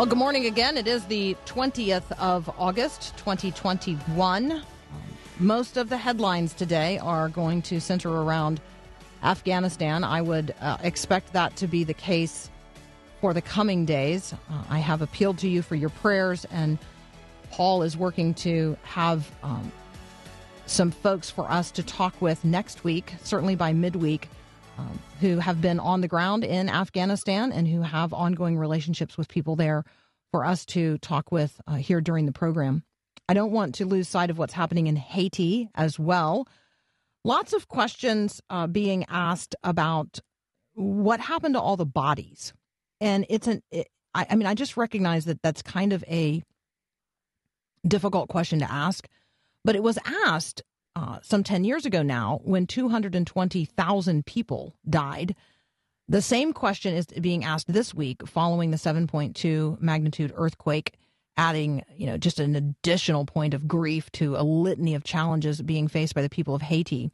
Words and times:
Well, 0.00 0.06
good 0.06 0.16
morning 0.16 0.46
again. 0.46 0.78
It 0.78 0.86
is 0.86 1.04
the 1.04 1.36
20th 1.44 2.10
of 2.12 2.48
August, 2.58 3.14
2021. 3.18 4.62
Most 5.38 5.76
of 5.76 5.90
the 5.90 5.98
headlines 5.98 6.54
today 6.54 6.96
are 7.00 7.28
going 7.28 7.60
to 7.60 7.82
center 7.82 8.08
around 8.08 8.62
Afghanistan. 9.22 10.02
I 10.02 10.22
would 10.22 10.54
uh, 10.58 10.78
expect 10.82 11.34
that 11.34 11.54
to 11.56 11.66
be 11.66 11.84
the 11.84 11.92
case 11.92 12.48
for 13.20 13.34
the 13.34 13.42
coming 13.42 13.84
days. 13.84 14.32
Uh, 14.32 14.62
I 14.70 14.78
have 14.78 15.02
appealed 15.02 15.36
to 15.40 15.48
you 15.50 15.60
for 15.60 15.74
your 15.74 15.90
prayers, 15.90 16.46
and 16.46 16.78
Paul 17.50 17.82
is 17.82 17.94
working 17.94 18.32
to 18.36 18.78
have 18.84 19.30
um, 19.42 19.70
some 20.64 20.92
folks 20.92 21.28
for 21.28 21.44
us 21.50 21.70
to 21.72 21.82
talk 21.82 22.22
with 22.22 22.42
next 22.42 22.84
week, 22.84 23.12
certainly 23.22 23.54
by 23.54 23.74
midweek, 23.74 24.30
um, 24.80 24.98
who 25.20 25.38
have 25.38 25.60
been 25.60 25.78
on 25.78 26.00
the 26.00 26.08
ground 26.08 26.44
in 26.44 26.68
Afghanistan 26.68 27.52
and 27.52 27.68
who 27.68 27.82
have 27.82 28.12
ongoing 28.12 28.56
relationships 28.56 29.18
with 29.18 29.28
people 29.28 29.56
there 29.56 29.84
for 30.30 30.44
us 30.44 30.64
to 30.64 30.98
talk 30.98 31.30
with 31.30 31.60
uh, 31.66 31.74
here 31.74 32.00
during 32.00 32.26
the 32.26 32.32
program. 32.32 32.82
I 33.28 33.34
don't 33.34 33.52
want 33.52 33.76
to 33.76 33.86
lose 33.86 34.08
sight 34.08 34.30
of 34.30 34.38
what's 34.38 34.54
happening 34.54 34.86
in 34.86 34.96
Haiti 34.96 35.68
as 35.74 35.98
well. 35.98 36.48
Lots 37.24 37.52
of 37.52 37.68
questions 37.68 38.40
uh, 38.48 38.66
being 38.66 39.04
asked 39.08 39.54
about 39.62 40.20
what 40.74 41.20
happened 41.20 41.54
to 41.54 41.60
all 41.60 41.76
the 41.76 41.84
bodies, 41.84 42.54
and 43.00 43.26
it's 43.28 43.46
an. 43.46 43.62
It, 43.70 43.88
I, 44.14 44.26
I 44.30 44.36
mean, 44.36 44.46
I 44.46 44.54
just 44.54 44.76
recognize 44.76 45.26
that 45.26 45.42
that's 45.42 45.62
kind 45.62 45.92
of 45.92 46.02
a 46.08 46.42
difficult 47.86 48.28
question 48.30 48.60
to 48.60 48.72
ask, 48.72 49.06
but 49.64 49.76
it 49.76 49.82
was 49.82 49.98
asked 50.26 50.62
uh, 50.96 51.18
some 51.22 51.44
ten 51.44 51.64
years 51.64 51.86
ago 51.86 52.02
now 52.02 52.40
when 52.44 52.66
two 52.66 52.88
hundred 52.88 53.14
and 53.14 53.26
twenty 53.26 53.64
thousand 53.64 54.26
people 54.26 54.74
died. 54.88 55.34
The 56.08 56.22
same 56.22 56.52
question 56.52 56.94
is 56.94 57.06
being 57.06 57.44
asked 57.44 57.72
this 57.72 57.94
week 57.94 58.26
following 58.26 58.72
the 58.72 58.76
7.2 58.76 59.80
magnitude 59.80 60.32
earthquake 60.34 60.98
adding, 61.36 61.84
you 61.96 62.04
know, 62.04 62.18
just 62.18 62.40
an 62.40 62.56
additional 62.56 63.24
point 63.24 63.54
of 63.54 63.68
grief 63.68 64.10
to 64.12 64.34
a 64.34 64.42
litany 64.42 64.94
of 64.94 65.04
challenges 65.04 65.62
being 65.62 65.86
faced 65.88 66.14
by 66.14 66.20
the 66.20 66.28
people 66.28 66.54
of 66.54 66.62
Haiti. 66.62 67.10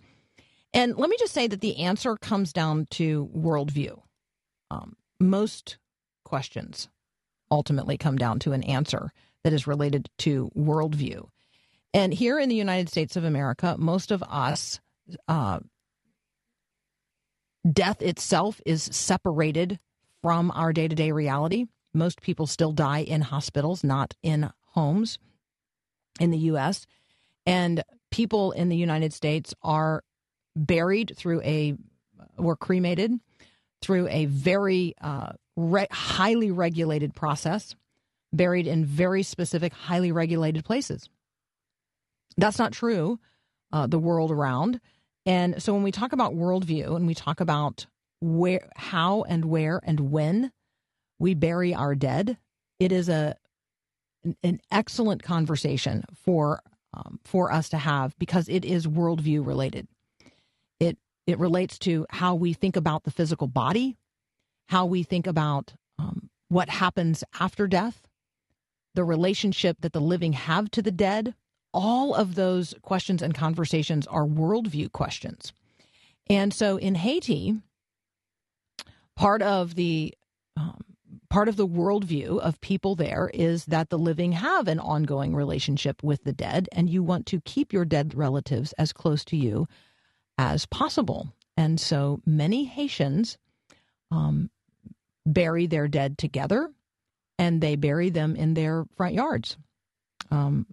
And 0.73 0.97
let 0.97 1.09
me 1.09 1.17
just 1.19 1.33
say 1.33 1.47
that 1.47 1.61
the 1.61 1.77
answer 1.79 2.17
comes 2.17 2.53
down 2.53 2.87
to 2.93 3.31
worldview. 3.37 4.01
Um, 4.71 4.97
most 5.21 5.79
questions 6.25 6.89
ultimately 7.51 7.97
come 7.97 8.17
down 8.17 8.39
to 8.41 8.53
an 8.53 8.63
answer 8.65 9.13
that 9.45 9.53
is 9.53 9.67
related 9.67 10.09
to 10.19 10.51
worldview. 10.57 11.29
And 11.97 12.13
here 12.13 12.39
in 12.39 12.51
the 12.51 12.55
United 12.55 12.91
States 12.91 13.17
of 13.17 13.25
America, 13.25 13.75
most 13.79 14.11
of 14.11 14.23
us, 14.25 14.81
uh, 15.29 15.61
death 17.73 18.03
itself 18.03 18.61
is 18.67 18.83
separated 18.83 19.79
from 20.21 20.51
our 20.51 20.75
day 20.75 20.89
to 20.89 20.95
day 20.95 21.11
reality. 21.11 21.65
Most 21.95 22.21
people 22.21 22.47
still 22.47 22.73
die 22.73 22.99
in 22.99 23.23
hospitals, 23.23 23.83
not 23.83 24.13
in 24.23 24.51
homes 24.73 25.19
in 26.21 26.31
the 26.33 26.39
U.S. 26.51 26.87
And 27.47 27.83
people 28.11 28.53
in 28.53 28.69
the 28.69 28.77
United 28.77 29.15
States 29.15 29.55
are 29.63 30.05
buried 30.55 31.15
through 31.17 31.41
a, 31.41 31.77
were 32.37 32.57
cremated 32.57 33.13
through 33.81 34.07
a 34.09 34.27
very 34.27 34.95
uh, 35.01 35.33
re- 35.57 35.87
highly 35.91 36.51
regulated 36.51 37.15
process, 37.15 37.75
buried 38.35 38.67
in 38.67 38.85
very 38.85 39.23
specific, 39.23 39.73
highly 39.73 40.13
regulated 40.13 40.63
places. 40.63 41.09
That's 42.37 42.59
not 42.59 42.73
true 42.73 43.19
uh, 43.73 43.87
the 43.87 43.99
world 43.99 44.31
around. 44.31 44.81
And 45.25 45.61
so 45.63 45.75
when 45.75 45.83
we 45.83 45.93
talk 45.93 46.13
about 46.13 46.35
worldview 46.35 46.97
and 46.97 47.07
we 47.07 47.15
talk 47.15 47.41
about 47.41 47.87
where, 48.21 48.69
how 48.77 49.23
and 49.23 49.47
where 49.47 49.81
and 49.85 50.11
when 50.11 50.53
we 51.19 51.35
bury 51.35 51.75
our 51.75 51.95
dead, 51.95 52.39
it 52.79 52.93
is 52.93 53.09
a 53.09 53.37
an 54.43 54.61
excellent 54.73 55.23
conversation 55.23 56.05
for 56.15 56.61
um, 56.95 57.21
for 57.25 57.53
us 57.53 57.69
to 57.69 57.79
have 57.79 58.19
because 58.19 58.49
it 58.49 58.65
is 58.65 58.87
worldview 58.87 59.47
related. 59.47 59.87
It 60.81 60.99
it 61.27 61.39
relates 61.39 61.79
to 61.81 62.07
how 62.11 62.35
we 62.35 62.53
think 62.53 62.77
about 62.77 63.05
the 63.05 63.11
physical 63.11 63.47
body, 63.47 63.97
how 64.69 64.87
we 64.87 65.03
think 65.03 65.27
about 65.27 65.75
um, 65.99 66.29
what 66.49 66.69
happens 66.69 67.25
after 67.39 67.67
death, 67.67 68.07
the 68.95 69.05
relationship 69.05 69.79
that 69.81 69.93
the 69.93 70.01
living 70.01 70.33
have 70.33 70.71
to 70.73 70.83
the 70.83 70.93
dead. 70.93 71.35
All 71.79 72.15
of 72.15 72.37
those 72.37 72.75
questions 72.81 73.21
and 73.21 73.35
conversations 73.35 74.07
are 74.07 74.25
worldview 74.25 74.91
questions. 74.93 75.53
And 76.31 76.55
so 76.55 76.79
in 76.79 76.95
Haiti, 76.95 77.55
part 79.15 79.43
of 79.43 79.75
the 79.75 80.15
um, 80.57 80.81
part 81.29 81.49
of 81.49 81.57
the 81.57 81.67
worldview 81.67 82.39
of 82.41 82.59
people 82.63 82.95
there 82.95 83.31
is 83.35 83.67
that 83.67 83.91
the 83.91 83.99
living 83.99 84.33
have 84.33 84.69
an 84.69 84.81
ongoing 84.81 85.35
relationship 85.35 86.03
with 86.03 86.25
the 86.25 86.33
dead, 86.33 86.67
and 86.73 86.89
you 86.89 87.03
want 87.03 87.27
to 87.27 87.43
keep 87.43 87.75
your 87.75 87.85
dead 87.85 88.15
relatives 88.15 88.73
as 88.79 88.93
close 88.93 89.23
to 89.27 89.37
you 89.37 89.69
as 90.39 90.65
possible. 90.65 91.29
And 91.59 91.79
so 91.79 92.21
many 92.25 92.65
Haitians 92.65 93.37
um, 94.11 94.49
bury 95.27 95.67
their 95.67 95.89
dead 95.89 96.17
together, 96.17 96.71
and 97.39 97.61
they 97.61 97.77
bury 97.77 98.09
them 98.09 98.35
in 98.35 98.55
their 98.55 98.87
front 98.97 99.15
yards, 99.15 99.59
um, 100.31 100.67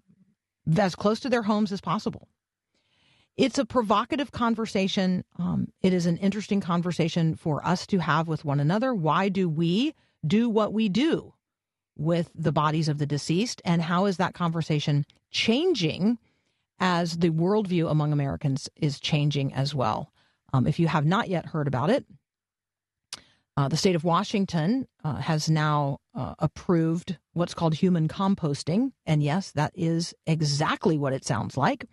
as 0.77 0.95
close 0.95 1.19
to 1.21 1.29
their 1.29 1.43
homes 1.43 1.71
as 1.71 1.81
possible. 1.81 2.27
It's 3.35 3.57
a 3.57 3.65
provocative 3.65 4.31
conversation. 4.31 5.23
Um, 5.39 5.69
it 5.81 5.91
is 5.91 6.05
an 6.05 6.17
interesting 6.17 6.61
conversation 6.61 7.35
for 7.35 7.65
us 7.65 7.87
to 7.87 7.99
have 7.99 8.27
with 8.27 8.45
one 8.45 8.59
another. 8.59 8.93
Why 8.93 9.29
do 9.29 9.49
we 9.49 9.95
do 10.25 10.49
what 10.49 10.71
we 10.71 10.87
do 10.87 11.33
with 11.95 12.29
the 12.35 12.51
bodies 12.51 12.87
of 12.87 12.99
the 12.99 13.07
deceased? 13.07 13.61
And 13.65 13.81
how 13.81 14.05
is 14.05 14.17
that 14.17 14.35
conversation 14.35 15.05
changing 15.31 16.19
as 16.79 17.17
the 17.17 17.31
worldview 17.31 17.89
among 17.89 18.13
Americans 18.13 18.69
is 18.75 18.99
changing 18.99 19.53
as 19.53 19.73
well? 19.73 20.11
Um, 20.53 20.67
if 20.67 20.77
you 20.77 20.87
have 20.87 21.05
not 21.05 21.27
yet 21.27 21.47
heard 21.47 21.67
about 21.67 21.89
it, 21.89 22.05
uh, 23.55 23.67
the 23.67 23.77
state 23.77 23.95
of 23.95 24.03
Washington 24.03 24.87
uh, 25.03 25.17
has 25.17 25.49
now 25.49 25.99
uh, 26.15 26.33
approved 26.39 27.17
what's 27.33 27.53
called 27.53 27.75
human 27.75 28.07
composting. 28.07 28.91
And 29.05 29.21
yes, 29.21 29.51
that 29.51 29.71
is 29.75 30.13
exactly 30.25 30.97
what 30.97 31.13
it 31.13 31.25
sounds 31.25 31.55
like. 31.55 31.85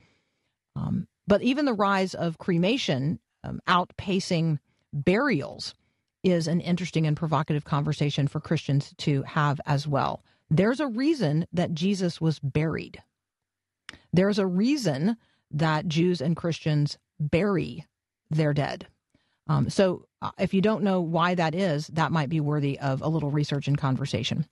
Um, 0.74 1.06
but 1.26 1.42
even 1.42 1.64
the 1.66 1.74
rise 1.74 2.14
of 2.14 2.38
cremation 2.38 3.20
um, 3.44 3.60
outpacing 3.68 4.58
burials 4.92 5.74
is 6.22 6.48
an 6.48 6.60
interesting 6.60 7.06
and 7.06 7.16
provocative 7.16 7.64
conversation 7.64 8.28
for 8.28 8.40
Christians 8.40 8.94
to 8.98 9.22
have 9.22 9.60
as 9.66 9.86
well. 9.86 10.22
There's 10.50 10.80
a 10.80 10.88
reason 10.88 11.46
that 11.52 11.72
Jesus 11.74 12.20
was 12.20 12.38
buried. 12.38 13.02
There's 14.12 14.38
a 14.38 14.46
reason 14.46 15.16
that 15.50 15.88
Jews 15.88 16.20
and 16.20 16.36
Christians 16.36 16.98
bury 17.18 17.86
their 18.30 18.52
dead. 18.52 18.86
Um, 19.50 19.68
so, 19.68 20.06
uh, 20.22 20.30
if 20.38 20.54
you 20.54 20.60
don't 20.60 20.84
know 20.84 21.00
why 21.00 21.34
that 21.34 21.56
is, 21.56 21.88
that 21.88 22.12
might 22.12 22.28
be 22.28 22.38
worthy 22.38 22.78
of 22.78 23.02
a 23.02 23.08
little 23.08 23.30
research 23.32 23.66
and 23.66 23.76
conversation. 23.76 24.46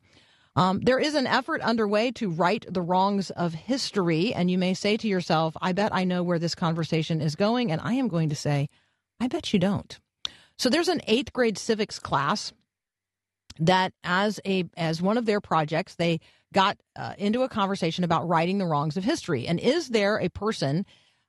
Um, 0.56 0.80
there 0.80 0.98
is 0.98 1.14
an 1.14 1.28
effort 1.28 1.60
underway 1.60 2.10
to 2.12 2.30
right 2.30 2.64
the 2.68 2.82
wrongs 2.82 3.30
of 3.30 3.54
history, 3.54 4.34
and 4.34 4.50
you 4.50 4.58
may 4.58 4.74
say 4.74 4.96
to 4.96 5.06
yourself, 5.06 5.56
I 5.62 5.72
bet 5.72 5.94
I 5.94 6.02
know 6.02 6.24
where 6.24 6.40
this 6.40 6.56
conversation 6.56 7.20
is 7.20 7.36
going. 7.36 7.70
And 7.70 7.80
I 7.80 7.92
am 7.94 8.08
going 8.08 8.30
to 8.30 8.34
say, 8.34 8.68
I 9.20 9.28
bet 9.28 9.52
you 9.52 9.60
don't. 9.60 9.96
So 10.58 10.68
there's 10.68 10.88
an 10.88 11.00
eighth 11.06 11.32
grade 11.32 11.58
civics 11.58 12.00
class 12.00 12.52
that, 13.60 13.92
as 14.02 14.40
a 14.44 14.64
as 14.76 15.00
one 15.00 15.16
of 15.16 15.26
their 15.26 15.40
projects, 15.40 15.94
they 15.94 16.18
got 16.52 16.76
uh, 16.96 17.14
into 17.18 17.42
a 17.42 17.48
conversation 17.48 18.02
about 18.02 18.26
righting 18.26 18.58
the 18.58 18.66
wrongs 18.66 18.96
of 18.96 19.04
history. 19.04 19.46
And 19.46 19.60
is 19.60 19.90
there 19.90 20.16
a 20.16 20.28
person, 20.28 20.86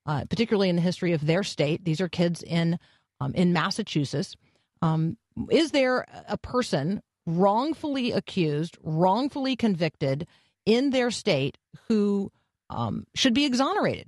uh, 0.07 0.25
particularly 0.27 0.69
in 0.69 0.75
the 0.75 0.81
history 0.81 1.13
of 1.13 1.23
their 1.23 1.43
state? 1.43 1.85
These 1.85 2.01
are 2.01 2.09
kids 2.09 2.41
in 2.41 2.79
um, 3.19 3.33
in 3.33 3.53
Massachusetts. 3.53 4.35
Um, 4.81 5.17
is 5.49 5.71
there 5.71 6.05
a 6.27 6.37
person 6.37 7.01
wrongfully 7.25 8.11
accused, 8.11 8.77
wrongfully 8.81 9.55
convicted 9.55 10.27
in 10.65 10.89
their 10.91 11.11
state 11.11 11.57
who 11.87 12.31
um, 12.69 13.05
should 13.15 13.33
be 13.33 13.45
exonerated. 13.45 14.07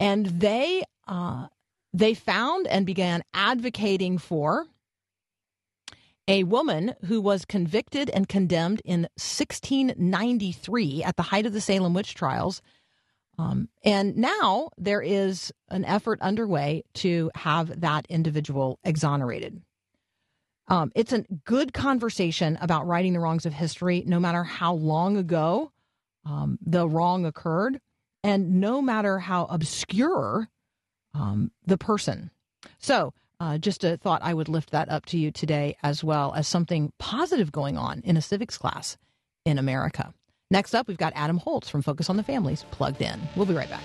And 0.00 0.26
they 0.26 0.82
uh, 1.06 1.46
they 1.92 2.14
found 2.14 2.66
and 2.66 2.84
began 2.84 3.22
advocating 3.32 4.18
for 4.18 4.66
a 6.26 6.44
woman 6.44 6.94
who 7.04 7.20
was 7.20 7.44
convicted 7.44 8.10
and 8.10 8.28
condemned 8.28 8.82
in 8.84 9.02
1693 9.16 11.04
at 11.04 11.16
the 11.16 11.22
height 11.22 11.46
of 11.46 11.52
the 11.52 11.60
Salem 11.60 11.94
witch 11.94 12.14
trials. 12.14 12.62
Um, 13.38 13.68
and 13.84 14.16
now 14.16 14.70
there 14.78 15.02
is 15.02 15.52
an 15.68 15.84
effort 15.84 16.20
underway 16.20 16.84
to 16.94 17.30
have 17.34 17.80
that 17.80 18.06
individual 18.08 18.78
exonerated. 18.84 19.60
Um, 20.68 20.92
it's 20.94 21.12
a 21.12 21.24
good 21.44 21.72
conversation 21.72 22.56
about 22.60 22.86
righting 22.86 23.12
the 23.12 23.20
wrongs 23.20 23.44
of 23.44 23.52
history, 23.52 24.02
no 24.06 24.18
matter 24.18 24.44
how 24.44 24.74
long 24.74 25.16
ago 25.16 25.72
um, 26.24 26.58
the 26.64 26.88
wrong 26.88 27.26
occurred, 27.26 27.80
and 28.22 28.60
no 28.60 28.80
matter 28.80 29.18
how 29.18 29.44
obscure 29.46 30.48
um, 31.12 31.50
the 31.66 31.76
person. 31.76 32.30
So, 32.78 33.12
uh, 33.40 33.58
just 33.58 33.84
a 33.84 33.96
thought 33.96 34.22
I 34.22 34.32
would 34.32 34.48
lift 34.48 34.70
that 34.70 34.88
up 34.88 35.04
to 35.06 35.18
you 35.18 35.30
today 35.30 35.76
as 35.82 36.02
well 36.02 36.32
as 36.34 36.48
something 36.48 36.92
positive 36.98 37.52
going 37.52 37.76
on 37.76 38.00
in 38.04 38.16
a 38.16 38.22
civics 38.22 38.56
class 38.56 38.96
in 39.44 39.58
America. 39.58 40.14
Next 40.54 40.72
up, 40.72 40.86
we've 40.86 40.96
got 40.96 41.12
Adam 41.16 41.38
Holz 41.38 41.68
from 41.68 41.82
Focus 41.82 42.08
on 42.08 42.16
the 42.16 42.22
Families 42.22 42.64
plugged 42.70 43.02
in. 43.02 43.20
We'll 43.34 43.44
be 43.44 43.54
right 43.54 43.68
back. 43.68 43.82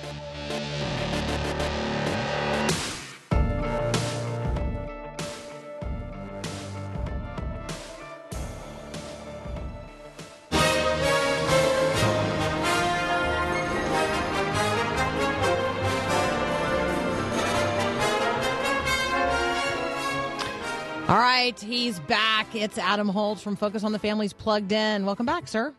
All 21.08 21.18
right, 21.18 21.60
he's 21.60 22.00
back. 22.02 22.54
It's 22.54 22.78
Adam 22.78 23.10
Holz 23.10 23.42
from 23.42 23.56
Focus 23.56 23.84
on 23.84 23.92
the 23.92 23.98
Families 23.98 24.34
plugged 24.34 24.72
in. 24.72 25.08
Welcome 25.08 25.26
back, 25.26 25.48
sir. 25.48 25.74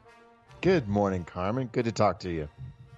Good 0.63 0.89
morning, 0.89 1.25
Carmen. 1.25 1.71
Good 1.73 1.87
to 1.87 1.93
talk 1.93 2.21
to 2.21 2.31
you. 2.31 2.47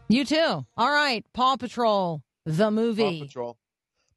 You 0.09 0.25
too. 0.25 0.67
All 0.76 0.91
right, 0.91 1.25
Paw 1.32 1.56
Patrol, 1.56 2.20
the 2.44 2.73
movie. 2.73 3.20
Paw 3.20 3.25
Patrol. 3.25 3.56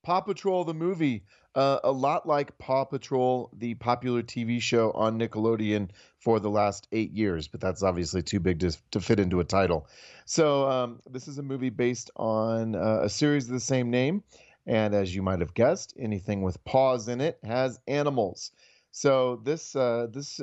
Paw 0.02 0.22
Patrol, 0.22 0.64
the 0.64 0.74
movie. 0.74 1.26
Uh, 1.54 1.78
a 1.84 1.92
lot 1.92 2.28
like 2.28 2.58
Paw 2.58 2.86
Patrol, 2.86 3.52
the 3.56 3.76
popular 3.76 4.24
TV 4.24 4.60
show 4.60 4.90
on 4.94 5.20
Nickelodeon 5.20 5.90
for 6.18 6.40
the 6.40 6.50
last 6.50 6.88
eight 6.92 7.12
years, 7.12 7.48
but 7.48 7.62
that's 7.62 7.84
obviously 7.84 8.24
too 8.24 8.40
big 8.40 8.62
to, 8.62 8.76
to 8.90 9.00
fit 9.00 9.20
into 9.20 9.40
a 9.40 9.44
title. 9.44 9.88
So, 10.26 10.68
um, 10.68 11.02
this 11.08 11.28
is 11.28 11.38
a 11.38 11.44
movie 11.44 11.70
based 11.70 12.10
on 12.16 12.74
uh, 12.74 13.02
a 13.04 13.10
series 13.10 13.46
of 13.46 13.54
the 13.54 13.60
same 13.60 13.92
name. 13.92 14.24
And 14.66 14.96
as 14.96 15.14
you 15.14 15.22
might 15.22 15.42
have 15.42 15.54
guessed, 15.54 15.94
anything 16.00 16.42
with 16.42 16.64
paws 16.66 17.08
in 17.08 17.22
it 17.22 17.38
has 17.44 17.80
animals. 17.88 18.50
So, 18.90 19.40
this, 19.44 19.76
uh, 19.76 20.08
this 20.12 20.42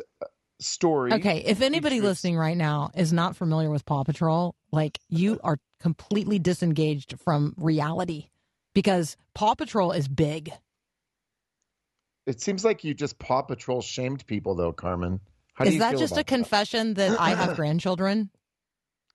story. 0.62 1.12
Okay, 1.12 1.38
if 1.38 1.60
anybody 1.60 1.96
features- 1.96 2.08
listening 2.08 2.36
right 2.36 2.56
now 2.56 2.90
is 2.94 3.12
not 3.12 3.36
familiar 3.36 3.70
with 3.70 3.84
Paw 3.84 4.04
Patrol, 4.04 4.54
like 4.70 4.98
you 5.08 5.38
are 5.42 5.58
completely 5.80 6.38
disengaged 6.38 7.18
from 7.20 7.54
reality 7.56 8.28
because 8.74 9.16
Paw 9.34 9.54
Patrol 9.54 9.92
is 9.92 10.08
big. 10.08 10.52
It 12.26 12.40
seems 12.40 12.64
like 12.64 12.84
you 12.84 12.94
just 12.94 13.18
Paw 13.18 13.42
Patrol 13.42 13.82
shamed 13.82 14.26
people, 14.26 14.54
though, 14.54 14.72
Carmen. 14.72 15.20
How 15.54 15.64
do 15.64 15.70
is 15.70 15.78
that 15.78 15.98
just 15.98 16.12
a 16.12 16.20
about 16.20 16.26
confession 16.26 16.94
that 16.94 17.20
I 17.20 17.30
have 17.30 17.56
grandchildren? 17.56 18.30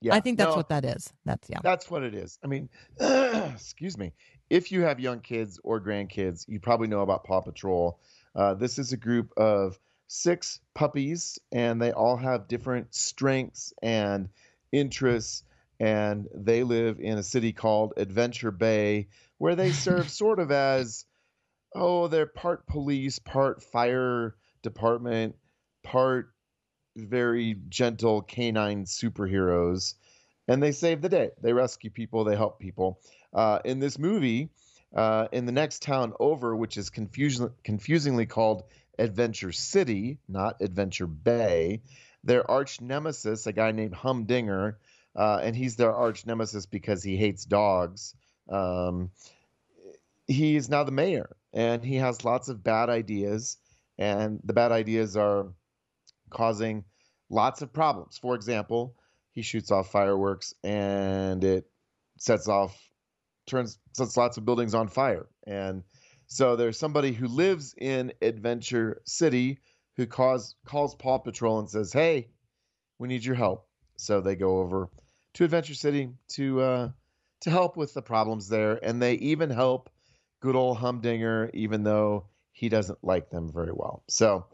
Yeah, 0.01 0.13
I 0.13 0.19
think 0.19 0.37
that's 0.37 0.51
no, 0.51 0.57
what 0.57 0.69
that 0.69 0.85
is. 0.85 1.11
That's 1.25 1.49
yeah. 1.49 1.59
That's 1.63 1.89
what 1.89 2.03
it 2.03 2.13
is. 2.13 2.37
I 2.43 2.47
mean, 2.47 2.69
excuse 2.99 3.97
me. 3.97 4.13
If 4.49 4.71
you 4.71 4.83
have 4.83 4.99
young 4.99 5.21
kids 5.21 5.59
or 5.63 5.81
grandkids, 5.81 6.45
you 6.47 6.59
probably 6.59 6.87
know 6.87 7.01
about 7.01 7.23
Paw 7.23 7.41
Patrol. 7.41 7.99
Uh, 8.35 8.53
this 8.53 8.77
is 8.77 8.93
a 8.93 8.97
group 8.97 9.31
of 9.37 9.79
six 10.07 10.59
puppies, 10.73 11.39
and 11.51 11.81
they 11.81 11.91
all 11.91 12.17
have 12.17 12.47
different 12.47 12.93
strengths 12.93 13.73
and 13.81 14.29
interests. 14.71 15.43
And 15.79 16.27
they 16.33 16.63
live 16.63 16.99
in 16.99 17.17
a 17.17 17.23
city 17.23 17.53
called 17.53 17.93
Adventure 17.97 18.51
Bay, 18.51 19.07
where 19.37 19.55
they 19.55 19.71
serve 19.73 20.09
sort 20.09 20.39
of 20.39 20.51
as 20.51 21.05
oh, 21.75 22.07
they're 22.07 22.25
part 22.25 22.65
police, 22.65 23.19
part 23.19 23.61
fire 23.61 24.35
department, 24.63 25.35
part 25.83 26.31
very 26.95 27.55
gentle 27.69 28.23
canine 28.23 28.85
superheroes 28.85 29.93
and 30.47 30.63
they 30.63 30.71
save 30.71 31.01
the 31.01 31.09
day. 31.09 31.31
They 31.41 31.53
rescue 31.53 31.89
people, 31.89 32.23
they 32.23 32.35
help 32.35 32.59
people. 32.59 32.99
Uh, 33.33 33.59
in 33.65 33.79
this 33.79 33.99
movie, 33.99 34.49
uh, 34.95 35.27
in 35.31 35.45
the 35.45 35.51
next 35.51 35.81
town 35.81 36.13
over, 36.19 36.55
which 36.55 36.77
is 36.77 36.89
confusing, 36.89 37.51
confusingly 37.63 38.25
called 38.25 38.63
Adventure 38.99 39.51
City, 39.51 40.19
not 40.27 40.61
Adventure 40.61 41.07
Bay, 41.07 41.81
their 42.23 42.49
arch 42.49 42.81
nemesis, 42.81 43.47
a 43.47 43.53
guy 43.53 43.71
named 43.71 43.93
Humdinger, 43.93 44.77
uh, 45.15 45.39
and 45.41 45.55
he's 45.55 45.75
their 45.75 45.93
arch 45.93 46.25
nemesis 46.25 46.65
because 46.65 47.03
he 47.03 47.17
hates 47.17 47.45
dogs. 47.45 48.13
Um, 48.49 49.11
he 50.27 50.55
is 50.55 50.69
now 50.69 50.83
the 50.83 50.91
mayor, 50.91 51.35
and 51.53 51.83
he 51.83 51.95
has 51.95 52.25
lots 52.25 52.49
of 52.49 52.63
bad 52.63 52.89
ideas, 52.89 53.57
and 53.97 54.39
the 54.43 54.53
bad 54.53 54.71
ideas 54.71 55.15
are 55.15 55.53
causing 56.29 56.83
lots 57.29 57.61
of 57.61 57.73
problems. 57.73 58.17
For 58.17 58.35
example, 58.35 58.95
he 59.31 59.41
shoots 59.43 59.71
off 59.71 59.91
fireworks 59.91 60.55
and 60.63 61.43
it 61.43 61.69
sets 62.17 62.47
off 62.47 62.75
turns 63.45 63.77
sets 63.93 64.17
lots 64.17 64.37
of 64.37 64.45
buildings 64.45 64.73
on 64.73 64.87
fire 64.87 65.27
and 65.45 65.83
so 66.27 66.55
there's 66.55 66.77
somebody 66.77 67.11
who 67.11 67.27
lives 67.27 67.73
in 67.77 68.13
adventure 68.21 69.01
city 69.05 69.59
who 69.95 70.05
calls 70.05 70.55
calls 70.65 70.95
paw 70.95 71.17
patrol 71.17 71.59
and 71.59 71.69
says 71.69 71.91
hey 71.91 72.27
we 72.99 73.07
need 73.07 73.23
your 73.23 73.35
help. 73.35 73.67
So 73.97 74.21
they 74.21 74.35
go 74.35 74.59
over 74.59 74.89
to 75.35 75.43
adventure 75.43 75.73
city 75.73 76.09
to 76.29 76.61
uh 76.61 76.89
to 77.41 77.49
help 77.49 77.77
with 77.77 77.93
the 77.93 78.01
problems 78.01 78.49
there. 78.49 78.79
And 78.83 79.01
they 79.01 79.13
even 79.15 79.49
help 79.49 79.89
good 80.39 80.55
old 80.55 80.77
humdinger 80.77 81.49
even 81.53 81.83
though 81.83 82.25
he 82.51 82.69
doesn't 82.69 83.03
like 83.03 83.29
them 83.29 83.51
very 83.51 83.71
well. 83.71 84.03
So 84.07 84.45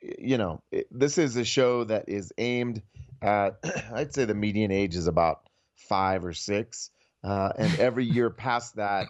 you 0.00 0.38
know 0.38 0.62
it, 0.70 0.86
this 0.90 1.18
is 1.18 1.36
a 1.36 1.44
show 1.44 1.84
that 1.84 2.08
is 2.08 2.32
aimed 2.38 2.82
at 3.22 3.58
I'd 3.92 4.14
say 4.14 4.24
the 4.24 4.34
median 4.34 4.70
age 4.70 4.96
is 4.96 5.06
about 5.06 5.48
five 5.74 6.24
or 6.24 6.32
six, 6.32 6.90
uh, 7.22 7.52
and 7.56 7.78
every 7.78 8.04
year 8.04 8.30
past 8.30 8.76
that, 8.76 9.08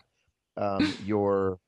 um, 0.57 0.93
your 1.05 1.59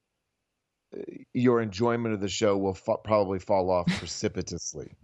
your 1.33 1.61
enjoyment 1.61 2.15
of 2.15 2.21
the 2.21 2.29
show 2.29 2.57
will 2.57 2.75
fa- 2.75 2.99
probably 3.03 3.39
fall 3.39 3.71
off 3.71 3.87
precipitously. 3.99 4.97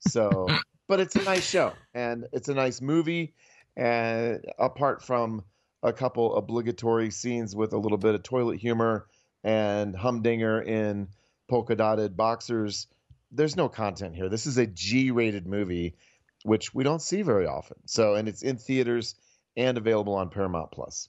so, 0.00 0.48
but 0.88 1.00
it's 1.00 1.16
a 1.16 1.22
nice 1.22 1.48
show 1.48 1.72
and 1.94 2.26
it's 2.32 2.48
a 2.48 2.54
nice 2.54 2.80
movie, 2.80 3.34
and 3.76 4.44
apart 4.58 5.02
from 5.02 5.44
a 5.82 5.92
couple 5.92 6.36
obligatory 6.36 7.10
scenes 7.10 7.56
with 7.56 7.72
a 7.72 7.78
little 7.78 7.98
bit 7.98 8.14
of 8.14 8.22
toilet 8.22 8.58
humor 8.58 9.06
and 9.42 9.96
Humdinger 9.96 10.62
in 10.62 11.08
polka 11.48 11.74
dotted 11.74 12.16
boxers. 12.16 12.86
There's 13.32 13.56
no 13.56 13.68
content 13.68 14.14
here. 14.14 14.28
This 14.28 14.46
is 14.46 14.58
a 14.58 14.66
G-rated 14.66 15.46
movie, 15.46 15.96
which 16.44 16.72
we 16.74 16.84
don't 16.84 17.02
see 17.02 17.22
very 17.22 17.46
often. 17.46 17.78
So, 17.86 18.14
and 18.14 18.28
it's 18.28 18.42
in 18.42 18.58
theaters 18.58 19.14
and 19.56 19.76
available 19.76 20.14
on 20.14 20.30
Paramount 20.30 20.70
Plus. 20.70 21.08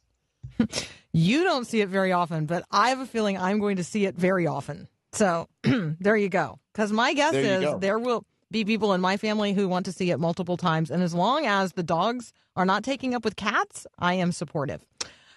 You 1.11 1.43
don't 1.43 1.65
see 1.65 1.81
it 1.81 1.89
very 1.89 2.11
often, 2.11 2.45
but 2.47 2.65
I 2.71 2.89
have 2.89 2.99
a 2.99 3.05
feeling 3.05 3.37
I'm 3.37 3.59
going 3.59 3.77
to 3.77 3.83
see 3.83 4.05
it 4.05 4.15
very 4.15 4.47
often. 4.47 4.87
So 5.11 5.47
there 5.63 6.17
you 6.17 6.29
go. 6.29 6.59
Because 6.73 6.91
my 6.91 7.13
guess 7.13 7.33
There 7.33 7.59
is 7.59 7.63
go. 7.63 7.77
there 7.77 7.99
will 7.99 8.25
be 8.49 8.65
people 8.65 8.93
in 8.93 9.01
my 9.01 9.17
family 9.17 9.53
who 9.53 9.67
want 9.67 9.85
to 9.85 9.91
see 9.91 10.09
it 10.11 10.19
multiple 10.19 10.57
times. 10.57 10.89
And 10.89 11.03
as 11.03 11.13
long 11.13 11.45
as 11.45 11.73
the 11.73 11.83
dogs 11.83 12.33
are 12.55 12.65
not 12.65 12.83
taking 12.83 13.13
up 13.13 13.23
with 13.23 13.35
cats, 13.35 13.85
I 13.99 14.15
am 14.15 14.31
supportive. 14.31 14.81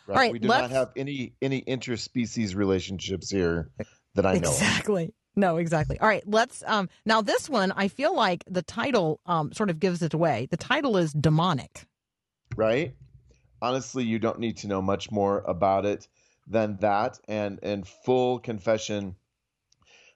Right? 0.07 0.15
All 0.15 0.15
right, 0.23 0.33
we 0.33 0.39
do 0.39 0.49
let's- 0.49 0.63
not 0.63 0.71
have 0.71 0.93
any 0.97 1.33
any 1.43 1.61
interspecies 1.63 2.55
relationships 2.57 3.29
here 3.31 3.71
that 4.15 4.25
I 4.25 4.35
know. 4.35 4.49
of. 4.49 4.55
Exactly. 4.55 5.13
No, 5.39 5.59
exactly. 5.59 5.99
All 5.99 6.09
right, 6.09 6.23
let's 6.27 6.63
um 6.67 6.89
now 7.05 7.21
this 7.21 7.51
one 7.51 7.71
I 7.73 7.89
feel 7.89 8.15
like 8.17 8.45
the 8.49 8.63
title 8.63 9.21
um 9.27 9.53
sort 9.53 9.69
of 9.69 9.79
gives 9.79 10.01
it 10.01 10.15
away. 10.15 10.47
The 10.51 10.57
title 10.57 10.97
is 10.97 11.13
demonic. 11.13 11.85
right? 12.57 12.95
Honestly, 13.63 14.05
you 14.05 14.19
don't 14.19 14.39
need 14.39 14.59
to 14.59 14.69
know 14.69 14.83
much 14.83 15.11
more 15.11 15.41
about 15.41 15.87
it 15.87 16.09
than 16.47 16.77
that. 16.79 17.19
And 17.29 17.59
in 17.61 17.85
full 17.85 18.39
confession, 18.39 19.17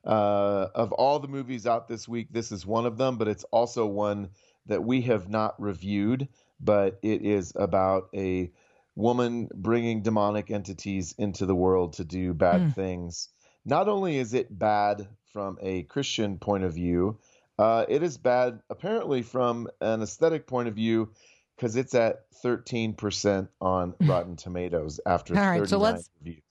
uh, 0.05 0.69
of 0.75 0.93
all 0.93 1.19
the 1.19 1.29
movies 1.29 1.67
out 1.67 1.89
this 1.89 2.09
week, 2.09 2.29
this 2.31 2.53
is 2.53 2.67
one 2.67 2.87
of 2.87 2.97
them, 2.97 3.19
but 3.19 3.29
it's 3.29 3.45
also 3.45 3.87
one 3.87 4.31
that 4.67 4.85
we 4.85 5.03
have 5.03 5.29
not 5.29 5.61
reviewed. 5.61 6.29
But 6.61 6.99
it 7.03 7.23
is 7.23 7.53
about 7.57 8.11
a 8.15 8.53
woman 8.95 9.49
bringing 9.55 10.03
demonic 10.03 10.51
entities 10.51 11.15
into 11.17 11.47
the 11.47 11.55
world 11.55 11.95
to 11.95 12.05
do 12.05 12.35
bad 12.35 12.63
Mm. 12.63 12.75
things. 12.75 13.29
Not 13.65 13.89
only 13.89 14.17
is 14.17 14.35
it 14.35 14.59
bad 14.59 15.09
from 15.33 15.59
a 15.61 15.85
Christian 15.85 16.39
point 16.39 16.65
of 16.65 16.75
view, 16.75 17.19
uh, 17.59 17.87
it 17.89 18.03
is 18.03 18.19
bad 18.19 18.61
apparently 18.69 19.23
from 19.23 19.69
an 19.81 20.03
aesthetic 20.03 20.47
point 20.47 20.69
of 20.69 20.75
view 20.75 21.11
because 21.61 21.77
it's 21.77 21.95
at 21.95 22.21
13% 22.43 23.49
on 23.61 23.95
Rotten 24.01 24.37
Tomatoes 24.37 24.99
after 25.05 25.35
All 25.37 25.41
right, 25.43 25.59
39 25.59 25.69
so 25.69 25.79
let's- 25.79 26.11
reviews. 26.21 26.43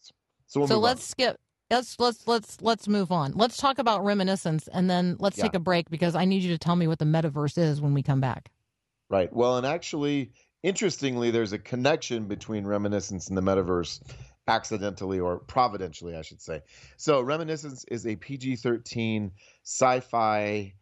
So, 0.45 0.61
we'll 0.61 0.67
so 0.67 0.79
let's 0.79 1.03
skip. 1.03 1.37
Let's 1.69 1.99
let's 1.99 2.27
let's 2.27 2.59
let's 2.61 2.87
move 2.87 3.11
on. 3.11 3.33
Let's 3.33 3.57
talk 3.57 3.77
about 3.77 4.03
reminiscence, 4.03 4.67
and 4.67 4.89
then 4.89 5.15
let's 5.19 5.37
Yeah. 5.37 5.43
take 5.43 5.53
a 5.53 5.59
break 5.59 5.87
because 5.91 6.15
I 6.15 6.25
need 6.25 6.41
you 6.41 6.49
to 6.49 6.57
tell 6.57 6.75
me 6.75 6.87
what 6.87 6.97
the 6.97 7.05
metaverse 7.05 7.59
is 7.59 7.79
when 7.79 7.93
we 7.93 8.01
come 8.01 8.19
back. 8.19 8.49
Right. 9.11 9.31
Well, 9.31 9.57
and 9.57 9.67
actually, 9.67 10.31
interestingly, 10.63 11.29
there's 11.29 11.53
a 11.53 11.59
connection 11.59 12.25
between 12.27 12.65
Reminiscence 12.65 13.27
and 13.27 13.37
the 13.37 13.41
metaverse, 13.43 14.01
accidentally 14.47 15.19
or 15.19 15.37
providentially, 15.37 16.15
I 16.15 16.23
should 16.23 16.41
say. 16.41 16.61
So, 16.97 17.21
Reminiscence 17.21 17.85
is 17.91 18.07
a 18.07 18.15
PG 18.15 18.55
13 18.55 19.31
sci 19.63 19.99
fi 19.99 20.73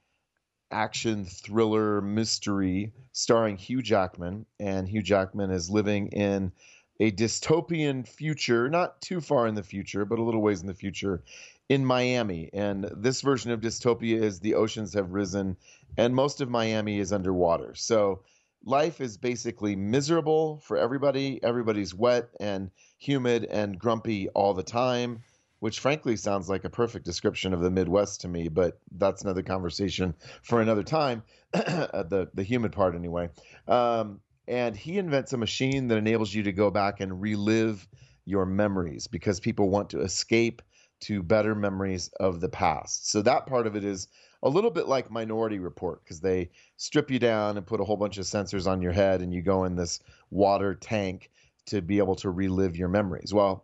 action 0.72 1.26
thriller 1.26 2.02
mystery 2.02 2.94
starring 3.12 3.58
Hugh 3.58 3.82
Jackman. 3.82 4.46
And 4.60 4.88
Hugh 4.88 5.02
Jackman 5.02 5.52
is 5.52 5.70
living 5.70 6.08
in 6.08 6.52
a 7.00 7.12
dystopian 7.12 8.08
future, 8.08 8.70
not 8.70 9.02
too 9.02 9.22
far 9.22 9.48
in 9.48 9.56
the 9.56 9.64
future, 9.64 10.06
but 10.06 10.20
a 10.20 10.24
little 10.24 10.42
ways 10.42 10.62
in 10.62 10.68
the 10.68 10.74
future 10.74 11.24
in 11.70 11.86
Miami. 11.86 12.50
And 12.54 12.90
this 12.96 13.22
version 13.22 13.52
of 13.52 13.62
dystopia 13.62 14.22
is 14.22 14.40
the 14.40 14.56
oceans 14.56 14.94
have 14.94 15.12
risen 15.12 15.58
and 15.98 16.16
most 16.16 16.42
of 16.42 16.50
Miami 16.50 17.00
is 17.00 17.12
underwater. 17.12 17.74
So 17.76 18.22
life 18.64 19.02
is 19.02 19.18
basically 19.18 19.76
miserable 19.76 20.58
for 20.60 20.78
everybody. 20.78 21.42
Everybody's 21.44 21.94
wet 21.94 22.30
and 22.40 22.72
humid 22.98 23.46
and 23.46 23.80
grumpy 23.80 24.30
all 24.30 24.54
the 24.54 24.64
time, 24.64 25.24
which 25.60 25.80
frankly 25.80 26.16
sounds 26.16 26.50
like 26.50 26.64
a 26.64 26.70
perfect 26.70 27.06
description 27.06 27.54
of 27.54 27.62
the 27.62 27.72
Midwest 27.72 28.22
to 28.22 28.28
me, 28.28 28.48
but 28.48 28.80
that's 28.92 29.24
another 29.24 29.44
conversation 29.44 30.14
for 30.44 30.62
another 30.62 30.84
time. 30.84 31.24
the 31.54 32.30
the 32.34 32.44
humid 32.44 32.72
part 32.72 32.96
anyway. 32.96 33.30
Um, 33.68 34.20
and 34.48 34.76
he 34.76 34.98
invents 34.98 35.34
a 35.34 35.38
machine 35.38 35.88
that 35.88 35.98
enables 35.98 36.34
you 36.34 36.44
to 36.44 36.52
go 36.52 36.72
back 36.72 37.00
and 37.00 37.22
relive 37.22 37.88
your 38.26 38.46
memories 38.46 39.08
because 39.08 39.40
people 39.40 39.70
want 39.70 39.90
to 39.90 40.02
escape 40.02 40.62
to 41.00 41.22
better 41.22 41.54
memories 41.54 42.10
of 42.20 42.42
the 42.42 42.50
past. 42.50 43.10
So 43.10 43.22
that 43.22 43.46
part 43.46 43.68
of 43.68 43.76
it 43.76 43.84
is 43.84 44.08
a 44.44 44.50
little 44.50 44.72
bit 44.72 44.88
like 44.88 45.12
Minority 45.12 45.60
Report 45.60 46.04
because 46.04 46.20
they 46.20 46.50
strip 46.78 47.12
you 47.12 47.20
down 47.20 47.58
and 47.58 47.66
put 47.66 47.82
a 47.82 47.84
whole 47.84 47.98
bunch 47.98 48.18
of 48.18 48.26
sensors 48.26 48.68
on 48.68 48.82
your 48.82 48.92
head 48.92 49.22
and 49.22 49.34
you 49.34 49.42
go 49.42 49.64
in 49.66 49.76
this 49.76 50.00
water 50.32 50.76
tank 50.76 51.30
to 51.68 51.82
be 51.82 51.98
able 51.98 52.16
to 52.16 52.30
relive 52.30 52.78
your 52.78 52.88
memories. 52.88 53.34
Well, 53.34 53.64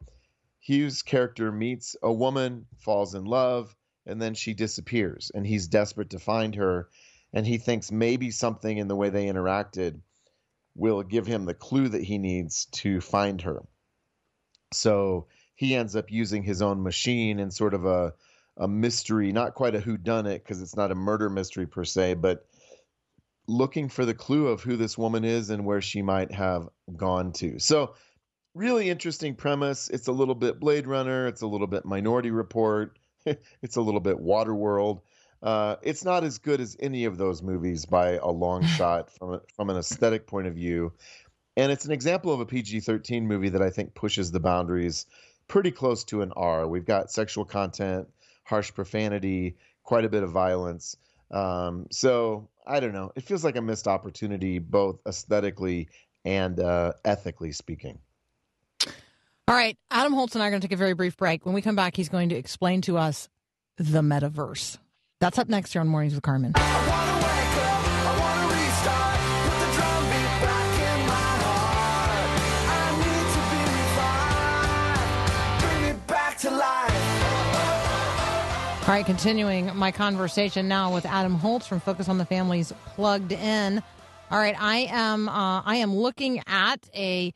Hugh's 0.67 1.01
character 1.01 1.51
meets 1.51 1.95
a 2.01 2.11
woman, 2.11 2.65
falls 2.77 3.15
in 3.15 3.25
love, 3.25 3.75
and 4.05 4.21
then 4.21 4.33
she 4.33 4.53
disappears 4.53 5.31
and 5.33 5.45
he's 5.45 5.67
desperate 5.67 6.09
to 6.11 6.19
find 6.19 6.55
her 6.55 6.89
and 7.33 7.47
he 7.47 7.57
thinks 7.57 7.91
maybe 7.91 8.29
something 8.29 8.77
in 8.77 8.87
the 8.87 8.95
way 8.95 9.09
they 9.09 9.25
interacted 9.25 9.99
will 10.75 11.03
give 11.03 11.25
him 11.25 11.45
the 11.45 11.53
clue 11.53 11.87
that 11.89 12.03
he 12.03 12.17
needs 12.17 12.65
to 12.65 13.01
find 13.01 13.41
her. 13.41 13.63
So 14.71 15.27
he 15.55 15.75
ends 15.75 15.95
up 15.95 16.11
using 16.11 16.43
his 16.43 16.61
own 16.61 16.83
machine 16.83 17.39
in 17.39 17.51
sort 17.51 17.73
of 17.73 17.85
a 17.85 18.13
a 18.55 18.67
mystery, 18.67 19.31
not 19.31 19.55
quite 19.55 19.73
a 19.73 19.79
who 19.79 19.97
done 19.97 20.27
it 20.27 20.43
because 20.43 20.61
it's 20.61 20.75
not 20.75 20.91
a 20.91 20.95
murder 20.95 21.27
mystery 21.27 21.65
per 21.65 21.83
se, 21.83 22.13
but 22.15 22.45
looking 23.47 23.89
for 23.89 24.05
the 24.05 24.13
clue 24.13 24.47
of 24.47 24.61
who 24.61 24.77
this 24.77 24.95
woman 24.95 25.23
is 25.25 25.49
and 25.49 25.65
where 25.65 25.81
she 25.81 26.03
might 26.03 26.31
have 26.31 26.69
gone 26.95 27.31
to. 27.33 27.57
So 27.57 27.95
really 28.55 28.89
interesting 28.89 29.35
premise. 29.35 29.89
It's 29.89 30.07
a 30.07 30.11
little 30.11 30.35
bit 30.35 30.59
Blade 30.59 30.87
Runner, 30.87 31.27
it's 31.27 31.41
a 31.41 31.47
little 31.47 31.67
bit 31.67 31.85
Minority 31.85 32.31
Report, 32.31 32.97
it's 33.61 33.75
a 33.75 33.81
little 33.81 33.99
bit 33.99 34.17
Waterworld. 34.17 35.01
Uh, 35.41 35.75
it's 35.81 36.05
not 36.05 36.23
as 36.23 36.37
good 36.37 36.61
as 36.61 36.77
any 36.79 37.05
of 37.05 37.17
those 37.17 37.41
movies 37.41 37.85
by 37.85 38.11
a 38.11 38.29
long 38.29 38.63
shot 38.77 39.11
from 39.11 39.33
a, 39.33 39.41
from 39.55 39.69
an 39.69 39.77
aesthetic 39.77 40.27
point 40.27 40.47
of 40.47 40.55
view, 40.55 40.93
and 41.57 41.71
it's 41.71 41.85
an 41.85 41.91
example 41.91 42.33
of 42.33 42.39
a 42.39 42.45
PG-13 42.45 43.23
movie 43.23 43.49
that 43.49 43.61
I 43.61 43.69
think 43.69 43.93
pushes 43.93 44.31
the 44.31 44.39
boundaries 44.39 45.05
pretty 45.47 45.71
close 45.71 46.03
to 46.05 46.21
an 46.21 46.31
R. 46.35 46.67
We've 46.67 46.85
got 46.85 47.11
sexual 47.11 47.45
content, 47.45 48.07
harsh 48.43 48.73
profanity, 48.73 49.57
quite 49.83 50.05
a 50.05 50.09
bit 50.09 50.23
of 50.23 50.31
violence. 50.31 50.95
Um, 51.29 51.87
so 51.91 52.47
I 52.65 52.79
don't 52.79 52.93
know. 52.93 53.11
It 53.15 53.23
feels 53.23 53.43
like 53.43 53.55
a 53.55 53.61
missed 53.61 53.87
opportunity, 53.87 54.59
both 54.59 54.99
aesthetically 55.05 55.89
and 56.23 56.59
uh, 56.59 56.93
ethically 57.03 57.51
speaking. 57.51 57.99
All 59.47 59.55
right, 59.55 59.77
Adam 59.91 60.13
Holz 60.13 60.35
and 60.35 60.43
I 60.43 60.47
are 60.47 60.51
going 60.51 60.61
to 60.61 60.67
take 60.67 60.73
a 60.73 60.77
very 60.77 60.93
brief 60.93 61.17
break. 61.17 61.45
When 61.45 61.53
we 61.53 61.61
come 61.61 61.75
back, 61.75 61.97
he's 61.97 62.07
going 62.07 62.29
to 62.29 62.35
explain 62.35 62.79
to 62.83 62.97
us 62.97 63.27
the 63.77 63.99
metaverse. 63.99 64.77
That's 65.19 65.37
up 65.37 65.49
next 65.49 65.73
here 65.73 65.81
on 65.81 65.89
Mornings 65.89 66.13
with 66.13 66.23
Carmen. 66.23 66.53
I 66.55 66.61
wanna 66.61 67.17
wake 67.17 67.57
up, 67.59 67.83
I 68.07 68.19
wanna 68.19 68.47
restart, 68.55 69.19
put 69.43 69.59
the 69.59 69.67
drum 69.75 70.03
beat 70.05 70.39
back 70.47 70.79
in 70.79 70.99
my 71.07 71.29
heart. 71.43 72.39
I 72.71 72.83
need 73.03 73.27
to 73.33 73.41
be 73.51 73.61
revived, 75.03 75.61
bring 75.61 75.81
me 75.91 75.99
back 76.07 76.37
to 76.39 76.49
life. 76.49 78.87
All 78.87 78.93
right, 78.95 79.05
continuing 79.05 79.75
my 79.75 79.91
conversation 79.91 80.69
now 80.69 80.93
with 80.93 81.05
Adam 81.05 81.35
Holz 81.35 81.67
from 81.67 81.81
Focus 81.81 82.07
on 82.07 82.17
the 82.17 82.25
Family's 82.25 82.71
Plugged 82.95 83.33
In. 83.33 83.83
All 84.31 84.39
right, 84.39 84.55
I 84.57 84.87
am 84.89 85.27
uh, 85.27 85.61
I 85.61 85.75
am 85.77 85.93
looking 85.93 86.41
at 86.47 86.87
a 86.95 87.33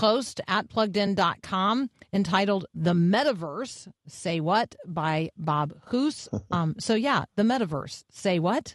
post 0.00 0.40
at 0.48 0.68
pluggedin.com 0.68 1.90
entitled 2.12 2.66
The 2.74 2.94
Metaverse, 2.94 3.88
Say 4.06 4.40
What 4.40 4.74
by 4.86 5.30
Bob 5.36 5.74
Hoose. 5.90 6.28
Um, 6.50 6.74
so 6.78 6.94
yeah, 6.94 7.26
the 7.36 7.44
metaverse. 7.44 8.04
Say 8.10 8.38
what? 8.38 8.74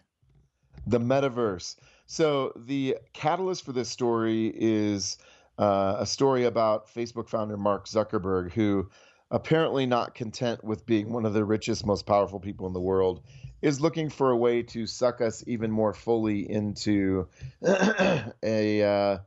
the 0.87 0.99
metaverse. 0.99 1.75
So 2.05 2.53
the 2.55 2.97
catalyst 3.13 3.65
for 3.65 3.71
this 3.71 3.89
story 3.89 4.53
is 4.55 5.17
uh, 5.57 5.97
a 5.99 6.05
story 6.05 6.45
about 6.45 6.87
Facebook 6.93 7.29
founder 7.29 7.57
Mark 7.57 7.87
Zuckerberg, 7.87 8.51
who 8.51 8.89
apparently 9.31 9.85
not 9.85 10.13
content 10.13 10.63
with 10.63 10.85
being 10.85 11.11
one 11.11 11.25
of 11.25 11.33
the 11.33 11.43
richest, 11.43 11.85
most 11.85 12.05
powerful 12.05 12.39
people 12.39 12.67
in 12.67 12.73
the 12.73 12.81
world, 12.81 13.21
is 13.61 13.81
looking 13.81 14.09
for 14.09 14.29
a 14.29 14.37
way 14.37 14.61
to 14.61 14.85
suck 14.85 15.21
us 15.21 15.43
even 15.47 15.71
more 15.71 15.93
fully 15.93 16.49
into 16.49 17.27
a 18.43 18.83
uh, 18.83 19.17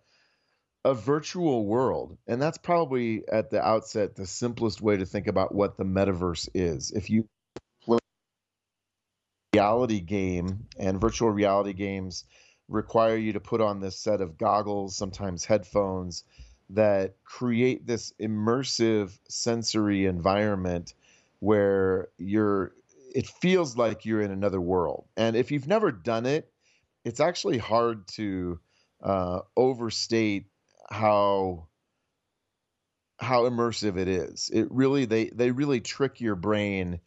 a 0.84 0.94
virtual 0.94 1.66
world, 1.66 2.16
and 2.26 2.40
that's 2.40 2.58
probably 2.58 3.24
at 3.28 3.50
the 3.50 3.60
outset 3.60 4.14
the 4.14 4.26
simplest 4.26 4.80
way 4.80 4.96
to 4.96 5.06
think 5.06 5.26
about 5.26 5.54
what 5.54 5.76
the 5.76 5.84
metaverse 5.84 6.48
is. 6.54 6.90
If 6.92 7.10
you 7.10 7.26
play 7.82 7.98
reality 9.54 10.00
game 10.00 10.66
and 10.78 11.00
virtual 11.00 11.30
reality 11.30 11.72
games 11.72 12.24
require 12.68 13.16
you 13.16 13.32
to 13.32 13.40
put 13.40 13.60
on 13.60 13.80
this 13.80 13.96
set 13.96 14.20
of 14.20 14.38
goggles, 14.38 14.94
sometimes 14.94 15.44
headphones, 15.44 16.24
that 16.70 17.14
create 17.24 17.86
this 17.86 18.12
immersive 18.20 19.18
sensory 19.28 20.06
environment 20.06 20.94
where 21.40 22.08
you're 22.18 22.72
it 23.14 23.26
feels 23.26 23.76
like 23.76 24.04
you're 24.04 24.20
in 24.20 24.30
another 24.30 24.60
world. 24.60 25.06
And 25.16 25.34
if 25.34 25.50
you've 25.50 25.66
never 25.66 25.90
done 25.90 26.26
it, 26.26 26.52
it's 27.04 27.20
actually 27.20 27.56
hard 27.56 28.06
to 28.08 28.60
uh, 29.02 29.40
overstate 29.56 30.46
how 30.90 31.68
how 33.18 33.48
immersive 33.48 33.96
it 33.96 34.08
is. 34.08 34.50
It 34.52 34.68
really 34.70 35.04
they 35.04 35.26
they 35.26 35.50
really 35.50 35.80
trick 35.80 36.20
your 36.20 36.36
brain 36.36 37.00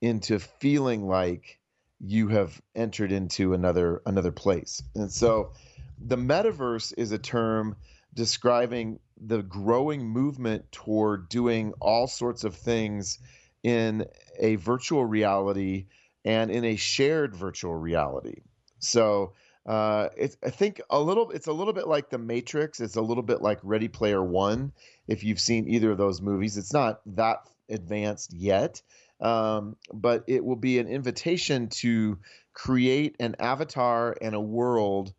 into 0.00 0.38
feeling 0.38 1.06
like 1.06 1.58
you 2.00 2.28
have 2.28 2.60
entered 2.74 3.12
into 3.12 3.52
another 3.52 4.02
another 4.06 4.32
place. 4.32 4.82
And 4.94 5.12
so 5.12 5.52
the 5.98 6.16
metaverse 6.16 6.94
is 6.96 7.12
a 7.12 7.18
term 7.18 7.76
describing 8.14 8.98
the 9.20 9.42
growing 9.42 10.08
movement 10.08 10.72
toward 10.72 11.28
doing 11.28 11.74
all 11.78 12.06
sorts 12.06 12.44
of 12.44 12.56
things 12.56 13.18
in 13.62 14.06
a 14.38 14.56
virtual 14.56 15.04
reality 15.04 15.86
and 16.24 16.50
in 16.50 16.64
a 16.64 16.76
shared 16.76 17.36
virtual 17.36 17.74
reality. 17.74 18.40
So 18.78 19.34
uh, 19.66 20.08
it's 20.16 20.36
I 20.42 20.50
think 20.50 20.80
a 20.90 21.00
little 21.00 21.30
it's 21.30 21.46
a 21.46 21.52
little 21.52 21.72
bit 21.72 21.86
like 21.86 22.10
the 22.10 22.18
Matrix. 22.18 22.80
It's 22.80 22.96
a 22.96 23.02
little 23.02 23.22
bit 23.22 23.42
like 23.42 23.58
Ready 23.62 23.88
Player 23.88 24.22
One. 24.22 24.72
If 25.06 25.22
you've 25.24 25.40
seen 25.40 25.68
either 25.68 25.90
of 25.90 25.98
those 25.98 26.20
movies, 26.20 26.56
it's 26.56 26.72
not 26.72 27.00
that 27.14 27.46
advanced 27.68 28.32
yet, 28.32 28.82
um, 29.20 29.76
but 29.92 30.24
it 30.26 30.44
will 30.44 30.56
be 30.56 30.78
an 30.78 30.88
invitation 30.88 31.68
to 31.68 32.18
create 32.52 33.16
an 33.20 33.36
avatar 33.38 34.16
and 34.20 34.34
a 34.34 34.40
world 34.40 35.12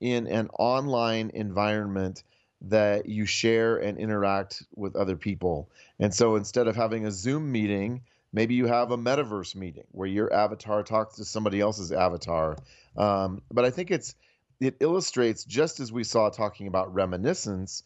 in 0.00 0.26
an 0.26 0.48
online 0.58 1.30
environment 1.34 2.22
that 2.62 3.06
you 3.06 3.24
share 3.26 3.76
and 3.76 3.98
interact 3.98 4.62
with 4.74 4.94
other 4.96 5.16
people. 5.16 5.70
And 5.98 6.14
so 6.14 6.36
instead 6.36 6.68
of 6.68 6.76
having 6.76 7.06
a 7.06 7.10
Zoom 7.10 7.50
meeting, 7.50 8.02
maybe 8.32 8.54
you 8.54 8.66
have 8.66 8.90
a 8.90 8.98
metaverse 8.98 9.54
meeting 9.54 9.86
where 9.90 10.08
your 10.08 10.32
avatar 10.32 10.82
talks 10.82 11.16
to 11.16 11.24
somebody 11.24 11.60
else's 11.60 11.92
avatar. 11.92 12.56
Um, 12.96 13.42
but 13.50 13.64
I 13.64 13.70
think 13.70 13.90
it's 13.90 14.14
it 14.60 14.76
illustrates 14.80 15.44
just 15.44 15.80
as 15.80 15.90
we 15.90 16.04
saw 16.04 16.28
talking 16.28 16.66
about 16.66 16.94
reminiscence. 16.94 17.82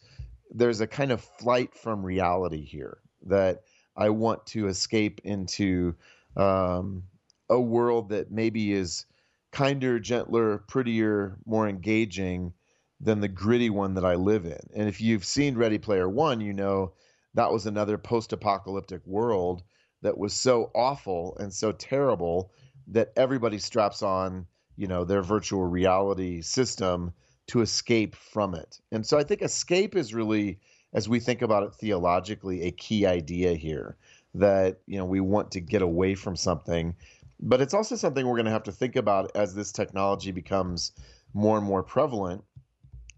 There's 0.51 0.81
a 0.81 0.87
kind 0.87 1.11
of 1.11 1.21
flight 1.39 1.73
from 1.75 2.05
reality 2.05 2.63
here 2.63 2.97
that 3.27 3.63
I 3.95 4.09
want 4.09 4.45
to 4.47 4.67
escape 4.67 5.21
into 5.23 5.95
um, 6.35 7.03
a 7.49 7.59
world 7.59 8.09
that 8.09 8.31
maybe 8.31 8.73
is 8.73 9.05
kinder, 9.51 9.99
gentler, 9.99 10.59
prettier, 10.67 11.37
more 11.45 11.67
engaging, 11.67 12.53
than 12.99 13.21
the 13.21 13.27
gritty 13.27 13.69
one 13.69 13.95
that 13.95 14.05
I 14.05 14.15
live 14.15 14.45
in. 14.45 14.59
And 14.75 14.87
if 14.87 15.01
you've 15.01 15.25
seen 15.25 15.57
Ready 15.57 15.77
Player 15.77 16.07
One, 16.07 16.41
you 16.41 16.53
know 16.53 16.93
that 17.33 17.51
was 17.51 17.65
another 17.65 17.97
post 17.97 18.33
apocalyptic 18.33 19.05
world 19.05 19.63
that 20.05 20.17
was 20.17 20.33
so 20.33 20.71
awful 20.75 21.35
and 21.39 21.51
so 21.51 21.71
terrible 21.71 22.51
that 22.87 23.11
everybody 23.15 23.57
straps 23.57 24.03
on, 24.03 24.45
you 24.77 24.87
know, 24.87 25.03
their 25.03 25.23
virtual 25.23 25.65
reality 25.65 26.41
system 26.41 27.11
to 27.47 27.61
escape 27.61 28.15
from 28.15 28.53
it. 28.53 28.79
And 28.91 29.05
so 29.05 29.17
I 29.17 29.23
think 29.23 29.41
escape 29.41 29.95
is 29.95 30.13
really, 30.13 30.59
as 30.93 31.09
we 31.09 31.19
think 31.19 31.41
about 31.41 31.63
it 31.63 31.73
theologically, 31.73 32.63
a 32.63 32.71
key 32.71 33.05
idea 33.05 33.55
here 33.55 33.97
that, 34.35 34.77
you 34.85 34.97
know, 34.97 35.05
we 35.05 35.21
want 35.21 35.51
to 35.51 35.59
get 35.59 35.81
away 35.81 36.13
from 36.13 36.35
something. 36.35 36.95
But 37.39 37.61
it's 37.61 37.73
also 37.73 37.95
something 37.95 38.25
we're 38.25 38.35
going 38.35 38.45
to 38.45 38.51
have 38.51 38.63
to 38.63 38.71
think 38.71 38.95
about 38.95 39.31
as 39.35 39.55
this 39.55 39.71
technology 39.71 40.31
becomes 40.31 40.91
more 41.33 41.57
and 41.57 41.65
more 41.65 41.83
prevalent 41.83 42.43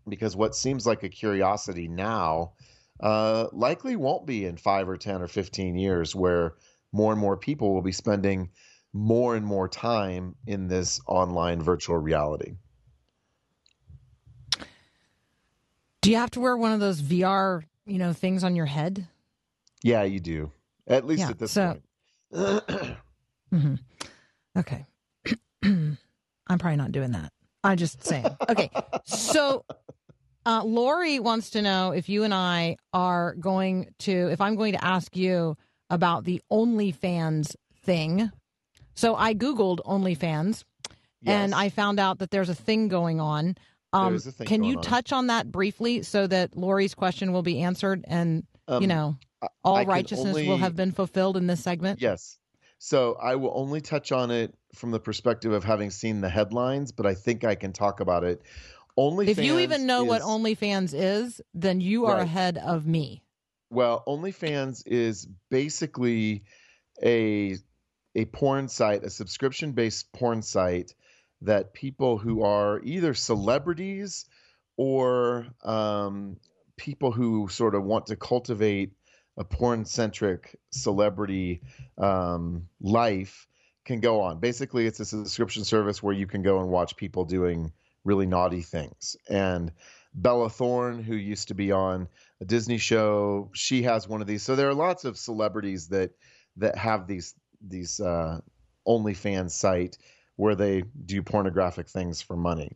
because 0.08 0.36
what 0.36 0.56
seems 0.56 0.88
like 0.88 1.04
a 1.04 1.10
curiosity 1.10 1.88
now 1.88 2.54
uh, 3.00 3.48
likely 3.52 3.96
won't 3.96 4.26
be 4.26 4.46
in 4.46 4.58
five 4.58 4.90
or 4.90 4.98
10 4.98 5.22
or 5.22 5.28
15 5.28 5.76
years, 5.76 6.16
where 6.16 6.56
more 6.92 7.12
and 7.12 7.22
more 7.22 7.38
people 7.38 7.74
will 7.74 7.82
be 7.82 7.92
spending 7.92 8.50
more 8.94 9.36
and 9.36 9.46
more 9.46 9.68
time 9.68 10.36
in 10.46 10.68
this 10.68 11.00
online 11.08 11.62
virtual 11.62 11.98
reality. 11.98 12.54
Do 16.02 16.12
you 16.12 16.18
have 16.18 16.32
to 16.32 16.40
wear 16.40 16.56
one 16.56 16.72
of 16.72 16.80
those 16.80 17.02
VR, 17.02 17.64
you 17.86 17.98
know, 17.98 18.14
things 18.14 18.44
on 18.44 18.56
your 18.56 18.66
head? 18.66 19.08
Yeah, 19.84 20.04
you 20.04 20.20
do. 20.20 20.52
At 20.88 21.06
least 21.06 21.20
Yeah, 21.22 21.30
at 21.30 21.40
this 21.40 21.52
so- 21.52 21.80
point. 22.32 22.64
hmm 23.52 23.76
Okay. 24.58 24.86
I'm 25.64 25.98
probably 26.48 26.78
not 26.78 26.92
doing 26.92 27.12
that. 27.12 27.32
I'm 27.64 27.78
just 27.78 28.04
saying. 28.04 28.26
Okay. 28.50 28.70
So 29.06 29.66
uh, 30.46 30.64
Lori 30.64 31.20
wants 31.20 31.52
to 31.52 31.62
know 31.62 31.92
if 31.92 32.08
you 32.10 32.24
and 32.24 32.34
I 32.34 32.78
are 32.94 33.36
going 33.36 33.94
to, 34.00 34.30
if 34.32 34.40
I'm 34.42 34.56
going 34.56 34.74
to 34.74 34.84
ask 34.84 35.16
you 35.16 35.58
about 35.90 36.24
the 36.24 36.42
OnlyFans 36.52 37.56
thing. 37.84 38.32
So 38.96 39.16
I 39.16 39.34
Googled 39.34 39.80
OnlyFans 39.86 40.64
and 41.26 41.54
I 41.54 41.70
found 41.70 42.00
out 42.00 42.20
that 42.20 42.32
there's 42.32 42.50
a 42.50 42.56
thing 42.56 42.88
going 42.88 43.20
on. 43.20 43.56
Um, 43.94 44.20
thing 44.20 44.48
can 44.48 44.64
you 44.64 44.78
on. 44.78 44.84
touch 44.84 45.12
on 45.14 45.28
that 45.28 45.52
briefly 45.52 46.04
so 46.04 46.28
that 46.28 46.56
Lori's 46.58 46.94
question 46.94 47.32
will 47.32 47.42
be 47.44 47.62
answered 47.62 48.04
and, 48.08 48.44
you 48.68 48.76
Um, 48.76 48.86
know, 48.88 49.18
all 49.64 49.78
I 49.78 49.84
righteousness 49.84 50.36
will 50.36 50.58
have 50.58 50.76
been 50.76 50.92
fulfilled 50.92 51.38
in 51.38 51.48
this 51.48 51.64
segment? 51.64 52.02
Yes. 52.02 52.38
So 52.80 53.16
I 53.22 53.36
will 53.36 53.54
only 53.56 53.82
touch 53.82 54.12
on 54.12 54.30
it 54.30 54.54
from 54.76 54.92
the 54.92 55.00
perspective 55.00 55.52
of 55.52 55.64
having 55.64 55.90
seen 55.90 56.22
the 56.22 56.30
headlines, 56.30 56.92
but 56.92 57.06
I 57.06 57.16
think 57.16 57.44
I 57.44 57.56
can 57.56 57.72
talk 57.74 58.00
about 58.02 58.24
it. 58.24 58.42
OnlyFans 58.98 59.28
If 59.30 59.40
you 59.40 59.60
even 59.60 59.86
know 59.86 60.04
what 60.04 60.22
is- 60.22 60.28
OnlyFans 60.28 60.94
is, 60.94 61.42
then 61.54 61.82
you 61.82 62.06
are 62.06 62.16
Right. 62.16 62.24
ahead 62.24 62.58
of 62.58 62.86
me. 62.86 63.22
Well, 63.70 64.04
OnlyFans 64.08 64.84
is 64.86 65.28
basically 65.50 66.44
a 67.04 67.58
a 68.16 68.26
porn 68.26 68.68
site, 68.68 69.04
a 69.04 69.10
subscription 69.10 69.74
based 69.74 70.12
porn 70.12 70.42
site 70.42 70.94
that 71.42 71.74
people 71.74 72.18
who 72.18 72.44
are 72.44 72.82
either 72.84 73.14
celebrities 73.14 74.26
or 74.76 75.48
um, 75.64 76.38
people 76.78 77.12
who 77.12 77.48
sort 77.50 77.76
of 77.76 77.84
want 77.84 78.08
to 78.08 78.16
cultivate 78.16 78.94
a 79.38 79.44
porn 79.44 79.86
centric 79.86 80.56
celebrity 80.72 81.62
um, 81.98 82.68
life 82.82 83.48
can 83.86 84.00
go 84.00 84.22
on. 84.22 84.40
Basically, 84.40 84.88
it's 84.88 85.00
a 85.00 85.06
subscription 85.06 85.64
service 85.64 86.02
where 86.02 86.14
you 86.14 86.26
can 86.26 86.42
go 86.42 86.60
and 86.60 86.70
watch 86.70 86.96
people 86.96 87.26
doing 87.26 87.72
really 88.04 88.26
naughty 88.26 88.62
things. 88.62 89.16
And 89.30 89.72
Bella 90.18 90.50
Thorne, 90.50 91.02
who 91.04 91.16
used 91.16 91.50
to 91.50 91.54
be 91.54 91.72
on 91.72 92.08
a 92.42 92.46
Disney 92.46 92.80
show, 92.80 93.52
she 93.54 93.84
has 93.84 94.08
one 94.08 94.20
of 94.20 94.28
these. 94.28 94.42
So 94.42 94.56
there 94.56 94.68
are 94.68 94.74
lots 94.74 95.06
of 95.06 95.18
celebrities 95.18 95.88
that 95.90 96.12
that 96.58 96.76
have 96.76 97.08
these 97.08 97.36
these 97.62 98.00
uh, 98.00 98.40
OnlyFans 98.88 99.52
site 99.52 99.98
where 100.36 100.56
they 100.56 100.84
do 101.06 101.22
pornographic 101.22 101.88
things 101.88 102.22
for 102.22 102.36
money. 102.36 102.72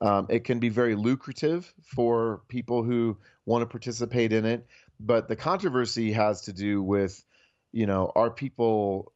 Um, 0.00 0.26
it 0.28 0.44
can 0.44 0.58
be 0.58 0.68
very 0.68 0.94
lucrative 0.94 1.72
for 1.82 2.42
people 2.48 2.82
who 2.82 3.16
want 3.46 3.62
to 3.62 3.66
participate 3.66 4.32
in 4.32 4.44
it, 4.44 4.66
but 5.00 5.28
the 5.28 5.36
controversy 5.36 6.12
has 6.12 6.42
to 6.42 6.52
do 6.52 6.82
with, 6.82 7.24
you 7.72 7.86
know, 7.86 8.12
are 8.14 8.30
people 8.30 9.12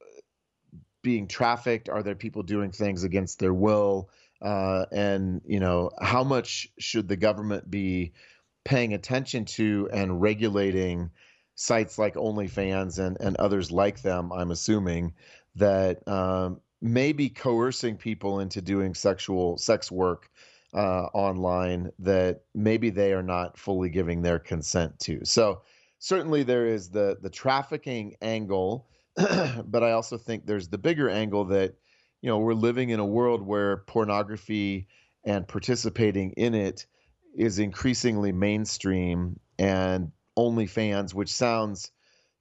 being 1.03 1.29
trafficked? 1.29 1.89
Are 1.89 2.03
there 2.03 2.15
people 2.15 2.43
doing 2.43 2.73
things 2.73 3.05
against 3.05 3.39
their 3.39 3.55
will? 3.55 4.11
Uh, 4.43 4.87
and 4.91 5.43
you 5.45 5.61
know, 5.61 5.91
how 6.01 6.25
much 6.25 6.69
should 6.79 7.09
the 7.09 7.17
government 7.17 7.71
be 7.71 8.13
paying 8.65 8.95
attention 8.95 9.45
to 9.45 9.89
and 9.93 10.21
regulating 10.21 11.11
sites 11.55 11.99
like 11.99 12.15
OnlyFans 12.15 12.99
and 12.99 13.17
and 13.21 13.37
others 13.37 13.71
like 13.71 14.03
them? 14.03 14.33
I'm 14.33 14.51
assuming 14.51 15.15
that 15.57 16.07
um, 16.09 16.61
maybe 16.81 17.29
coercing 17.29 17.97
people 17.97 18.41
into 18.41 18.63
doing 18.63 18.95
sexual 18.95 19.59
sex 19.59 19.91
work 19.91 20.31
uh, 20.73 21.07
online 21.13 21.91
that 21.99 22.43
maybe 22.55 22.91
they 22.91 23.13
are 23.13 23.23
not 23.23 23.59
fully 23.59 23.89
giving 23.89 24.23
their 24.23 24.39
consent 24.39 24.99
to. 25.01 25.25
So 25.25 25.63
certainly 25.99 26.43
there 26.43 26.67
is 26.67 26.91
the 26.91 27.19
the 27.21 27.31
trafficking 27.31 28.17
angle, 28.23 28.89
but 29.17 29.83
I 29.83 29.93
also 29.93 30.17
think 30.17 30.47
there's 30.47 30.69
the 30.69 30.79
bigger 30.79 31.09
angle 31.11 31.45
that 31.47 31.75
you 32.23 32.29
know 32.29 32.39
we're 32.39 32.55
living 32.55 32.91
in 32.91 33.01
a 33.01 33.07
world 33.07 33.43
where 33.43 33.79
pornography 33.79 34.87
and 35.25 35.47
participating 35.47 36.33
in 36.33 36.55
it 36.55 36.87
is 37.35 37.59
increasingly 37.59 38.33
mainstream 38.33 39.39
and 39.59 40.13
OnlyFans, 40.39 41.15
which 41.15 41.33
sounds, 41.33 41.91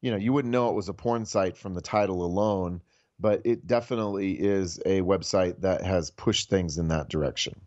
you 0.02 0.12
know, 0.12 0.18
you 0.18 0.34
wouldn't 0.34 0.52
know 0.52 0.70
it 0.70 0.76
was 0.76 0.90
a 0.90 0.94
porn 0.94 1.26
site 1.26 1.58
from 1.58 1.74
the 1.74 1.82
title 1.82 2.24
alone, 2.24 2.82
but 3.20 3.42
it 3.44 3.68
definitely 3.68 4.34
is 4.34 4.80
a 4.86 5.02
website 5.02 5.62
that 5.62 5.84
has 5.84 6.12
pushed 6.12 6.50
things 6.50 6.78
in 6.78 6.88
that 6.88 7.10
direction. 7.10 7.60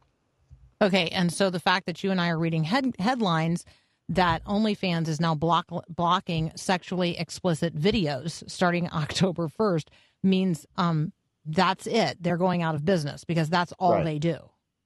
Okay, 0.81 1.09
and 1.11 1.33
so 1.33 1.51
the 1.51 1.61
fact 1.61 1.87
that 1.87 2.03
you 2.03 2.11
and 2.11 2.21
I 2.21 2.31
are 2.31 2.39
reading 2.39 2.65
head- 2.65 2.97
headlines 2.99 3.65
that 4.09 4.45
OnlyFans 4.45 5.07
is 5.07 5.21
now 5.21 5.35
block- 5.35 5.71
blocking 5.89 6.51
sexually 6.57 7.19
explicit 7.19 7.77
videos 7.77 8.49
starting 8.51 8.91
October 8.93 9.49
1st 9.49 9.89
means 10.23 10.67
um, 10.77 11.13
that's 11.45 11.87
it. 11.87 12.19
They're 12.23 12.37
going 12.37 12.63
out 12.63 12.75
of 12.75 12.85
business 12.85 13.25
because 13.25 13.49
that's 13.49 13.73
all 13.79 13.93
Right. 13.93 14.05
they 14.05 14.19
do. 14.19 14.37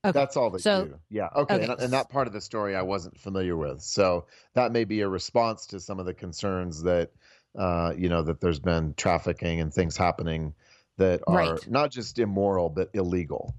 Okay. 0.05 0.12
That's 0.12 0.37
all 0.37 0.51
they 0.51 0.59
So- 0.59 0.87
do. 0.87 0.95
Yeah. 1.11 1.29
Okay. 1.35 1.55
okay. 1.57 1.64
And, 1.64 1.81
and 1.81 1.92
that 1.92 2.09
part 2.09 2.27
of 2.27 2.33
the 2.33 2.40
story 2.40 2.77
I 2.77 2.83
wasn't 2.83 3.19
familiar 3.19 3.57
with. 3.57 3.83
So 3.83 4.27
that 4.55 4.71
may 4.73 4.85
be 4.85 5.01
a 5.01 5.09
response 5.09 5.66
to 5.69 5.81
some 5.81 5.99
of 5.99 6.07
the 6.07 6.14
concerns 6.14 6.83
that, 6.85 7.11
uh, 7.59 7.92
you 7.97 8.09
know, 8.09 8.23
that 8.23 8.40
there's 8.40 8.61
been 8.61 8.95
trafficking 8.95 9.61
and 9.61 9.73
things 9.75 9.97
happening 9.97 10.55
that 10.99 11.23
are 11.27 11.37
Right. 11.37 11.71
not 11.71 11.90
just 11.90 12.19
immoral, 12.19 12.69
but 12.71 12.90
illegal. 12.95 13.55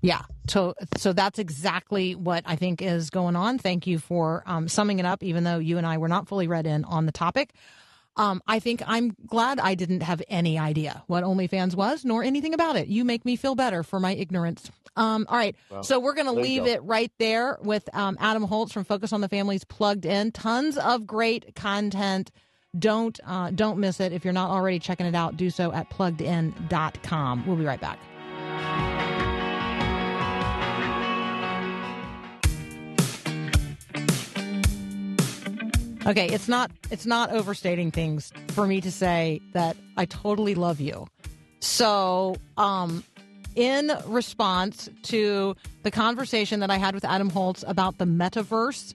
Yeah. 0.00 0.22
So 0.48 0.74
so 0.98 1.12
that's 1.14 1.38
exactly 1.38 2.14
what 2.14 2.44
I 2.46 2.56
think 2.56 2.80
is 2.82 3.08
going 3.10 3.36
on. 3.36 3.58
Thank 3.58 3.86
you 3.86 3.98
for 3.98 4.42
um, 4.46 4.68
summing 4.68 4.98
it 4.98 5.06
up, 5.06 5.22
even 5.22 5.44
though 5.44 5.58
you 5.58 5.78
and 5.78 5.86
I 5.86 5.96
were 5.98 6.08
not 6.08 6.28
fully 6.28 6.46
read 6.46 6.66
in 6.66 6.84
on 6.84 7.06
the 7.06 7.12
topic. 7.12 7.54
Um, 8.16 8.42
I 8.46 8.60
think 8.60 8.82
I'm 8.86 9.16
glad 9.26 9.58
I 9.58 9.74
didn't 9.74 10.02
have 10.02 10.22
any 10.28 10.58
idea 10.58 11.02
what 11.08 11.24
OnlyFans 11.24 11.74
was, 11.74 12.04
nor 12.04 12.22
anything 12.22 12.54
about 12.54 12.76
it. 12.76 12.86
You 12.88 13.04
make 13.04 13.24
me 13.24 13.34
feel 13.36 13.54
better 13.54 13.82
for 13.82 13.98
my 13.98 14.14
ignorance. 14.14 14.70
Um, 14.96 15.26
all 15.28 15.36
right, 15.36 15.56
Well, 15.70 15.82
so 15.82 15.98
we're 15.98 16.14
going 16.14 16.26
to 16.26 16.32
leave 16.40 16.64
go. 16.66 16.70
it 16.70 16.82
right 16.84 17.10
there 17.18 17.58
with 17.62 17.88
um, 17.92 18.16
Adam 18.20 18.44
Holz 18.44 18.72
from 18.72 18.84
Focus 18.84 19.12
on 19.12 19.20
the 19.20 19.28
Families 19.28 19.64
plugged 19.64 20.06
in. 20.06 20.30
Tons 20.30 20.78
of 20.78 21.06
great 21.06 21.56
content. 21.56 22.30
Don't 22.78 23.18
uh, 23.26 23.50
don't 23.50 23.78
miss 23.78 23.98
it. 24.00 24.12
If 24.12 24.24
you're 24.24 24.32
not 24.32 24.50
already 24.50 24.78
checking 24.78 25.06
it 25.06 25.14
out, 25.14 25.36
do 25.36 25.50
so 25.50 25.72
at 25.72 25.90
pluggedin.com. 25.90 27.46
We'll 27.46 27.56
be 27.56 27.64
right 27.64 27.80
back. 27.80 27.98
Okay, 36.06 36.26
it's 36.26 36.48
not 36.48 36.70
it's 36.90 37.06
not 37.06 37.30
overstating 37.30 37.90
things 37.90 38.30
for 38.48 38.66
me 38.66 38.80
to 38.82 38.90
say 38.90 39.40
that 39.52 39.76
I 39.96 40.04
totally 40.04 40.54
love 40.54 40.80
you. 40.80 41.06
So, 41.60 42.36
um 42.56 43.02
in 43.54 43.92
response 44.06 44.90
to 45.04 45.54
the 45.82 45.90
conversation 45.90 46.60
that 46.60 46.70
I 46.70 46.76
had 46.76 46.94
with 46.94 47.04
Adam 47.04 47.30
Holz 47.30 47.64
about 47.66 47.98
the 47.98 48.04
metaverse, 48.04 48.94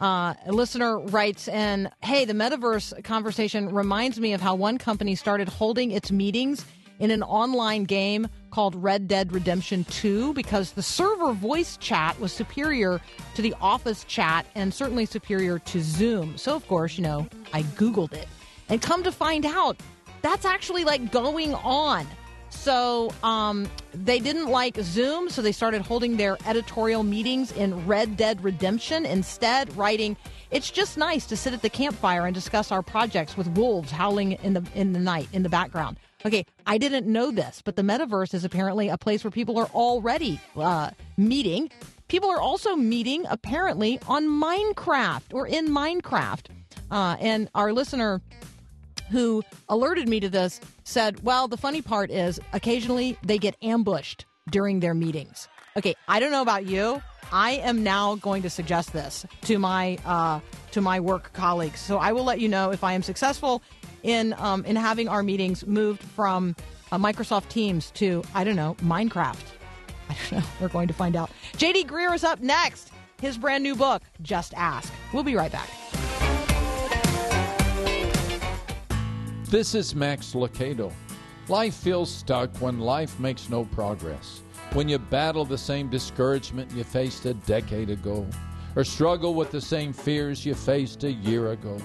uh, 0.00 0.34
a 0.44 0.52
listener 0.52 0.98
writes 0.98 1.46
in, 1.46 1.88
Hey, 2.02 2.24
the 2.24 2.32
metaverse 2.32 3.04
conversation 3.04 3.72
reminds 3.72 4.18
me 4.18 4.32
of 4.32 4.40
how 4.40 4.56
one 4.56 4.78
company 4.78 5.14
started 5.14 5.48
holding 5.48 5.92
its 5.92 6.10
meetings 6.10 6.64
in 6.98 7.10
an 7.10 7.22
online 7.22 7.84
game 7.84 8.28
called 8.50 8.74
Red 8.74 9.08
Dead 9.08 9.32
Redemption 9.32 9.84
2 9.84 10.34
because 10.34 10.72
the 10.72 10.82
server 10.82 11.32
voice 11.32 11.76
chat 11.78 12.18
was 12.20 12.32
superior 12.32 13.00
to 13.34 13.42
the 13.42 13.54
office 13.60 14.04
chat 14.04 14.46
and 14.54 14.72
certainly 14.72 15.06
superior 15.06 15.58
to 15.58 15.80
Zoom. 15.80 16.36
So, 16.36 16.54
of 16.54 16.66
course, 16.68 16.96
you 16.96 17.02
know, 17.02 17.26
I 17.52 17.62
Googled 17.62 18.12
it 18.12 18.28
and 18.68 18.80
come 18.80 19.02
to 19.02 19.12
find 19.12 19.44
out 19.46 19.76
that's 20.22 20.44
actually 20.44 20.84
like 20.84 21.10
going 21.10 21.54
on. 21.54 22.06
So 22.50 23.12
um, 23.24 23.68
they 23.92 24.20
didn't 24.20 24.46
like 24.46 24.76
Zoom, 24.76 25.30
so 25.30 25.42
they 25.42 25.52
started 25.52 25.82
holding 25.82 26.16
their 26.16 26.36
editorial 26.46 27.02
meetings 27.02 27.50
in 27.52 27.86
Red 27.86 28.16
Dead 28.16 28.44
Redemption 28.44 29.04
instead, 29.06 29.74
writing, 29.76 30.16
"It's 30.50 30.70
just 30.70 30.96
nice 30.96 31.26
to 31.26 31.36
sit 31.36 31.54
at 31.54 31.62
the 31.62 31.70
campfire 31.70 32.26
and 32.26 32.34
discuss 32.34 32.70
our 32.70 32.82
projects 32.82 33.36
with 33.36 33.48
wolves 33.48 33.90
howling 33.90 34.32
in 34.32 34.52
the 34.52 34.62
in 34.74 34.92
the 34.92 35.00
night 35.00 35.28
in 35.32 35.42
the 35.42 35.48
background." 35.48 35.96
Okay, 36.24 36.46
I 36.66 36.78
didn't 36.78 37.06
know 37.06 37.32
this, 37.32 37.62
but 37.64 37.76
the 37.76 37.82
metaverse 37.82 38.32
is 38.32 38.44
apparently 38.44 38.88
a 38.88 38.96
place 38.96 39.24
where 39.24 39.30
people 39.30 39.58
are 39.58 39.66
already 39.74 40.40
uh, 40.56 40.90
meeting. 41.16 41.70
People 42.08 42.30
are 42.30 42.40
also 42.40 42.76
meeting 42.76 43.24
apparently 43.28 43.98
on 44.06 44.28
Minecraft 44.28 45.34
or 45.34 45.46
in 45.46 45.68
Minecraft. 45.68 46.46
Uh, 46.90 47.16
and 47.20 47.48
our 47.54 47.72
listener 47.72 48.20
who 49.10 49.42
alerted 49.68 50.08
me 50.08 50.20
to 50.20 50.28
this 50.28 50.60
said, 50.84 51.24
Well, 51.24 51.48
the 51.48 51.56
funny 51.56 51.82
part 51.82 52.10
is 52.10 52.38
occasionally 52.52 53.18
they 53.24 53.38
get 53.38 53.56
ambushed 53.62 54.24
during 54.50 54.80
their 54.80 54.94
meetings. 54.94 55.48
Okay, 55.76 55.94
I 56.06 56.20
don't 56.20 56.30
know 56.30 56.42
about 56.42 56.66
you. 56.66 57.02
I 57.32 57.52
am 57.52 57.82
now 57.82 58.16
going 58.16 58.42
to 58.42 58.50
suggest 58.50 58.92
this 58.92 59.24
to 59.42 59.58
my 59.58 59.98
uh, 60.04 60.40
to 60.72 60.80
my 60.80 61.00
work 61.00 61.32
colleagues. 61.32 61.80
So 61.80 61.98
I 61.98 62.12
will 62.12 62.24
let 62.24 62.40
you 62.40 62.48
know 62.48 62.70
if 62.70 62.84
I 62.84 62.92
am 62.92 63.02
successful 63.02 63.62
in 64.02 64.34
um, 64.38 64.64
in 64.64 64.76
having 64.76 65.08
our 65.08 65.22
meetings 65.22 65.66
moved 65.66 66.02
from 66.02 66.56
uh, 66.90 66.98
Microsoft 66.98 67.48
Teams 67.48 67.90
to 67.92 68.22
I 68.34 68.44
don't 68.44 68.56
know 68.56 68.76
Minecraft. 68.80 69.44
I 70.08 70.16
don't 70.30 70.40
know. 70.40 70.46
We're 70.60 70.68
going 70.68 70.88
to 70.88 70.94
find 70.94 71.16
out. 71.16 71.30
JD 71.54 71.86
Greear 71.86 72.14
is 72.14 72.24
up 72.24 72.40
next. 72.40 72.90
His 73.20 73.38
brand 73.38 73.62
new 73.62 73.76
book, 73.76 74.02
Just 74.20 74.52
Ask. 74.54 74.92
We'll 75.12 75.22
be 75.22 75.36
right 75.36 75.52
back. 75.52 75.68
This 79.44 79.74
is 79.74 79.94
Max 79.94 80.32
Lucado. 80.32 80.92
Life 81.48 81.74
feels 81.74 82.10
stuck 82.10 82.56
when 82.58 82.80
life 82.80 83.20
makes 83.20 83.48
no 83.48 83.64
progress. 83.66 84.42
When 84.72 84.88
you 84.88 84.98
battle 84.98 85.44
the 85.44 85.58
same 85.58 85.88
discouragement 85.88 86.70
you 86.72 86.82
faced 86.84 87.26
a 87.26 87.34
decade 87.34 87.90
ago, 87.90 88.26
or 88.74 88.84
struggle 88.84 89.34
with 89.34 89.50
the 89.50 89.60
same 89.60 89.92
fears 89.92 90.46
you 90.46 90.54
faced 90.54 91.04
a 91.04 91.12
year 91.12 91.52
ago. 91.52 91.78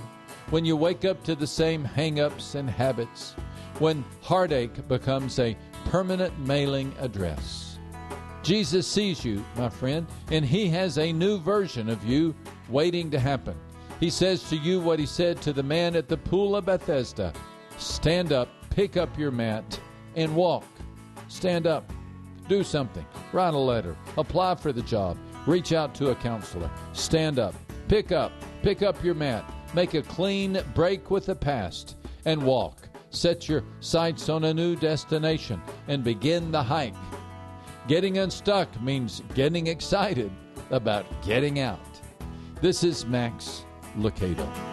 When 0.49 0.63
you 0.63 0.77
wake 0.77 1.03
up 1.03 1.23
to 1.23 1.36
the 1.36 1.47
same 1.47 1.83
hang 1.83 2.19
ups 2.19 2.55
and 2.55 2.69
habits. 2.69 3.36
When 3.79 4.03
heartache 4.21 4.88
becomes 4.88 5.39
a 5.39 5.57
permanent 5.86 6.39
mailing 6.39 6.93
address. 6.99 7.79
Jesus 8.43 8.88
sees 8.88 9.25
you, 9.25 9.43
my 9.57 9.69
friend, 9.69 10.07
and 10.31 10.45
He 10.45 10.69
has 10.69 10.97
a 10.97 11.12
new 11.12 11.38
version 11.39 11.89
of 11.89 12.03
you 12.05 12.33
waiting 12.69 13.12
to 13.12 13.19
happen. 13.19 13.55
He 13.99 14.10
says 14.10 14.47
to 14.49 14.55
you 14.55 14.79
what 14.79 14.99
He 14.99 15.05
said 15.05 15.41
to 15.41 15.51
the 15.51 15.63
man 15.63 15.95
at 15.95 16.07
the 16.07 16.17
pool 16.17 16.55
of 16.55 16.65
Bethesda 16.65 17.33
Stand 17.77 18.31
up, 18.31 18.47
pick 18.69 18.97
up 18.97 19.17
your 19.19 19.31
mat, 19.31 19.79
and 20.15 20.36
walk. 20.36 20.65
Stand 21.27 21.67
up. 21.67 21.91
Do 22.47 22.63
something. 22.63 23.05
Write 23.33 23.53
a 23.53 23.57
letter. 23.57 23.95
Apply 24.17 24.55
for 24.55 24.71
the 24.71 24.81
job. 24.81 25.17
Reach 25.45 25.73
out 25.73 25.93
to 25.95 26.12
a 26.12 26.15
counselor. 26.15 26.71
Stand 26.93 27.38
up. 27.38 27.53
Pick 27.88 28.12
up. 28.12 28.31
Pick 28.63 28.81
up 28.81 29.03
your 29.03 29.13
mat. 29.13 29.43
Make 29.73 29.93
a 29.93 30.01
clean 30.01 30.62
break 30.73 31.12
with 31.12 31.25
the 31.25 31.36
past 31.36 31.97
and 32.25 32.43
walk. 32.43 32.89
Set 33.10 33.47
your 33.47 33.63
sights 33.80 34.30
on 34.30 34.45
a 34.45 34.53
new 34.53 34.75
destination 34.75 35.62
and 35.88 36.03
begin 36.03 36.51
the 36.51 36.63
hike. 36.63 36.95
Getting 37.88 38.17
unstuck 38.17 38.82
means 38.82 39.23
getting 39.34 39.67
excited 39.67 40.32
about 40.71 41.06
getting 41.23 41.60
out. 41.60 41.80
This 42.62 42.84
is 42.84 43.06
Max 43.06 43.65
Lucado. 43.97 44.66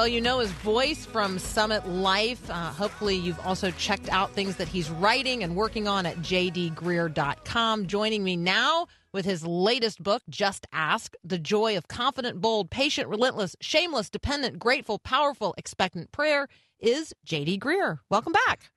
Well, 0.00 0.08
you 0.08 0.22
know 0.22 0.38
his 0.38 0.50
voice 0.50 1.04
from 1.04 1.38
Summit 1.38 1.86
Life. 1.86 2.48
Uh, 2.48 2.70
hopefully, 2.70 3.16
you've 3.16 3.38
also 3.40 3.70
checked 3.72 4.08
out 4.08 4.32
things 4.32 4.56
that 4.56 4.66
he's 4.66 4.88
writing 4.88 5.42
and 5.42 5.54
working 5.54 5.86
on 5.86 6.06
at 6.06 6.16
jdgreear.com. 6.20 7.86
Joining 7.86 8.24
me 8.24 8.34
now 8.34 8.86
with 9.12 9.26
his 9.26 9.44
latest 9.44 10.02
book, 10.02 10.22
Just 10.30 10.66
Ask 10.72 11.12
The 11.22 11.38
Joy 11.38 11.76
of 11.76 11.88
Confident, 11.88 12.40
Bold, 12.40 12.70
Patient, 12.70 13.08
Relentless, 13.08 13.56
Shameless, 13.60 14.08
Dependent, 14.08 14.58
Grateful, 14.58 14.98
Powerful, 14.98 15.54
Expectant 15.58 16.10
Prayer, 16.12 16.48
is 16.78 17.12
JD 17.26 17.58
Greear. 17.58 17.98
Welcome 18.08 18.32
back. 18.46 18.70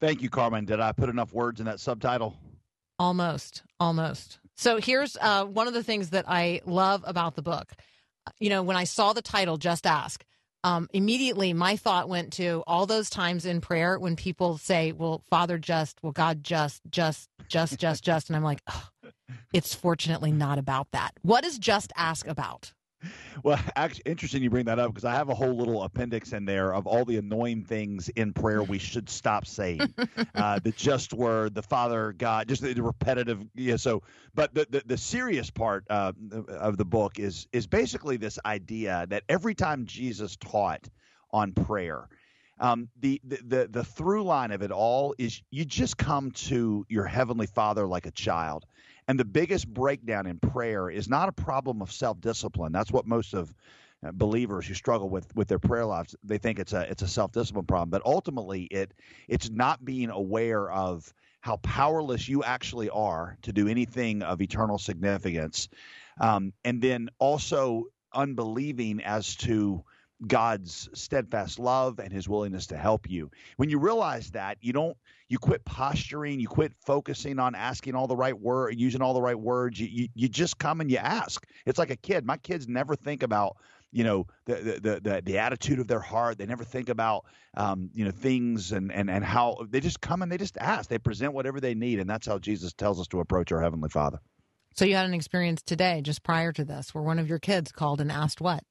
Thank 0.00 0.22
you, 0.22 0.30
Carmen. 0.30 0.64
Did 0.64 0.80
I 0.80 0.92
put 0.92 1.10
enough 1.10 1.34
words 1.34 1.60
in 1.60 1.66
that 1.66 1.80
subtitle? 1.80 2.34
Almost, 2.98 3.62
almost. 3.78 4.38
So 4.54 4.78
here's 4.78 5.18
uh, 5.20 5.44
one 5.44 5.68
of 5.68 5.74
the 5.74 5.82
things 5.82 6.08
that 6.10 6.24
I 6.26 6.62
love 6.64 7.04
about 7.06 7.34
the 7.34 7.42
book. 7.42 7.74
You 8.38 8.48
know, 8.48 8.62
when 8.62 8.78
I 8.78 8.84
saw 8.84 9.12
the 9.12 9.20
title, 9.20 9.58
Just 9.58 9.86
Ask, 9.86 10.24
um, 10.66 10.88
immediately 10.92 11.52
my 11.52 11.76
thought 11.76 12.08
went 12.08 12.32
to 12.34 12.64
all 12.66 12.86
those 12.86 13.08
times 13.08 13.46
in 13.46 13.60
prayer 13.60 14.00
when 14.00 14.16
people 14.16 14.58
say, 14.58 14.90
Well, 14.90 15.22
Father, 15.30 15.58
just, 15.58 15.96
well, 16.02 16.10
God, 16.10 16.42
just, 16.42 16.82
just, 16.90 17.28
just, 17.48 17.78
just, 17.78 18.02
just. 18.02 18.28
And 18.28 18.36
I'm 18.36 18.42
like, 18.42 18.60
oh, 18.68 18.88
it's 19.52 19.74
fortunately 19.74 20.32
not 20.32 20.58
about 20.58 20.88
that. 20.90 21.12
What 21.22 21.44
is 21.44 21.58
Just 21.58 21.92
Ask 21.96 22.26
about? 22.26 22.72
Well, 23.42 23.60
actually, 23.76 24.02
interesting 24.06 24.42
you 24.42 24.50
bring 24.50 24.64
that 24.64 24.78
up 24.78 24.90
because 24.90 25.04
I 25.04 25.12
have 25.12 25.28
a 25.28 25.34
whole 25.34 25.56
little 25.56 25.82
appendix 25.82 26.32
in 26.32 26.46
there 26.46 26.72
of 26.72 26.86
all 26.86 27.04
the 27.04 27.18
annoying 27.18 27.64
things 27.64 28.08
in 28.08 28.32
prayer 28.32 28.62
we 28.62 28.78
should 28.90 29.08
stop 29.10 29.46
saying. 29.46 29.94
uh, 30.34 30.58
the 30.58 30.72
just 30.72 31.12
word, 31.12 31.54
the 31.54 31.62
Father, 31.62 32.12
God, 32.12 32.48
just 32.48 32.62
the, 32.62 32.72
the 32.72 32.82
repetitive. 32.82 33.40
Yeah. 33.54 33.76
So, 33.76 34.02
but 34.34 34.54
the 34.54 34.66
the, 34.70 34.82
the 34.86 34.96
serious 34.96 35.50
part 35.50 35.84
uh, 35.90 36.12
of 36.48 36.76
the 36.76 36.84
book 36.84 37.18
is 37.18 37.46
is 37.52 37.66
basically 37.66 38.16
this 38.16 38.38
idea 38.44 39.06
that 39.10 39.24
every 39.28 39.54
time 39.54 39.86
Jesus 39.86 40.36
taught 40.36 40.88
on 41.30 41.52
prayer. 41.52 42.08
Um, 42.58 42.88
the, 42.98 43.20
the 43.22 43.38
the 43.44 43.68
the 43.70 43.84
through 43.84 44.24
line 44.24 44.50
of 44.50 44.62
it 44.62 44.70
all 44.70 45.14
is 45.18 45.42
you 45.50 45.66
just 45.66 45.98
come 45.98 46.30
to 46.48 46.86
your 46.88 47.04
heavenly 47.04 47.46
Father 47.46 47.86
like 47.86 48.06
a 48.06 48.10
child, 48.10 48.64
and 49.08 49.18
the 49.18 49.24
biggest 49.24 49.68
breakdown 49.72 50.26
in 50.26 50.38
prayer 50.38 50.90
is 50.90 51.08
not 51.08 51.28
a 51.28 51.32
problem 51.32 51.82
of 51.82 51.92
self 51.92 52.20
discipline. 52.20 52.72
That's 52.72 52.90
what 52.90 53.06
most 53.06 53.34
of 53.34 53.52
uh, 54.04 54.12
believers 54.12 54.66
who 54.66 54.74
struggle 54.74 55.08
with 55.08 55.34
with 55.34 55.48
their 55.48 55.58
prayer 55.58 55.86
lives 55.86 56.14
they 56.22 56.38
think 56.38 56.58
it's 56.58 56.72
a 56.72 56.82
it's 56.90 57.02
a 57.02 57.08
self 57.08 57.32
discipline 57.32 57.66
problem. 57.66 57.90
But 57.90 58.02
ultimately, 58.04 58.64
it 58.64 58.92
it's 59.28 59.50
not 59.50 59.84
being 59.84 60.10
aware 60.10 60.70
of 60.70 61.12
how 61.40 61.56
powerless 61.58 62.28
you 62.28 62.42
actually 62.42 62.90
are 62.90 63.38
to 63.42 63.52
do 63.52 63.68
anything 63.68 64.22
of 64.22 64.42
eternal 64.42 64.78
significance, 64.78 65.68
um, 66.20 66.52
and 66.64 66.82
then 66.82 67.08
also 67.18 67.84
unbelieving 68.12 69.00
as 69.02 69.36
to 69.36 69.84
God's 70.26 70.88
steadfast 70.94 71.58
love 71.58 71.98
and 71.98 72.12
his 72.12 72.28
willingness 72.28 72.68
to 72.68 72.76
help 72.76 73.08
you. 73.08 73.30
When 73.56 73.68
you 73.68 73.78
realize 73.78 74.30
that, 74.30 74.58
you 74.60 74.72
don't 74.72 74.96
you 75.28 75.38
quit 75.38 75.64
posturing, 75.64 76.40
you 76.40 76.48
quit 76.48 76.72
focusing 76.78 77.38
on 77.38 77.54
asking 77.54 77.94
all 77.94 78.06
the 78.06 78.16
right 78.16 78.38
word, 78.38 78.78
using 78.78 79.02
all 79.02 79.12
the 79.12 79.20
right 79.20 79.38
words. 79.38 79.78
You, 79.78 79.88
you 79.90 80.08
you 80.14 80.28
just 80.28 80.58
come 80.58 80.80
and 80.80 80.90
you 80.90 80.98
ask. 80.98 81.46
It's 81.66 81.78
like 81.78 81.90
a 81.90 81.96
kid. 81.96 82.24
My 82.24 82.38
kids 82.38 82.68
never 82.68 82.96
think 82.96 83.22
about 83.22 83.56
you 83.92 84.04
know 84.04 84.26
the 84.46 84.54
the 84.54 85.00
the, 85.00 85.22
the 85.24 85.38
attitude 85.38 85.80
of 85.80 85.88
their 85.88 86.00
heart. 86.00 86.38
They 86.38 86.46
never 86.46 86.64
think 86.64 86.88
about 86.88 87.26
um, 87.54 87.90
you 87.92 88.04
know 88.04 88.10
things 88.10 88.72
and 88.72 88.90
and 88.92 89.10
and 89.10 89.24
how 89.24 89.66
they 89.68 89.80
just 89.80 90.00
come 90.00 90.22
and 90.22 90.32
they 90.32 90.38
just 90.38 90.56
ask. 90.58 90.88
They 90.88 90.98
present 90.98 91.34
whatever 91.34 91.60
they 91.60 91.74
need, 91.74 91.98
and 92.00 92.08
that's 92.08 92.26
how 92.26 92.38
Jesus 92.38 92.72
tells 92.72 93.00
us 93.00 93.08
to 93.08 93.20
approach 93.20 93.52
our 93.52 93.60
heavenly 93.60 93.90
Father. 93.90 94.20
So 94.74 94.84
you 94.84 94.94
had 94.94 95.06
an 95.06 95.14
experience 95.14 95.62
today, 95.62 96.02
just 96.02 96.22
prior 96.22 96.52
to 96.52 96.64
this, 96.64 96.94
where 96.94 97.02
one 97.02 97.18
of 97.18 97.28
your 97.28 97.38
kids 97.38 97.72
called 97.72 98.00
and 98.00 98.12
asked 98.12 98.42
what? 98.42 98.62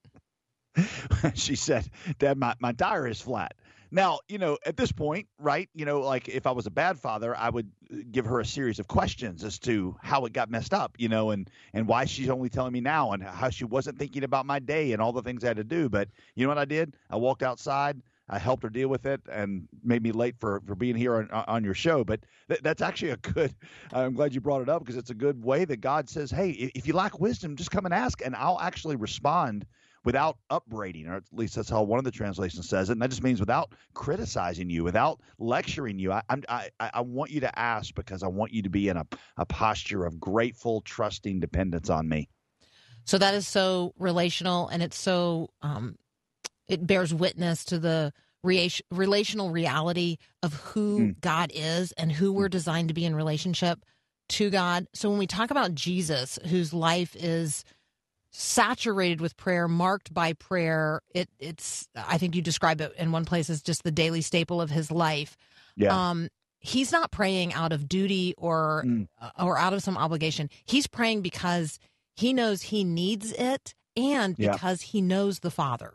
she 1.33 1.55
said, 1.55 1.89
Dad, 2.19 2.37
my, 2.37 2.55
my 2.59 2.71
tire 2.73 3.07
is 3.07 3.21
flat. 3.21 3.53
Now, 3.91 4.19
you 4.27 4.39
know, 4.39 4.57
at 4.65 4.75
this 4.75 4.91
point, 4.91 5.27
right, 5.39 5.69
you 5.73 5.85
know, 5.85 6.01
like 6.01 6.27
if 6.27 6.47
I 6.47 6.51
was 6.51 6.65
a 6.65 6.71
bad 6.71 6.99
father, 6.99 7.35
I 7.35 7.49
would 7.49 7.71
uh, 7.91 7.97
give 8.11 8.25
her 8.25 8.39
a 8.39 8.45
series 8.45 8.79
of 8.79 8.87
questions 8.87 9.43
as 9.43 9.59
to 9.59 9.95
how 10.01 10.25
it 10.25 10.33
got 10.33 10.49
messed 10.49 10.73
up, 10.73 10.95
you 10.97 11.07
know, 11.07 11.29
and 11.29 11.49
and 11.73 11.87
why 11.87 12.05
she's 12.05 12.29
only 12.29 12.49
telling 12.49 12.73
me 12.73 12.81
now 12.81 13.11
and 13.11 13.23
how 13.23 13.49
she 13.49 13.63
wasn't 13.63 13.97
thinking 13.97 14.23
about 14.23 14.45
my 14.45 14.59
day 14.59 14.91
and 14.91 15.01
all 15.01 15.13
the 15.13 15.21
things 15.21 15.43
I 15.43 15.49
had 15.49 15.57
to 15.57 15.63
do. 15.63 15.87
But 15.87 16.09
you 16.33 16.43
know 16.43 16.49
what 16.49 16.57
I 16.57 16.65
did? 16.65 16.95
I 17.09 17.15
walked 17.17 17.43
outside, 17.43 18.01
I 18.27 18.39
helped 18.39 18.63
her 18.63 18.69
deal 18.69 18.87
with 18.89 19.05
it 19.05 19.21
and 19.31 19.67
made 19.83 20.01
me 20.01 20.11
late 20.11 20.35
for, 20.39 20.61
for 20.65 20.75
being 20.75 20.95
here 20.95 21.15
on, 21.15 21.29
on 21.31 21.63
your 21.63 21.75
show. 21.75 22.03
But 22.03 22.21
th- 22.47 22.61
that's 22.61 22.81
actually 22.81 23.11
a 23.11 23.17
good, 23.17 23.53
I'm 23.93 24.13
glad 24.13 24.33
you 24.33 24.41
brought 24.41 24.61
it 24.61 24.69
up 24.69 24.81
because 24.81 24.97
it's 24.97 25.11
a 25.11 25.15
good 25.15 25.43
way 25.43 25.65
that 25.65 25.77
God 25.81 26.09
says, 26.09 26.31
hey, 26.31 26.49
if 26.49 26.87
you 26.87 26.93
lack 26.93 27.19
wisdom, 27.19 27.55
just 27.55 27.71
come 27.71 27.85
and 27.85 27.93
ask, 27.93 28.21
and 28.25 28.35
I'll 28.35 28.59
actually 28.59 28.95
respond 28.95 29.65
without 30.05 30.37
upbraiding, 30.49 31.07
or 31.07 31.15
at 31.15 31.23
least 31.33 31.55
that's 31.55 31.69
how 31.69 31.83
one 31.83 31.99
of 31.99 32.05
the 32.05 32.11
translations 32.11 32.69
says 32.69 32.89
it. 32.89 32.93
And 32.93 33.01
that 33.01 33.09
just 33.09 33.23
means 33.23 33.39
without 33.39 33.73
criticizing 33.93 34.69
you, 34.69 34.83
without 34.83 35.19
lecturing 35.39 35.99
you. 35.99 36.11
I, 36.11 36.21
I'm, 36.29 36.43
I, 36.47 36.69
I 36.79 37.01
want 37.01 37.31
you 37.31 37.41
to 37.41 37.59
ask 37.59 37.93
because 37.95 38.23
I 38.23 38.27
want 38.27 38.53
you 38.53 38.61
to 38.61 38.69
be 38.69 38.87
in 38.87 38.97
a, 38.97 39.05
a 39.37 39.45
posture 39.45 40.05
of 40.05 40.19
grateful, 40.19 40.81
trusting 40.81 41.39
dependence 41.39 41.89
on 41.89 42.07
me. 42.07 42.29
So 43.03 43.17
that 43.17 43.33
is 43.33 43.47
so 43.47 43.93
relational 43.99 44.67
and 44.67 44.81
it's 44.81 44.97
so 44.97 45.49
um, 45.61 45.97
it 46.67 46.85
bears 46.85 47.13
witness 47.13 47.65
to 47.65 47.79
the 47.79 48.13
relational 48.91 49.49
reality 49.49 50.17
of 50.43 50.53
who 50.53 50.99
Mm. 50.99 51.21
God 51.21 51.51
is 51.53 51.91
and 51.93 52.11
who 52.11 52.31
we're 52.31 52.49
designed 52.49 52.89
to 52.89 52.93
be 52.93 53.05
in 53.05 53.15
relationship 53.15 53.83
to 54.29 54.49
God. 54.49 54.87
So 54.93 55.09
when 55.09 55.17
we 55.17 55.27
talk 55.27 55.51
about 55.51 55.73
Jesus, 55.73 56.37
whose 56.47 56.73
life 56.73 57.15
is 57.15 57.63
saturated 58.37 59.21
with 59.21 59.37
prayer, 59.37 59.67
marked 59.67 60.13
by 60.13 60.33
prayer, 60.33 61.01
it, 61.13 61.29
it's 61.39 61.87
I 61.95 62.17
think 62.17 62.35
you 62.35 62.41
describe 62.41 62.81
it 62.81 62.93
in 62.97 63.11
one 63.11 63.25
place 63.25 63.49
as 63.49 63.61
just 63.61 63.83
the 63.83 63.91
daily 63.91 64.21
staple 64.21 64.59
of 64.61 64.69
his 64.69 64.91
life. 64.91 65.37
Yeah. 65.75 66.09
Um, 66.09 66.29
he's 66.59 66.91
not 66.91 67.11
praying 67.11 67.53
out 67.53 67.71
of 67.71 67.87
duty 67.87 68.33
or 68.37 68.83
Mm. 68.85 69.07
uh, 69.21 69.29
or 69.39 69.57
out 69.57 69.73
of 69.73 69.81
some 69.83 69.97
obligation. 69.97 70.49
He's 70.65 70.87
praying 70.87 71.21
because 71.21 71.79
he 72.15 72.33
knows 72.33 72.61
he 72.63 72.83
needs 72.83 73.31
it 73.33 73.73
and 73.95 74.35
Yeah. 74.37 74.51
because 74.53 74.81
he 74.81 75.01
knows 75.01 75.39
the 75.39 75.51
Father. 75.51 75.93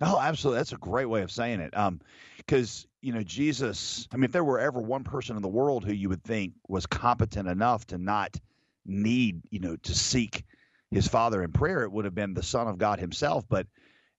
Oh, 0.00 0.20
absolutely. 0.20 0.58
That's 0.60 0.72
a 0.72 0.76
great 0.78 1.06
way 1.06 1.22
of 1.22 1.30
saying 1.30 1.60
it. 1.60 1.76
Um, 1.76 2.00
because 2.36 2.86
you 3.00 3.12
know 3.12 3.22
Jesus. 3.22 4.06
I 4.12 4.16
mean, 4.16 4.24
if 4.24 4.32
there 4.32 4.44
were 4.44 4.60
ever 4.60 4.80
one 4.80 5.04
person 5.04 5.36
in 5.36 5.42
the 5.42 5.48
world 5.48 5.84
who 5.84 5.92
you 5.92 6.08
would 6.10 6.22
think 6.22 6.52
was 6.68 6.86
competent 6.86 7.48
enough 7.48 7.86
to 7.88 7.98
not 7.98 8.36
need, 8.84 9.40
you 9.50 9.58
know, 9.58 9.76
to 9.76 9.94
seek 9.94 10.44
his 10.90 11.08
Father 11.08 11.42
in 11.42 11.52
prayer, 11.52 11.82
it 11.82 11.92
would 11.92 12.04
have 12.04 12.14
been 12.14 12.34
the 12.34 12.42
Son 12.42 12.68
of 12.68 12.78
God 12.78 13.00
Himself. 13.00 13.44
But 13.48 13.66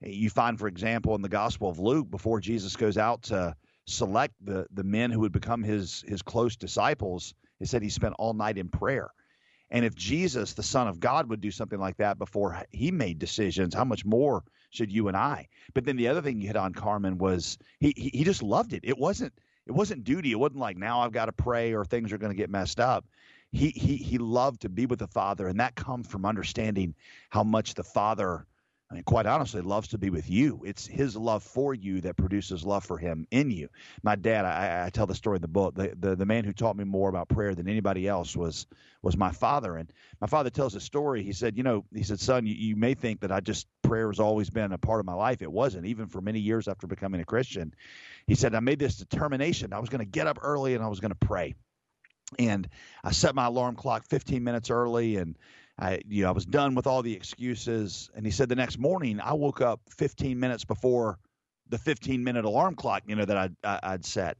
you 0.00 0.30
find, 0.30 0.58
for 0.58 0.68
example, 0.68 1.14
in 1.14 1.22
the 1.22 1.28
Gospel 1.28 1.68
of 1.68 1.78
Luke, 1.78 2.10
before 2.10 2.40
Jesus 2.40 2.76
goes 2.76 2.98
out 2.98 3.22
to 3.24 3.54
select 3.86 4.34
the 4.42 4.66
the 4.72 4.84
men 4.84 5.10
who 5.10 5.20
would 5.20 5.32
become 5.32 5.62
his 5.62 6.04
his 6.06 6.22
close 6.22 6.56
disciples, 6.56 7.34
it 7.60 7.68
said 7.68 7.82
he 7.82 7.88
spent 7.88 8.14
all 8.18 8.34
night 8.34 8.58
in 8.58 8.68
prayer. 8.68 9.10
And 9.70 9.84
if 9.84 9.94
Jesus, 9.94 10.54
the 10.54 10.62
Son 10.62 10.88
of 10.88 11.00
God, 11.00 11.28
would 11.28 11.40
do 11.40 11.50
something 11.50 11.78
like 11.78 11.98
that 11.98 12.18
before 12.18 12.62
he 12.70 12.90
made 12.90 13.18
decisions, 13.18 13.74
how 13.74 13.84
much 13.84 14.04
more 14.04 14.42
should 14.70 14.90
you 14.90 15.08
and 15.08 15.16
I? 15.16 15.48
But 15.74 15.84
then 15.84 15.96
the 15.96 16.08
other 16.08 16.22
thing 16.22 16.40
you 16.40 16.46
hit 16.46 16.56
on, 16.56 16.72
Carmen, 16.72 17.18
was 17.18 17.58
he 17.80 17.92
he, 17.96 18.10
he 18.12 18.24
just 18.24 18.42
loved 18.42 18.72
it. 18.72 18.80
It 18.84 18.98
wasn't 18.98 19.32
it 19.66 19.72
wasn't 19.72 20.04
duty. 20.04 20.32
It 20.32 20.38
wasn't 20.38 20.60
like 20.60 20.76
now 20.76 21.00
I've 21.00 21.12
got 21.12 21.26
to 21.26 21.32
pray 21.32 21.74
or 21.74 21.84
things 21.84 22.12
are 22.12 22.18
going 22.18 22.32
to 22.32 22.36
get 22.36 22.50
messed 22.50 22.80
up. 22.80 23.04
He 23.50 23.70
he 23.70 23.96
he 23.96 24.18
loved 24.18 24.62
to 24.62 24.68
be 24.68 24.86
with 24.86 24.98
the 24.98 25.06
Father, 25.06 25.48
and 25.48 25.60
that 25.60 25.74
comes 25.74 26.06
from 26.06 26.26
understanding 26.26 26.94
how 27.30 27.44
much 27.44 27.74
the 27.74 27.82
Father, 27.82 28.46
I 28.90 28.94
mean, 28.94 29.04
quite 29.04 29.24
honestly, 29.24 29.62
loves 29.62 29.88
to 29.88 29.98
be 29.98 30.10
with 30.10 30.28
you. 30.28 30.62
It's 30.66 30.86
His 30.86 31.16
love 31.16 31.42
for 31.42 31.72
you 31.72 32.02
that 32.02 32.18
produces 32.18 32.64
love 32.64 32.84
for 32.84 32.98
Him 32.98 33.26
in 33.30 33.50
you. 33.50 33.68
My 34.02 34.16
dad, 34.16 34.44
I, 34.44 34.86
I 34.86 34.90
tell 34.90 35.06
the 35.06 35.14
story 35.14 35.36
in 35.36 35.42
the 35.42 35.48
book. 35.48 35.74
The, 35.74 35.94
the 35.98 36.14
the 36.14 36.26
man 36.26 36.44
who 36.44 36.52
taught 36.52 36.76
me 36.76 36.84
more 36.84 37.08
about 37.08 37.28
prayer 37.28 37.54
than 37.54 37.68
anybody 37.68 38.06
else 38.06 38.36
was 38.36 38.66
was 39.00 39.16
my 39.16 39.32
father, 39.32 39.76
and 39.76 39.90
my 40.20 40.26
father 40.26 40.50
tells 40.50 40.74
a 40.74 40.80
story. 40.80 41.22
He 41.22 41.32
said, 41.32 41.56
you 41.56 41.62
know, 41.62 41.86
he 41.94 42.02
said, 42.02 42.20
son, 42.20 42.46
you, 42.46 42.54
you 42.54 42.76
may 42.76 42.92
think 42.92 43.20
that 43.20 43.32
I 43.32 43.40
just 43.40 43.66
prayer 43.82 44.08
has 44.08 44.20
always 44.20 44.50
been 44.50 44.72
a 44.72 44.78
part 44.78 45.00
of 45.00 45.06
my 45.06 45.14
life. 45.14 45.40
It 45.40 45.50
wasn't, 45.50 45.86
even 45.86 46.08
for 46.08 46.20
many 46.20 46.40
years 46.40 46.68
after 46.68 46.86
becoming 46.86 47.22
a 47.22 47.24
Christian. 47.24 47.74
He 48.26 48.34
said, 48.34 48.54
I 48.54 48.60
made 48.60 48.78
this 48.78 48.96
determination. 48.96 49.72
I 49.72 49.78
was 49.78 49.88
going 49.88 50.00
to 50.00 50.10
get 50.10 50.26
up 50.26 50.38
early 50.42 50.74
and 50.74 50.84
I 50.84 50.88
was 50.88 51.00
going 51.00 51.12
to 51.12 51.26
pray. 51.26 51.54
And 52.38 52.68
I 53.04 53.12
set 53.12 53.34
my 53.34 53.46
alarm 53.46 53.76
clock 53.76 54.04
15 54.06 54.42
minutes 54.42 54.70
early 54.70 55.16
and 55.16 55.36
I, 55.78 56.00
you 56.08 56.22
know, 56.22 56.28
I 56.28 56.32
was 56.32 56.44
done 56.44 56.74
with 56.74 56.86
all 56.86 57.02
the 57.02 57.14
excuses. 57.14 58.10
And 58.14 58.26
he 58.26 58.32
said 58.32 58.48
the 58.48 58.56
next 58.56 58.78
morning 58.78 59.20
I 59.20 59.32
woke 59.32 59.60
up 59.60 59.80
15 59.90 60.38
minutes 60.38 60.64
before 60.64 61.18
the 61.68 61.78
15 61.78 62.22
minute 62.22 62.44
alarm 62.44 62.74
clock, 62.74 63.02
you 63.06 63.14
know, 63.14 63.24
that 63.24 63.36
I'd, 63.36 63.56
I'd 63.64 64.04
set. 64.04 64.38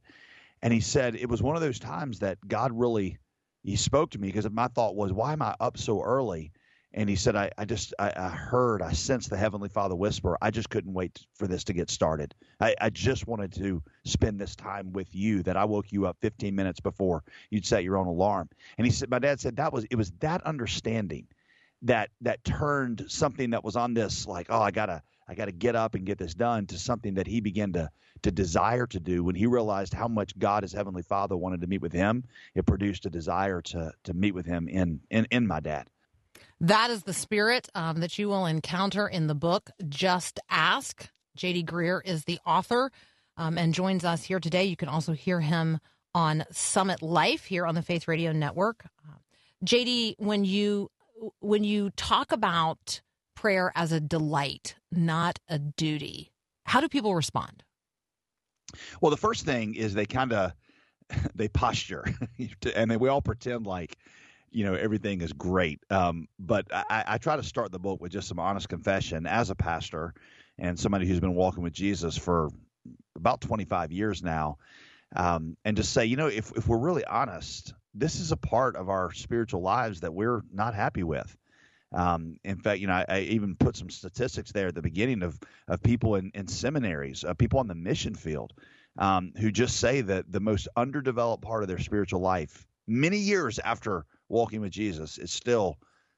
And 0.61 0.73
he 0.73 0.81
said 0.81 1.15
it 1.15 1.29
was 1.29 1.41
one 1.41 1.55
of 1.55 1.61
those 1.61 1.79
times 1.79 2.19
that 2.19 2.37
God 2.47 2.77
really, 2.77 3.17
he 3.63 3.75
spoke 3.75 4.11
to 4.11 4.19
me 4.19 4.27
because 4.27 4.49
my 4.49 4.67
thought 4.67 4.95
was, 4.95 5.13
why 5.13 5.33
am 5.33 5.41
I 5.41 5.55
up 5.59 5.77
so 5.77 6.01
early? 6.01 6.51
And 6.93 7.07
he 7.07 7.15
said, 7.15 7.35
I, 7.35 7.51
I 7.57 7.65
just, 7.65 7.93
I, 7.99 8.11
I 8.15 8.29
heard, 8.29 8.81
I 8.81 8.93
sensed 8.93 9.29
the 9.29 9.37
Heavenly 9.37 9.69
Father 9.69 9.95
whisper, 9.95 10.37
I 10.41 10.49
just 10.49 10.71
couldn't 10.71 10.93
wait 10.93 11.23
for 11.35 11.47
this 11.47 11.63
to 11.65 11.73
get 11.73 11.91
started. 11.91 12.33
I, 12.59 12.75
I 12.81 12.89
just 12.89 13.27
wanted 13.27 13.53
to 13.53 13.83
spend 14.05 14.39
this 14.39 14.55
time 14.55 14.91
with 14.91 15.13
you 15.13 15.43
that 15.43 15.55
I 15.55 15.65
woke 15.65 15.91
you 15.91 16.07
up 16.07 16.17
15 16.21 16.55
minutes 16.55 16.79
before 16.79 17.23
you'd 17.51 17.65
set 17.65 17.83
your 17.83 17.97
own 17.97 18.07
alarm. 18.07 18.49
And 18.77 18.87
he 18.87 18.91
said, 18.91 19.09
my 19.11 19.19
dad 19.19 19.39
said 19.39 19.57
that 19.57 19.71
was, 19.71 19.85
it 19.91 19.95
was 19.95 20.11
that 20.19 20.41
understanding 20.45 21.27
that, 21.83 22.09
that 22.21 22.43
turned 22.43 23.05
something 23.07 23.51
that 23.51 23.63
was 23.63 23.75
on 23.75 23.93
this, 23.93 24.25
like, 24.25 24.47
oh, 24.49 24.61
I 24.61 24.71
gotta, 24.71 25.03
I 25.27 25.35
gotta 25.35 25.51
get 25.51 25.75
up 25.75 25.93
and 25.93 26.05
get 26.05 26.17
this 26.17 26.33
done 26.33 26.65
to 26.67 26.79
something 26.79 27.13
that 27.13 27.27
he 27.27 27.39
began 27.39 27.71
to, 27.73 27.91
to 28.23 28.31
desire 28.31 28.87
to 28.87 28.99
do 28.99 29.23
when 29.23 29.35
he 29.35 29.45
realized 29.45 29.93
how 29.93 30.07
much 30.07 30.37
God, 30.39 30.63
his 30.63 30.73
Heavenly 30.73 31.03
Father, 31.03 31.37
wanted 31.37 31.61
to 31.61 31.67
meet 31.67 31.81
with 31.81 31.93
him. 31.93 32.23
It 32.55 32.65
produced 32.65 33.05
a 33.05 33.11
desire 33.11 33.61
to, 33.61 33.93
to 34.05 34.13
meet 34.15 34.33
with 34.33 34.47
him 34.47 34.67
in, 34.67 35.01
in, 35.11 35.27
in 35.29 35.47
my 35.47 35.59
dad. 35.59 35.87
That 36.61 36.89
is 36.89 37.03
the 37.03 37.13
spirit 37.13 37.69
um, 37.75 37.99
that 38.01 38.17
you 38.19 38.27
will 38.27 38.45
encounter 38.45 39.07
in 39.07 39.27
the 39.27 39.35
book, 39.35 39.69
Just 39.87 40.39
Ask. 40.49 41.09
JD 41.37 41.65
Greear 41.65 42.01
is 42.03 42.25
the 42.25 42.39
author 42.45 42.91
um, 43.37 43.57
and 43.57 43.73
joins 43.73 44.03
us 44.03 44.23
here 44.23 44.39
today. 44.39 44.65
You 44.65 44.75
can 44.75 44.89
also 44.89 45.13
hear 45.13 45.39
him 45.39 45.79
on 46.13 46.43
Summit 46.51 47.01
Life 47.01 47.45
here 47.45 47.65
on 47.65 47.75
the 47.75 47.81
Faith 47.81 48.07
Radio 48.07 48.31
Network. 48.31 48.85
Uh, 49.07 49.17
JD, 49.65 50.15
when 50.17 50.43
you 50.45 50.89
when 51.39 51.63
you 51.63 51.89
talk 51.91 52.31
about 52.31 53.01
prayer 53.35 53.71
as 53.75 53.91
a 53.91 53.99
delight, 53.99 54.75
not 54.91 55.39
a 55.47 55.59
duty, 55.59 56.31
how 56.65 56.81
do 56.81 56.87
people 56.89 57.15
respond? 57.15 57.63
Well, 59.01 59.11
the 59.11 59.17
first 59.17 59.45
thing 59.45 59.75
is 59.75 59.93
they 59.93 60.05
kind 60.05 60.33
of 60.33 60.53
they 61.35 61.47
posture, 61.47 62.05
and 62.75 62.99
we 62.99 63.09
all 63.09 63.21
pretend 63.21 63.65
like 63.65 63.97
you 64.51 64.65
know 64.65 64.73
everything 64.73 65.21
is 65.21 65.33
great. 65.33 65.79
Um, 65.89 66.27
but 66.39 66.67
I, 66.71 67.03
I 67.07 67.17
try 67.17 67.35
to 67.35 67.43
start 67.43 67.71
the 67.71 67.79
book 67.79 68.01
with 68.01 68.11
just 68.11 68.27
some 68.27 68.39
honest 68.39 68.69
confession 68.69 69.25
as 69.25 69.49
a 69.49 69.55
pastor 69.55 70.13
and 70.57 70.79
somebody 70.79 71.07
who's 71.07 71.19
been 71.19 71.35
walking 71.35 71.63
with 71.63 71.73
Jesus 71.73 72.17
for 72.17 72.49
about 73.15 73.41
25 73.41 73.91
years 73.91 74.21
now, 74.23 74.57
um, 75.15 75.57
and 75.65 75.77
just 75.77 75.93
say, 75.93 76.05
you 76.05 76.17
know, 76.17 76.27
if 76.27 76.51
if 76.55 76.67
we're 76.67 76.77
really 76.77 77.05
honest, 77.05 77.73
this 77.93 78.19
is 78.19 78.31
a 78.31 78.37
part 78.37 78.75
of 78.75 78.89
our 78.89 79.11
spiritual 79.13 79.61
lives 79.61 80.01
that 80.01 80.13
we're 80.13 80.41
not 80.51 80.73
happy 80.73 81.03
with. 81.03 81.35
Um, 81.91 82.37
in 82.43 82.57
fact, 82.57 82.79
you 82.79 82.87
know, 82.87 82.93
I, 82.93 83.05
I 83.09 83.19
even 83.21 83.55
put 83.55 83.75
some 83.75 83.89
statistics 83.89 84.51
there 84.51 84.67
at 84.67 84.75
the 84.75 84.81
beginning 84.81 85.23
of 85.23 85.39
of 85.67 85.81
people 85.81 86.15
in, 86.15 86.31
in 86.33 86.47
seminaries, 86.47 87.23
uh, 87.23 87.33
people 87.33 87.59
on 87.59 87.67
the 87.67 87.75
mission 87.75 88.13
field, 88.13 88.53
um, 88.97 89.33
who 89.39 89.51
just 89.51 89.77
say 89.79 90.01
that 90.01 90.31
the 90.31 90.39
most 90.39 90.67
underdeveloped 90.75 91.43
part 91.43 91.63
of 91.63 91.67
their 91.67 91.79
spiritual 91.79 92.21
life, 92.21 92.67
many 92.87 93.17
years 93.17 93.59
after 93.59 94.05
walking 94.29 94.61
with 94.61 94.71
Jesus, 94.71 95.17
is 95.17 95.31
still 95.31 95.77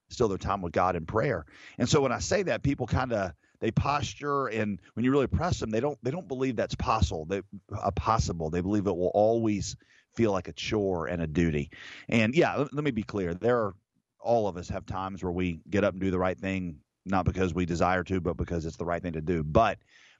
still 0.09 0.27
their 0.27 0.37
time 0.37 0.61
with 0.61 0.73
God 0.73 0.95
in 0.95 1.05
prayer. 1.05 1.45
And 1.77 1.87
so 1.87 2.01
when 2.01 2.11
I 2.11 2.19
say 2.19 2.43
that, 2.43 2.63
people 2.63 2.85
kind 2.85 3.13
of 3.13 3.31
they 3.61 3.71
posture, 3.71 4.47
and 4.47 4.79
when 4.95 5.05
you 5.05 5.11
really 5.11 5.27
press 5.27 5.59
them, 5.59 5.69
they 5.69 5.79
don't 5.79 5.97
they 6.03 6.11
don't 6.11 6.27
believe 6.27 6.55
that's 6.55 6.75
possible. 6.75 7.25
They 7.25 7.41
uh, 7.75 7.91
possible. 7.91 8.49
They 8.49 8.61
believe 8.61 8.87
it 8.87 8.95
will 8.95 9.11
always 9.13 9.75
feel 10.15 10.31
like 10.31 10.47
a 10.47 10.53
chore 10.53 11.07
and 11.07 11.21
a 11.21 11.27
duty. 11.27 11.69
And 12.09 12.35
yeah, 12.35 12.55
let, 12.55 12.73
let 12.73 12.83
me 12.83 12.91
be 12.91 13.03
clear. 13.03 13.33
There 13.33 13.59
are 13.59 13.75
all 14.19 14.47
of 14.47 14.57
us 14.57 14.69
have 14.69 14.85
times 14.85 15.23
where 15.23 15.31
we 15.31 15.61
get 15.69 15.83
up 15.83 15.93
and 15.93 16.01
do 16.01 16.11
the 16.11 16.19
right 16.19 16.37
thing, 16.37 16.79
not 17.05 17.25
because 17.25 17.53
we 17.53 17.65
desire 17.65 18.03
to, 18.03 18.19
but 18.19 18.35
because 18.35 18.65
it's 18.65 18.77
the 18.77 18.85
right 18.85 19.01
thing 19.01 19.13
to 19.13 19.21
do. 19.21 19.43
But 19.43 19.77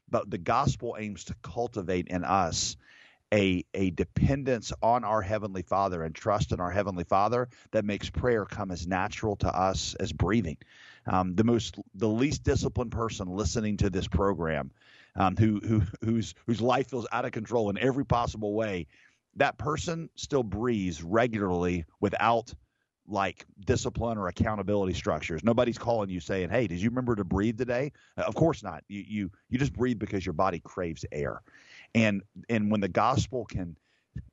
but 0.09 0.29
the 0.29 0.37
gospel 0.37 0.95
aims 0.99 1.23
to 1.25 1.35
cultivate 1.41 2.07
in 2.09 2.23
us 2.23 2.77
a 3.33 3.63
a 3.73 3.91
dependence 3.91 4.73
on 4.81 5.03
our 5.03 5.21
heavenly 5.21 5.61
Father 5.61 6.03
and 6.03 6.13
trust 6.13 6.51
in 6.51 6.59
our 6.59 6.71
heavenly 6.71 7.03
Father 7.03 7.49
that 7.71 7.85
makes 7.85 8.09
prayer 8.09 8.45
come 8.45 8.71
as 8.71 8.87
natural 8.87 9.35
to 9.37 9.47
us 9.47 9.95
as 9.99 10.11
breathing. 10.11 10.57
Um, 11.07 11.35
the 11.35 11.43
most 11.43 11.77
the 11.95 12.07
least 12.07 12.43
disciplined 12.43 12.91
person 12.91 13.27
listening 13.27 13.77
to 13.77 13.89
this 13.89 14.07
program, 14.07 14.71
um, 15.15 15.35
who 15.37 15.59
who 15.59 15.81
whose 16.03 16.35
whose 16.45 16.61
life 16.61 16.89
feels 16.89 17.07
out 17.11 17.25
of 17.25 17.31
control 17.31 17.69
in 17.69 17.77
every 17.77 18.05
possible 18.05 18.53
way, 18.53 18.87
that 19.35 19.57
person 19.57 20.09
still 20.15 20.43
breathes 20.43 21.01
regularly 21.01 21.85
without 21.99 22.53
like 23.07 23.45
discipline 23.65 24.17
or 24.17 24.27
accountability 24.27 24.93
structures. 24.93 25.43
Nobody's 25.43 25.77
calling 25.77 26.09
you 26.09 26.19
saying, 26.19 26.49
"Hey, 26.49 26.67
did 26.67 26.81
you 26.81 26.89
remember 26.89 27.15
to 27.15 27.23
breathe 27.23 27.57
today?" 27.57 27.91
Uh, 28.17 28.21
of 28.21 28.35
course 28.35 28.61
not. 28.63 28.83
You 28.87 29.03
you 29.07 29.31
you 29.49 29.57
just 29.57 29.73
breathe 29.73 29.99
because 29.99 30.25
your 30.25 30.33
body 30.33 30.59
craves 30.59 31.03
air. 31.11 31.41
And 31.93 32.23
and 32.49 32.71
when 32.71 32.81
the 32.81 32.87
gospel 32.87 33.45
can 33.45 33.75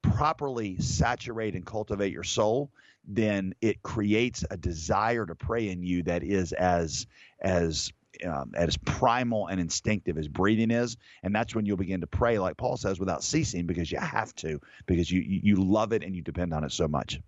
properly 0.03 0.79
saturate 0.79 1.55
and 1.55 1.65
cultivate 1.65 2.13
your 2.13 2.25
soul, 2.25 2.71
then 3.07 3.55
it 3.61 3.83
creates 3.83 4.45
a 4.51 4.57
desire 4.57 5.25
to 5.27 5.35
pray 5.35 5.69
in 5.69 5.83
you 5.83 6.03
that 6.05 6.23
is 6.23 6.53
as 6.53 7.07
as 7.41 7.93
um, 8.25 8.53
as 8.55 8.77
primal 8.79 9.47
and 9.47 9.61
instinctive 9.61 10.19
as 10.19 10.29
breathing 10.29 10.71
is, 10.71 10.97
and 11.23 11.35
that's 11.35 11.55
when 11.55 11.67
you'll 11.67 11.77
begin 11.77 12.01
to 12.01 12.07
pray, 12.07 12.39
like 12.39 12.57
Paul 12.57 12.77
says, 12.77 12.99
without 12.99 13.23
ceasing, 13.23 13.67
because 13.67 13.93
you 13.93 13.99
have 13.99 14.35
to, 14.37 14.61
because 14.87 15.11
you 15.11 15.21
you, 15.21 15.41
you 15.43 15.57
love 15.57 15.93
it 15.93 16.03
and 16.03 16.17
you 16.17 16.23
depend 16.23 16.53
on 16.53 16.65
it 16.65 16.73
so 16.73 16.89
much. 16.89 17.21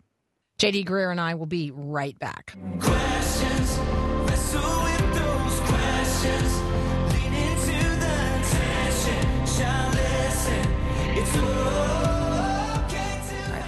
JD 0.59 0.85
Greear 0.85 1.11
and 1.11 1.21
I 1.21 1.35
will 1.35 1.47
be 1.47 1.71
right 1.71 2.19
back. 2.19 2.55
Questions, 2.81 3.79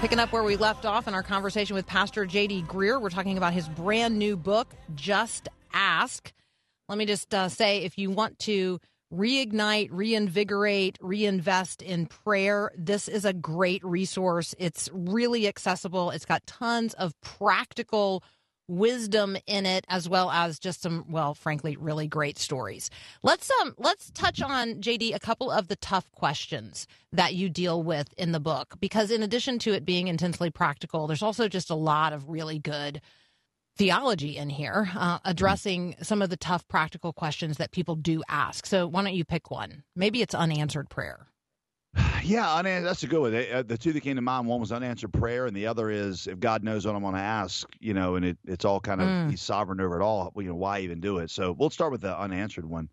picking 0.02 0.18
up 0.18 0.32
where 0.32 0.42
we 0.42 0.56
left 0.56 0.84
off 0.84 1.06
in 1.06 1.14
our 1.14 1.22
conversation 1.22 1.76
with 1.76 1.86
Pastor 1.86 2.26
JD 2.26 2.66
Greear, 2.66 3.00
we're 3.00 3.08
talking 3.08 3.38
about 3.38 3.52
his 3.52 3.68
brand 3.68 4.18
new 4.18 4.36
book, 4.36 4.74
Just 4.96 5.48
Ask. 5.72 6.32
Let 6.88 6.98
me 6.98 7.06
just 7.06 7.32
uh, 7.32 7.48
say 7.48 7.84
if 7.84 7.96
you 7.96 8.10
want 8.10 8.36
to 8.40 8.80
reignite, 9.14 9.90
reinvigorate, 9.92 10.98
reinvest 11.00 11.82
in 11.82 12.06
prayer, 12.06 12.72
this 12.76 13.06
is 13.06 13.24
a 13.24 13.32
great 13.32 13.84
resource. 13.84 14.56
It's 14.58 14.90
really 14.92 15.46
accessible. 15.46 16.10
It's 16.10 16.24
got 16.24 16.44
tons 16.48 16.94
of 16.94 17.14
practical 17.20 18.24
wisdom 18.68 19.36
in 19.46 19.66
it 19.66 19.84
as 19.88 20.08
well 20.08 20.30
as 20.30 20.58
just 20.58 20.82
some 20.82 21.04
well 21.08 21.34
frankly 21.34 21.76
really 21.76 22.06
great 22.06 22.38
stories. 22.38 22.90
Let's 23.22 23.50
um 23.60 23.74
let's 23.78 24.10
touch 24.12 24.40
on 24.40 24.80
jd 24.80 25.14
a 25.14 25.18
couple 25.18 25.50
of 25.50 25.68
the 25.68 25.76
tough 25.76 26.10
questions 26.12 26.86
that 27.12 27.34
you 27.34 27.48
deal 27.48 27.82
with 27.82 28.12
in 28.16 28.32
the 28.32 28.40
book 28.40 28.76
because 28.80 29.10
in 29.10 29.22
addition 29.22 29.58
to 29.60 29.72
it 29.72 29.84
being 29.84 30.08
intensely 30.08 30.50
practical 30.50 31.06
there's 31.06 31.22
also 31.22 31.48
just 31.48 31.70
a 31.70 31.74
lot 31.74 32.12
of 32.12 32.28
really 32.28 32.58
good 32.58 33.00
theology 33.76 34.36
in 34.36 34.50
here 34.50 34.90
uh, 34.94 35.18
addressing 35.24 35.96
some 36.02 36.22
of 36.22 36.30
the 36.30 36.36
tough 36.36 36.66
practical 36.68 37.12
questions 37.12 37.56
that 37.56 37.72
people 37.72 37.96
do 37.96 38.22
ask. 38.28 38.66
So 38.66 38.86
why 38.86 39.02
don't 39.02 39.14
you 39.14 39.24
pick 39.24 39.50
one? 39.50 39.82
Maybe 39.96 40.20
it's 40.20 40.34
unanswered 40.34 40.90
prayer 40.90 41.26
Yeah, 42.24 42.46
unan- 42.46 42.84
that's 42.84 43.02
a 43.02 43.06
good 43.06 43.20
one. 43.20 43.34
Uh, 43.34 43.62
The 43.66 43.76
two 43.76 43.92
that 43.92 44.00
came 44.00 44.16
to 44.16 44.22
mind, 44.22 44.46
one 44.46 44.60
was 44.60 44.72
unanswered 44.72 45.12
prayer, 45.12 45.46
and 45.46 45.54
the 45.56 45.66
other 45.66 45.90
is 45.90 46.26
if 46.26 46.38
God 46.40 46.62
knows 46.62 46.86
what 46.86 46.94
I'm 46.94 47.02
going 47.02 47.14
to 47.14 47.20
ask, 47.20 47.68
you 47.80 47.92
know, 47.94 48.14
and 48.16 48.24
it, 48.24 48.38
it's 48.46 48.64
all 48.64 48.80
kind 48.80 49.00
of 49.00 49.08
Mm. 49.08 49.30
He's 49.30 49.42
sovereign 49.42 49.80
over 49.80 50.00
it 50.00 50.02
all. 50.02 50.32
You 50.36 50.44
know, 50.44 50.54
why 50.54 50.80
even 50.80 51.00
do 51.00 51.18
it? 51.18 51.30
So 51.30 51.52
we'll 51.52 51.70
start 51.70 51.92
with 51.92 52.00
the 52.00 52.18
unanswered 52.18 52.64
one. 52.64 52.88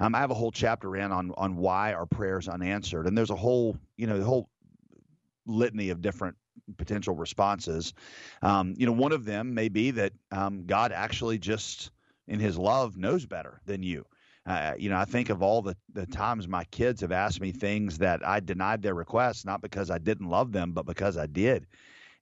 Um, 0.00 0.14
I 0.14 0.20
have 0.20 0.30
a 0.30 0.34
whole 0.34 0.52
chapter 0.52 0.96
in 0.96 1.10
on 1.12 1.32
on 1.36 1.56
why 1.56 1.92
our 1.92 2.06
prayers 2.06 2.48
unanswered, 2.48 3.06
and 3.06 3.18
there's 3.18 3.30
a 3.30 3.36
whole, 3.36 3.76
you 3.96 4.06
know, 4.06 4.18
the 4.18 4.24
whole 4.24 4.48
litany 5.46 5.90
of 5.90 6.00
different 6.00 6.36
potential 6.76 7.14
responses. 7.14 7.92
Um, 8.42 8.74
you 8.78 8.86
know, 8.86 8.92
one 8.92 9.12
of 9.12 9.24
them 9.24 9.54
may 9.54 9.68
be 9.68 9.90
that 9.92 10.12
um, 10.30 10.66
God 10.66 10.92
actually 10.92 11.38
just 11.38 11.90
in 12.28 12.38
His 12.38 12.56
love 12.56 12.96
knows 12.96 13.26
better 13.26 13.60
than 13.66 13.82
you. 13.82 14.06
Uh, 14.48 14.72
you 14.78 14.88
know, 14.88 14.96
I 14.96 15.04
think 15.04 15.28
of 15.28 15.42
all 15.42 15.60
the, 15.60 15.76
the 15.92 16.06
times 16.06 16.48
my 16.48 16.64
kids 16.64 17.02
have 17.02 17.12
asked 17.12 17.38
me 17.38 17.52
things 17.52 17.98
that 17.98 18.26
I 18.26 18.40
denied 18.40 18.80
their 18.80 18.94
requests, 18.94 19.44
not 19.44 19.60
because 19.60 19.90
I 19.90 19.98
didn't 19.98 20.30
love 20.30 20.52
them, 20.52 20.72
but 20.72 20.86
because 20.86 21.18
I 21.18 21.26
did. 21.26 21.66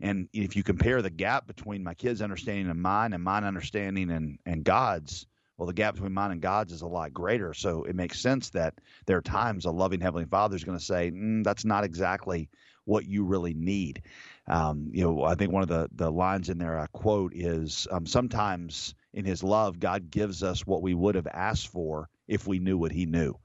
And 0.01 0.29
if 0.33 0.57
you 0.57 0.65
compare 0.65 1.03
the 1.03 1.11
gap 1.11 1.47
between 1.47 1.85
my 1.85 1.95
kids' 1.95 2.21
understanding 2.21 2.69
and 2.69 2.83
mine 2.83 3.13
and 3.13 3.23
mine 3.23 3.45
understanding 3.45 4.11
and, 4.11 4.41
and 4.45 4.65
God's, 4.65 5.29
well, 5.57 5.69
the 5.69 5.73
gap 5.73 5.95
between 5.95 6.15
mine 6.15 6.33
and 6.33 6.43
God's 6.43 6.73
is 6.73 6.83
a 6.83 6.89
lot 6.89 7.15
greater. 7.15 7.55
So 7.55 7.85
it 7.85 7.95
makes 7.95 8.19
sense 8.19 8.51
that 8.51 8.75
there 9.07 9.19
are 9.19 9.23
times 9.23 9.65
a 9.65 9.71
loving 9.71 10.01
Heavenly 10.01 10.27
Father 10.27 10.57
is 10.57 10.65
going 10.65 10.79
to 10.79 10.85
say, 10.85 11.13
mm, 11.13 11.45
that's 11.45 11.65
not 11.65 11.85
exactly 11.85 12.49
what 12.87 13.07
you 13.07 13.25
really 13.25 13.55
need. 13.55 14.03
Um, 14.49 14.91
you 14.93 15.05
know, 15.05 15.23
I 15.23 15.37
think 15.37 15.53
one 15.53 15.63
of 15.63 15.69
the, 15.69 15.89
the 15.95 16.11
lines 16.11 16.49
in 16.49 16.59
there 16.59 16.77
I 16.77 16.87
quote 16.89 17.35
is 17.37 17.87
um, 17.93 18.05
sometimes 18.05 18.97
in 19.15 19.25
His 19.25 19.45
love, 19.45 19.79
God 19.79 20.11
gives 20.11 20.43
us 20.43 20.67
what 20.67 20.83
we 20.83 20.93
would 20.93 21.15
have 21.15 21.29
asked 21.29 21.69
for 21.69 22.09
if 22.29 22.47
we 22.47 22.59
knew 22.59 22.79
what 22.79 22.93
He 22.93 23.07
knew. 23.07 23.39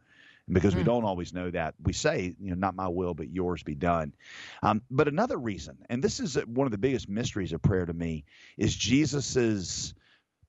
And 0.47 0.53
because 0.55 0.75
we 0.75 0.81
Mm. 0.81 0.85
don't 0.85 1.05
always 1.05 1.33
know 1.33 1.51
that, 1.51 1.75
we 1.83 1.93
say, 1.93 2.35
you 2.39 2.49
know, 2.49 2.55
not 2.55 2.75
my 2.75 2.87
will, 2.87 3.13
but 3.13 3.29
yours 3.29 3.63
be 3.63 3.75
done. 3.75 4.13
Um, 4.63 4.81
but 4.89 5.07
another 5.07 5.37
reason, 5.37 5.77
and 5.89 6.03
this 6.03 6.19
is 6.19 6.35
one 6.45 6.65
of 6.67 6.71
the 6.71 6.77
biggest 6.77 7.07
mysteries 7.07 7.53
of 7.53 7.61
prayer 7.61 7.85
to 7.85 7.93
me, 7.93 8.25
is 8.57 8.75
Jesus's 8.75 9.93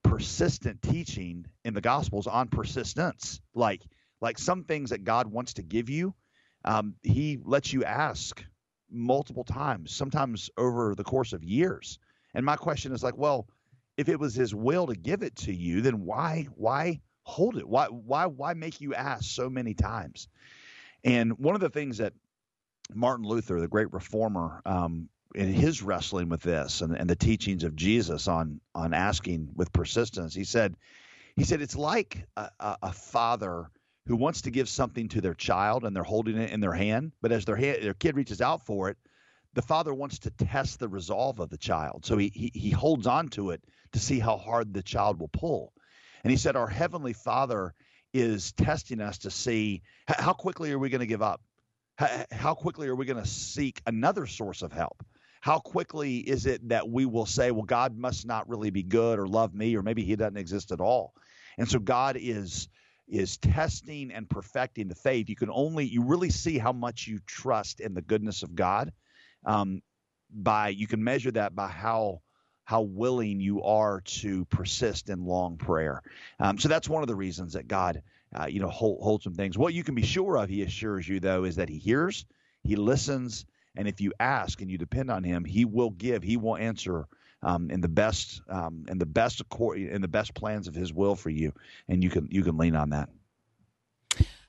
persistent 0.02 0.82
teaching 0.82 1.46
in 1.64 1.74
the 1.74 1.80
Gospels 1.80 2.26
on 2.26 2.48
persistence. 2.48 3.40
Like, 3.54 3.82
like 4.20 4.38
some 4.38 4.64
things 4.64 4.90
that 4.90 5.04
God 5.04 5.26
wants 5.26 5.54
to 5.54 5.62
give 5.62 5.88
you, 5.90 6.14
um, 6.64 6.94
He 7.02 7.38
lets 7.44 7.72
you 7.72 7.84
ask 7.84 8.44
multiple 8.90 9.44
times, 9.44 9.94
sometimes 9.94 10.50
over 10.56 10.94
the 10.94 11.04
course 11.04 11.32
of 11.32 11.44
years. 11.44 11.98
And 12.34 12.44
my 12.44 12.56
question 12.56 12.92
is 12.92 13.02
like, 13.02 13.16
well, 13.16 13.46
if 13.96 14.08
it 14.08 14.18
was 14.18 14.34
His 14.34 14.54
will 14.54 14.86
to 14.86 14.94
give 14.94 15.22
it 15.22 15.36
to 15.36 15.52
you, 15.54 15.80
then 15.82 16.04
why, 16.04 16.48
why 16.56 17.00
hold 17.24 17.56
it? 17.56 17.68
Why, 17.68 17.86
why, 17.86 18.26
why 18.26 18.54
make 18.54 18.80
you 18.80 18.94
ask 18.94 19.24
so 19.24 19.48
many 19.48 19.74
times? 19.74 20.28
And 21.04 21.38
one 21.38 21.54
of 21.54 21.60
the 21.60 21.70
things 21.70 21.98
that 21.98 22.12
Martin 22.94 23.26
Luther, 23.26 23.60
the 23.60 23.68
great 23.68 23.92
reformer, 23.92 24.62
um, 24.64 25.08
in 25.34 25.52
his 25.52 25.82
wrestling 25.82 26.28
with 26.28 26.42
this 26.42 26.80
and, 26.80 26.94
and 26.94 27.08
the 27.08 27.16
teachings 27.16 27.64
of 27.64 27.74
Jesus 27.76 28.28
on 28.28 28.60
on 28.74 28.92
asking 28.92 29.50
with 29.54 29.72
persistence, 29.72 30.34
he 30.34 30.44
said, 30.44 30.76
he 31.36 31.44
said 31.44 31.62
it's 31.62 31.76
like 31.76 32.26
a, 32.36 32.50
a, 32.60 32.92
father 32.92 33.70
who 34.06 34.16
wants 34.16 34.42
to 34.42 34.50
give 34.50 34.68
something 34.68 35.08
to 35.08 35.20
their 35.20 35.34
child 35.34 35.84
and 35.84 35.96
they're 35.96 36.02
holding 36.02 36.36
it 36.36 36.50
in 36.50 36.60
their 36.60 36.72
hand, 36.72 37.12
but 37.22 37.32
as 37.32 37.44
their 37.44 37.56
hand, 37.56 37.82
their 37.82 37.94
kid 37.94 38.16
reaches 38.16 38.40
out 38.40 38.66
for 38.66 38.90
it, 38.90 38.98
the 39.54 39.62
father 39.62 39.94
wants 39.94 40.18
to 40.20 40.30
test 40.30 40.78
the 40.78 40.88
resolve 40.88 41.38
of 41.38 41.50
the 41.50 41.58
child, 41.58 42.04
so 42.04 42.16
he, 42.16 42.30
he 42.34 42.50
he 42.54 42.70
holds 42.70 43.06
on 43.06 43.28
to 43.28 43.50
it 43.50 43.62
to 43.92 43.98
see 43.98 44.18
how 44.18 44.36
hard 44.36 44.72
the 44.72 44.82
child 44.82 45.20
will 45.20 45.28
pull. 45.28 45.72
And 46.24 46.30
he 46.30 46.36
said, 46.36 46.56
our 46.56 46.68
heavenly 46.68 47.12
Father 47.12 47.74
is 48.12 48.52
testing 48.52 49.00
us 49.00 49.18
to 49.18 49.30
see 49.30 49.82
how 50.06 50.32
quickly 50.32 50.70
are 50.72 50.78
we 50.78 50.90
going 50.90 51.00
to 51.00 51.06
give 51.06 51.22
up 51.22 51.40
how 52.30 52.54
quickly 52.54 52.88
are 52.88 52.94
we 52.94 53.04
going 53.04 53.22
to 53.22 53.28
seek 53.28 53.80
another 53.86 54.26
source 54.26 54.62
of 54.62 54.72
help? 54.72 55.04
How 55.40 55.58
quickly 55.58 56.18
is 56.18 56.46
it 56.46 56.68
that 56.68 56.88
we 56.88 57.04
will 57.04 57.26
say, 57.26 57.50
well, 57.50 57.64
God 57.64 57.96
must 57.96 58.26
not 58.26 58.48
really 58.48 58.70
be 58.70 58.82
good 58.82 59.18
or 59.18 59.26
love 59.26 59.54
me, 59.54 59.76
or 59.76 59.82
maybe 59.82 60.04
he 60.04 60.16
doesn't 60.16 60.36
exist 60.36 60.70
at 60.72 60.80
all? 60.80 61.14
And 61.58 61.68
so 61.68 61.78
God 61.78 62.16
is 62.18 62.68
is 63.08 63.36
testing 63.36 64.12
and 64.12 64.30
perfecting 64.30 64.88
the 64.88 64.94
faith. 64.94 65.28
You 65.28 65.36
can 65.36 65.50
only 65.50 65.84
you 65.84 66.04
really 66.04 66.30
see 66.30 66.58
how 66.58 66.72
much 66.72 67.06
you 67.06 67.18
trust 67.26 67.80
in 67.80 67.94
the 67.94 68.00
goodness 68.00 68.42
of 68.42 68.54
God 68.54 68.92
um, 69.44 69.82
by 70.30 70.68
you 70.68 70.86
can 70.86 71.02
measure 71.02 71.32
that 71.32 71.54
by 71.54 71.68
how 71.68 72.22
how 72.72 72.80
willing 72.82 73.40
you 73.40 73.62
are 73.62 74.00
to 74.00 74.44
persist 74.46 75.10
in 75.10 75.26
long 75.26 75.58
prayer. 75.58 76.02
Um, 76.40 76.58
so 76.58 76.68
that's 76.68 76.88
one 76.88 77.02
of 77.02 77.08
the 77.08 77.14
reasons 77.14 77.52
that 77.52 77.68
God 77.68 78.02
uh, 78.34 78.46
you 78.46 78.60
know, 78.60 78.68
hold, 78.68 79.02
hold 79.02 79.22
some 79.22 79.34
things. 79.34 79.58
What 79.58 79.74
you 79.74 79.84
can 79.84 79.94
be 79.94 80.02
sure 80.02 80.36
of, 80.36 80.48
he 80.48 80.62
assures 80.62 81.06
you, 81.06 81.20
though, 81.20 81.44
is 81.44 81.56
that 81.56 81.68
he 81.68 81.78
hears, 81.78 82.24
he 82.62 82.76
listens, 82.76 83.44
and 83.76 83.86
if 83.86 84.00
you 84.00 84.12
ask 84.18 84.60
and 84.60 84.70
you 84.70 84.78
depend 84.78 85.10
on 85.10 85.22
him, 85.22 85.44
he 85.44 85.64
will 85.64 85.90
give, 85.90 86.22
he 86.22 86.36
will 86.36 86.56
answer 86.56 87.06
um, 87.42 87.70
in 87.70 87.80
the 87.80 87.88
best, 87.88 88.40
um, 88.48 88.86
in 88.88 88.98
the 88.98 89.06
best, 89.06 89.40
accord, 89.40 89.78
in 89.78 90.00
the 90.00 90.08
best 90.08 90.34
plans 90.34 90.68
of 90.68 90.74
his 90.74 90.92
will 90.92 91.14
for 91.14 91.30
you, 91.30 91.52
and 91.88 92.02
you 92.02 92.08
can 92.08 92.28
you 92.30 92.42
can 92.42 92.56
lean 92.56 92.76
on 92.76 92.90
that. 92.90 93.08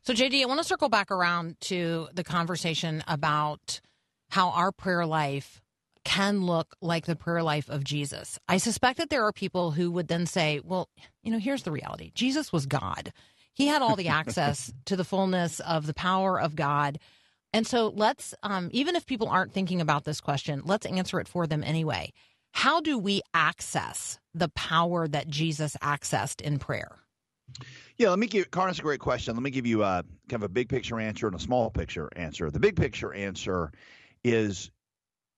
So, 0.04 0.14
JD, 0.14 0.42
I 0.44 0.46
want 0.46 0.60
to 0.60 0.64
circle 0.64 0.90
back 0.90 1.10
around 1.10 1.60
to 1.62 2.08
the 2.14 2.24
conversation 2.24 3.04
about 3.08 3.82
how 4.30 4.50
our 4.50 4.72
prayer 4.72 5.06
life 5.06 5.63
can 6.04 6.42
look 6.42 6.76
like 6.82 7.06
the 7.06 7.16
prayer 7.16 7.44
life 7.44 7.70
of 7.70 7.84
Jesus. 7.84 8.40
I 8.48 8.58
suspect 8.58 8.98
that 8.98 9.10
there 9.10 9.26
are 9.26 9.32
people 9.32 9.72
who 9.72 9.92
would 9.92 10.08
then 10.08 10.26
say, 10.26 10.62
well, 10.64 10.90
you 11.24 11.32
know, 11.32 11.40
here's 11.40 11.64
the 11.64 11.72
reality 11.72 12.12
Jesus 12.16 12.52
was 12.52 12.66
God, 12.66 13.12
He 13.54 13.68
had 13.68 13.82
all 13.82 13.96
the 13.96 14.10
access 14.10 14.74
to 14.86 14.96
the 14.96 15.06
fullness 15.06 15.60
of 15.62 15.88
the 15.88 15.94
power 15.94 16.40
of 16.40 16.56
God. 16.56 17.00
And 17.56 17.68
so 17.68 17.94
let's, 17.96 18.34
um, 18.42 18.70
even 18.72 18.96
if 18.96 19.06
people 19.06 19.30
aren't 19.30 19.54
thinking 19.54 19.80
about 19.80 20.06
this 20.06 20.20
question, 20.20 20.64
let's 20.66 20.88
answer 20.88 21.20
it 21.20 21.28
for 21.28 21.46
them 21.46 21.64
anyway. 21.64 22.12
How 22.52 22.82
do 22.82 22.98
we 22.98 23.22
access 23.34 24.20
the 24.34 24.50
power 24.50 25.08
that 25.08 25.28
Jesus 25.28 25.78
accessed 25.82 26.42
in 26.42 26.58
prayer? 26.58 26.98
Yeah, 27.98 28.10
let 28.10 28.20
me 28.20 28.28
give. 28.28 28.50
That's 28.52 28.80
a 28.80 28.82
great 28.82 29.00
question. 29.00 29.36
Let 29.36 29.44
me 29.44 29.52
give 29.52 29.68
you 29.68 29.84
a 29.84 30.04
kind 30.30 30.42
of 30.42 30.44
a 30.44 30.50
big 30.50 30.70
picture 30.70 31.00
answer 31.00 31.28
and 31.28 31.36
a 31.36 31.40
small 31.40 31.70
picture 31.70 32.10
answer. 32.16 32.50
The 32.50 32.60
big 32.60 32.76
picture 32.76 33.14
answer 33.14 33.72
is 34.24 34.72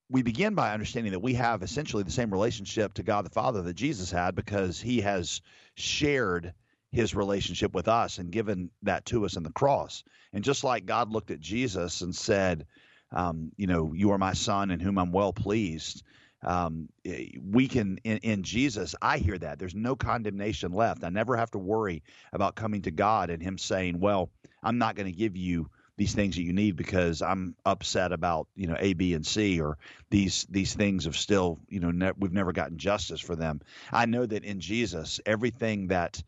we 0.09 0.21
begin 0.21 0.53
by 0.55 0.73
understanding 0.73 1.13
that 1.13 1.19
we 1.19 1.33
have 1.33 1.63
essentially 1.63 2.03
the 2.03 2.11
same 2.11 2.31
relationship 2.31 2.93
to 2.95 3.03
God 3.03 3.25
the 3.25 3.31
Father 3.31 3.61
that 3.63 3.73
Jesus 3.73 4.11
had 4.11 4.35
because 4.35 4.79
he 4.79 5.01
has 5.01 5.41
shared 5.75 6.53
his 6.91 7.15
relationship 7.15 7.73
with 7.73 7.87
us 7.87 8.19
and 8.19 8.31
given 8.31 8.69
that 8.83 9.05
to 9.05 9.25
us 9.25 9.35
in 9.35 9.43
the 9.43 9.51
cross. 9.51 10.03
And 10.31 10.43
just 10.43 10.63
like 10.63 10.85
God 10.85 11.11
looked 11.11 11.31
at 11.31 11.39
Jesus 11.39 12.01
and 12.01 12.15
said, 12.15 12.67
um, 13.11 13.51
you 13.57 13.67
know, 13.67 13.93
you 13.93 14.11
are 14.11 14.17
my 14.17 14.33
son 14.33 14.71
in 14.71 14.79
whom 14.79 14.97
I'm 14.97 15.11
well 15.11 15.33
pleased. 15.33 16.03
Um, 16.43 16.89
we 17.03 17.67
can 17.67 17.97
in, 18.03 18.17
in 18.17 18.43
Jesus, 18.43 18.93
I 19.01 19.17
hear 19.17 19.37
that 19.37 19.57
there's 19.57 19.73
no 19.73 19.95
condemnation 19.95 20.73
left. 20.73 21.03
I 21.03 21.09
never 21.09 21.35
have 21.35 21.51
to 21.51 21.57
worry 21.57 22.03
about 22.31 22.55
coming 22.55 22.83
to 22.83 22.91
God 22.91 23.31
and 23.31 23.41
Him 23.41 23.57
saying, 23.57 23.99
"Well, 23.99 24.29
I'm 24.61 24.77
not 24.77 24.95
going 24.95 25.11
to 25.11 25.17
give 25.17 25.35
you 25.35 25.69
these 25.97 26.13
things 26.13 26.35
that 26.35 26.43
you 26.43 26.53
need 26.53 26.75
because 26.75 27.21
I'm 27.21 27.55
upset 27.65 28.11
about 28.11 28.47
you 28.55 28.67
know 28.67 28.75
A, 28.79 28.93
B, 28.93 29.13
and 29.13 29.25
C, 29.25 29.61
or 29.61 29.77
these 30.09 30.45
these 30.49 30.73
things 30.73 31.05
have 31.05 31.15
still 31.15 31.59
you 31.69 31.79
know 31.79 31.91
ne- 31.91 32.13
we've 32.17 32.33
never 32.33 32.51
gotten 32.53 32.77
justice 32.77 33.21
for 33.21 33.35
them." 33.35 33.61
I 33.91 34.05
know 34.05 34.25
that 34.25 34.43
in 34.43 34.59
Jesus, 34.59 35.19
everything 35.25 35.87
that 35.87 36.21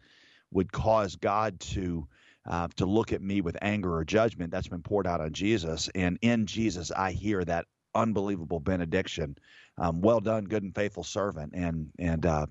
would 0.51 0.72
cause 0.72 1.15
God 1.15 1.59
to 1.61 2.07
uh, 2.45 2.70
to 2.78 2.86
look 2.86 3.11
at 3.11 3.22
me 3.22 3.41
with 3.41 3.57
anger 3.61 3.93
or 3.93 4.05
judgment 4.05 4.51
that's 4.51 4.70
been 4.70 4.84
poured 4.84 5.07
out 5.07 5.22
on 5.22 5.34
Jesus, 5.34 5.89
and 5.95 6.18
in 6.22 6.45
Jesus, 6.45 6.91
I 6.91 7.11
hear 7.11 7.43
that 7.45 7.65
unbelievable 7.93 8.59
benediction. 8.59 9.38
Um, 9.78 10.01
well 10.01 10.22
done, 10.22 10.45
good 10.45 10.63
and 10.63 10.74
faithful 10.74 11.03
servant, 11.03 11.53
and 11.53 11.89
and 11.99 12.26
uh, 12.26 12.45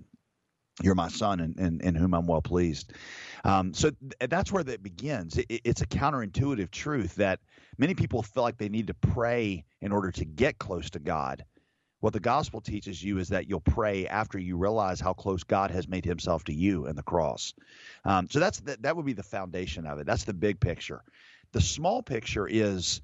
you're 0.82 0.94
my 0.94 1.08
son, 1.08 1.40
in, 1.40 1.54
in, 1.58 1.80
in 1.80 1.94
whom 1.94 2.14
I'm 2.14 2.26
well 2.26 2.42
pleased. 2.42 2.92
Um, 3.44 3.72
so 3.72 3.90
th- 3.90 4.30
that's 4.30 4.52
where 4.52 4.64
that 4.64 4.82
begins. 4.82 5.38
It, 5.38 5.46
it's 5.48 5.80
a 5.80 5.86
counterintuitive 5.86 6.70
truth 6.70 7.14
that 7.16 7.40
many 7.78 7.94
people 7.94 8.22
feel 8.22 8.42
like 8.42 8.58
they 8.58 8.68
need 8.68 8.88
to 8.88 8.94
pray 8.94 9.64
in 9.80 9.92
order 9.92 10.10
to 10.12 10.24
get 10.24 10.58
close 10.58 10.90
to 10.90 10.98
God. 10.98 11.44
What 12.00 12.12
the 12.12 12.20
gospel 12.20 12.60
teaches 12.60 13.02
you 13.02 13.18
is 13.18 13.30
that 13.30 13.48
you'll 13.48 13.60
pray 13.60 14.06
after 14.06 14.38
you 14.38 14.58
realize 14.58 15.00
how 15.00 15.14
close 15.14 15.44
God 15.44 15.70
has 15.70 15.88
made 15.88 16.04
himself 16.04 16.44
to 16.44 16.52
you 16.52 16.86
in 16.86 16.94
the 16.94 17.02
cross. 17.02 17.54
Um, 18.04 18.28
so 18.30 18.38
that's 18.38 18.60
the, 18.60 18.76
that 18.80 18.96
would 18.96 19.06
be 19.06 19.14
the 19.14 19.22
foundation 19.22 19.86
of 19.86 19.98
it. 19.98 20.06
That's 20.06 20.24
the 20.24 20.34
big 20.34 20.60
picture. 20.60 21.02
The 21.52 21.60
small 21.60 22.02
picture 22.02 22.46
is 22.46 23.00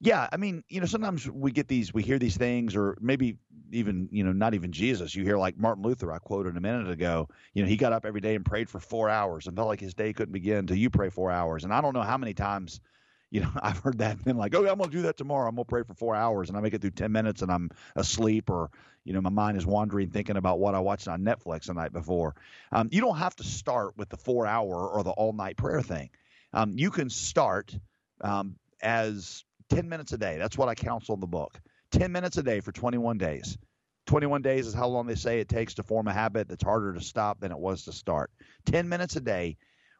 yeah, 0.00 0.28
I 0.30 0.36
mean, 0.36 0.62
you 0.68 0.80
know, 0.80 0.86
sometimes 0.86 1.28
we 1.28 1.50
get 1.50 1.66
these, 1.66 1.92
we 1.92 2.02
hear 2.02 2.18
these 2.18 2.36
things, 2.36 2.76
or 2.76 2.96
maybe 3.00 3.36
even, 3.72 4.08
you 4.12 4.22
know, 4.22 4.32
not 4.32 4.54
even 4.54 4.70
Jesus. 4.70 5.14
You 5.14 5.24
hear 5.24 5.36
like 5.36 5.58
Martin 5.58 5.82
Luther, 5.82 6.12
I 6.12 6.18
quoted 6.18 6.56
a 6.56 6.60
minute 6.60 6.88
ago. 6.88 7.28
You 7.52 7.62
know, 7.62 7.68
he 7.68 7.76
got 7.76 7.92
up 7.92 8.06
every 8.06 8.20
day 8.20 8.36
and 8.36 8.44
prayed 8.44 8.70
for 8.70 8.78
four 8.78 9.08
hours 9.08 9.46
and 9.46 9.56
felt 9.56 9.66
like 9.68 9.80
his 9.80 9.94
day 9.94 10.12
couldn't 10.12 10.32
begin 10.32 10.58
until 10.58 10.76
you 10.76 10.88
pray 10.88 11.10
four 11.10 11.32
hours. 11.32 11.64
And 11.64 11.74
I 11.74 11.80
don't 11.80 11.94
know 11.94 12.02
how 12.02 12.16
many 12.16 12.32
times, 12.32 12.80
you 13.30 13.40
know, 13.40 13.50
I've 13.60 13.78
heard 13.78 13.98
that 13.98 14.12
and 14.12 14.24
been 14.24 14.36
like, 14.36 14.54
oh, 14.54 14.60
I'm 14.68 14.78
going 14.78 14.90
to 14.90 14.96
do 14.96 15.02
that 15.02 15.16
tomorrow. 15.16 15.48
I'm 15.48 15.56
going 15.56 15.64
to 15.64 15.68
pray 15.68 15.82
for 15.82 15.94
four 15.94 16.14
hours, 16.14 16.48
and 16.48 16.56
I 16.56 16.60
make 16.60 16.74
it 16.74 16.80
through 16.80 16.92
ten 16.92 17.10
minutes, 17.10 17.42
and 17.42 17.50
I'm 17.50 17.70
asleep, 17.96 18.50
or 18.50 18.70
you 19.04 19.12
know, 19.14 19.20
my 19.20 19.30
mind 19.30 19.56
is 19.56 19.66
wandering 19.66 20.10
thinking 20.10 20.36
about 20.36 20.60
what 20.60 20.76
I 20.76 20.80
watched 20.80 21.08
on 21.08 21.22
Netflix 21.22 21.64
the 21.64 21.74
night 21.74 21.92
before. 21.92 22.36
Um, 22.70 22.88
you 22.92 23.00
don't 23.00 23.16
have 23.16 23.34
to 23.36 23.44
start 23.44 23.96
with 23.96 24.10
the 24.10 24.16
four 24.16 24.46
hour 24.46 24.88
or 24.88 25.02
the 25.02 25.10
all 25.10 25.32
night 25.32 25.56
prayer 25.56 25.82
thing. 25.82 26.10
Um, 26.52 26.74
you 26.76 26.90
can 26.90 27.10
start 27.10 27.76
um, 28.20 28.56
as 28.80 29.44
10 29.70 29.88
minutes 29.88 30.12
a 30.12 30.18
day. 30.18 30.38
That's 30.38 30.58
what 30.58 30.68
I 30.68 30.74
counsel 30.74 31.14
in 31.14 31.20
the 31.20 31.26
book. 31.26 31.60
10 31.92 32.12
minutes 32.12 32.36
a 32.36 32.42
day 32.42 32.60
for 32.60 32.72
21 32.72 33.18
days. 33.18 33.56
21 34.06 34.40
days 34.42 34.66
is 34.66 34.74
how 34.74 34.88
long 34.88 35.06
they 35.06 35.14
say 35.14 35.40
it 35.40 35.48
takes 35.48 35.74
to 35.74 35.82
form 35.82 36.08
a 36.08 36.12
habit 36.12 36.48
that's 36.48 36.64
harder 36.64 36.94
to 36.94 37.00
stop 37.00 37.40
than 37.40 37.52
it 37.52 37.58
was 37.58 37.84
to 37.84 37.92
start. 37.92 38.30
10 38.66 38.88
minutes 38.88 39.16
a 39.16 39.20
day 39.20 39.56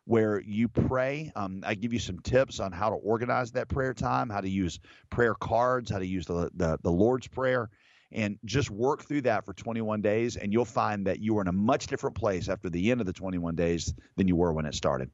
where 0.08 0.40
you 0.40 0.68
pray. 0.68 1.30
Um, 1.36 1.62
I 1.66 1.74
give 1.74 1.92
you 1.92 1.98
some 1.98 2.18
tips 2.20 2.60
on 2.60 2.72
how 2.72 2.88
to 2.88 2.96
organize 2.96 3.52
that 3.52 3.68
prayer 3.68 3.92
time, 3.92 4.30
how 4.30 4.40
to 4.40 4.48
use 4.48 4.80
prayer 5.10 5.34
cards, 5.34 5.90
how 5.90 5.98
to 5.98 6.06
use 6.06 6.24
the, 6.24 6.50
the, 6.54 6.78
the 6.82 6.90
Lord's 6.90 7.28
Prayer, 7.28 7.68
and 8.10 8.38
just 8.46 8.70
work 8.70 9.04
through 9.04 9.20
that 9.22 9.44
for 9.44 9.52
21 9.52 10.00
days. 10.00 10.36
And 10.36 10.50
you'll 10.50 10.64
find 10.64 11.06
that 11.06 11.20
you 11.20 11.36
are 11.36 11.42
in 11.42 11.48
a 11.48 11.52
much 11.52 11.88
different 11.88 12.16
place 12.16 12.48
after 12.48 12.70
the 12.70 12.90
end 12.90 13.02
of 13.02 13.06
the 13.06 13.12
21 13.12 13.54
days 13.54 13.92
than 14.16 14.26
you 14.26 14.36
were 14.36 14.54
when 14.54 14.64
it 14.64 14.74
started. 14.74 15.10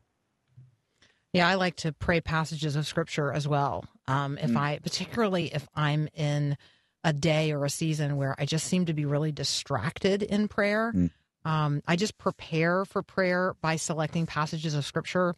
Yeah, 1.35 1.47
I 1.49 1.57
like 1.57 1.77
to 1.77 1.93
pray 1.93 2.21
passages 2.21 2.77
of 2.77 2.87
scripture 2.87 3.33
as 3.33 3.47
well. 3.47 3.85
Um, 4.07 4.39
if 4.39 4.57
I, 4.57 4.79
particularly 4.79 5.53
if 5.53 5.67
I'm 5.75 6.09
in 6.15 6.57
a 7.03 7.13
day 7.13 7.53
or 7.53 7.65
a 7.65 7.71
season 7.71 8.17
where 8.17 8.35
I 8.39 8.47
just 8.47 8.67
seem 8.67 8.87
to 8.87 8.95
be 8.95 9.05
really 9.05 9.33
distracted 9.33 10.23
in 10.23 10.49
prayer, 10.49 10.93
Mm. 10.95 11.11
um, 11.45 11.83
I 11.87 11.97
just 11.97 12.17
prepare 12.19 12.85
for 12.85 13.03
prayer 13.03 13.55
by 13.61 13.77
selecting 13.77 14.27
passages 14.27 14.75
of 14.75 14.85
scripture. 14.87 15.35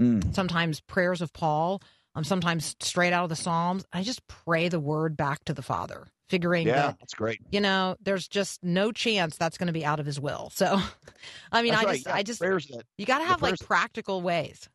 Mm. 0.00 0.34
Sometimes 0.34 0.80
prayers 0.80 1.20
of 1.20 1.32
Paul, 1.32 1.82
um, 2.14 2.24
sometimes 2.24 2.76
straight 2.80 3.12
out 3.12 3.24
of 3.24 3.28
the 3.30 3.36
Psalms. 3.36 3.84
I 3.92 4.02
just 4.02 4.26
pray 4.28 4.68
the 4.68 4.80
word 4.80 5.16
back 5.16 5.44
to 5.46 5.52
the 5.54 5.60
Father, 5.62 6.06
figuring 6.28 6.66
Yeah, 6.68 6.74
that 6.76 6.96
that's 7.00 7.14
great. 7.14 7.40
you 7.50 7.60
know 7.60 7.96
there's 8.00 8.26
just 8.28 8.62
no 8.62 8.92
chance 8.92 9.36
that's 9.36 9.58
going 9.58 9.66
to 9.66 9.72
be 9.72 9.84
out 9.84 10.00
of 10.00 10.06
His 10.06 10.18
will. 10.20 10.50
So, 10.54 10.80
I 11.52 11.62
mean, 11.62 11.72
That's 11.72 11.84
I 11.84 11.86
right. 11.86 11.94
just, 11.96 12.06
Yeah, 12.06 12.14
I 12.14 12.22
just, 12.22 12.40
prayers 12.40 12.66
that 12.68 12.84
you 12.96 13.04
got 13.06 13.18
to 13.18 13.24
have 13.26 13.42
like 13.42 13.58
practical 13.60 14.22
ways. 14.22 14.68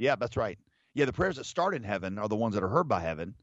Yeah, 0.00 0.16
that's 0.16 0.36
right. 0.36 0.58
Yeah, 0.94 1.04
the 1.04 1.12
prayers 1.12 1.36
that 1.36 1.44
start 1.44 1.74
in 1.74 1.84
heaven 1.84 2.18
are 2.18 2.28
the 2.28 2.36
ones 2.36 2.54
that 2.54 2.64
are 2.64 2.68
heard 2.68 2.88
by 2.88 3.00
heaven. 3.00 3.34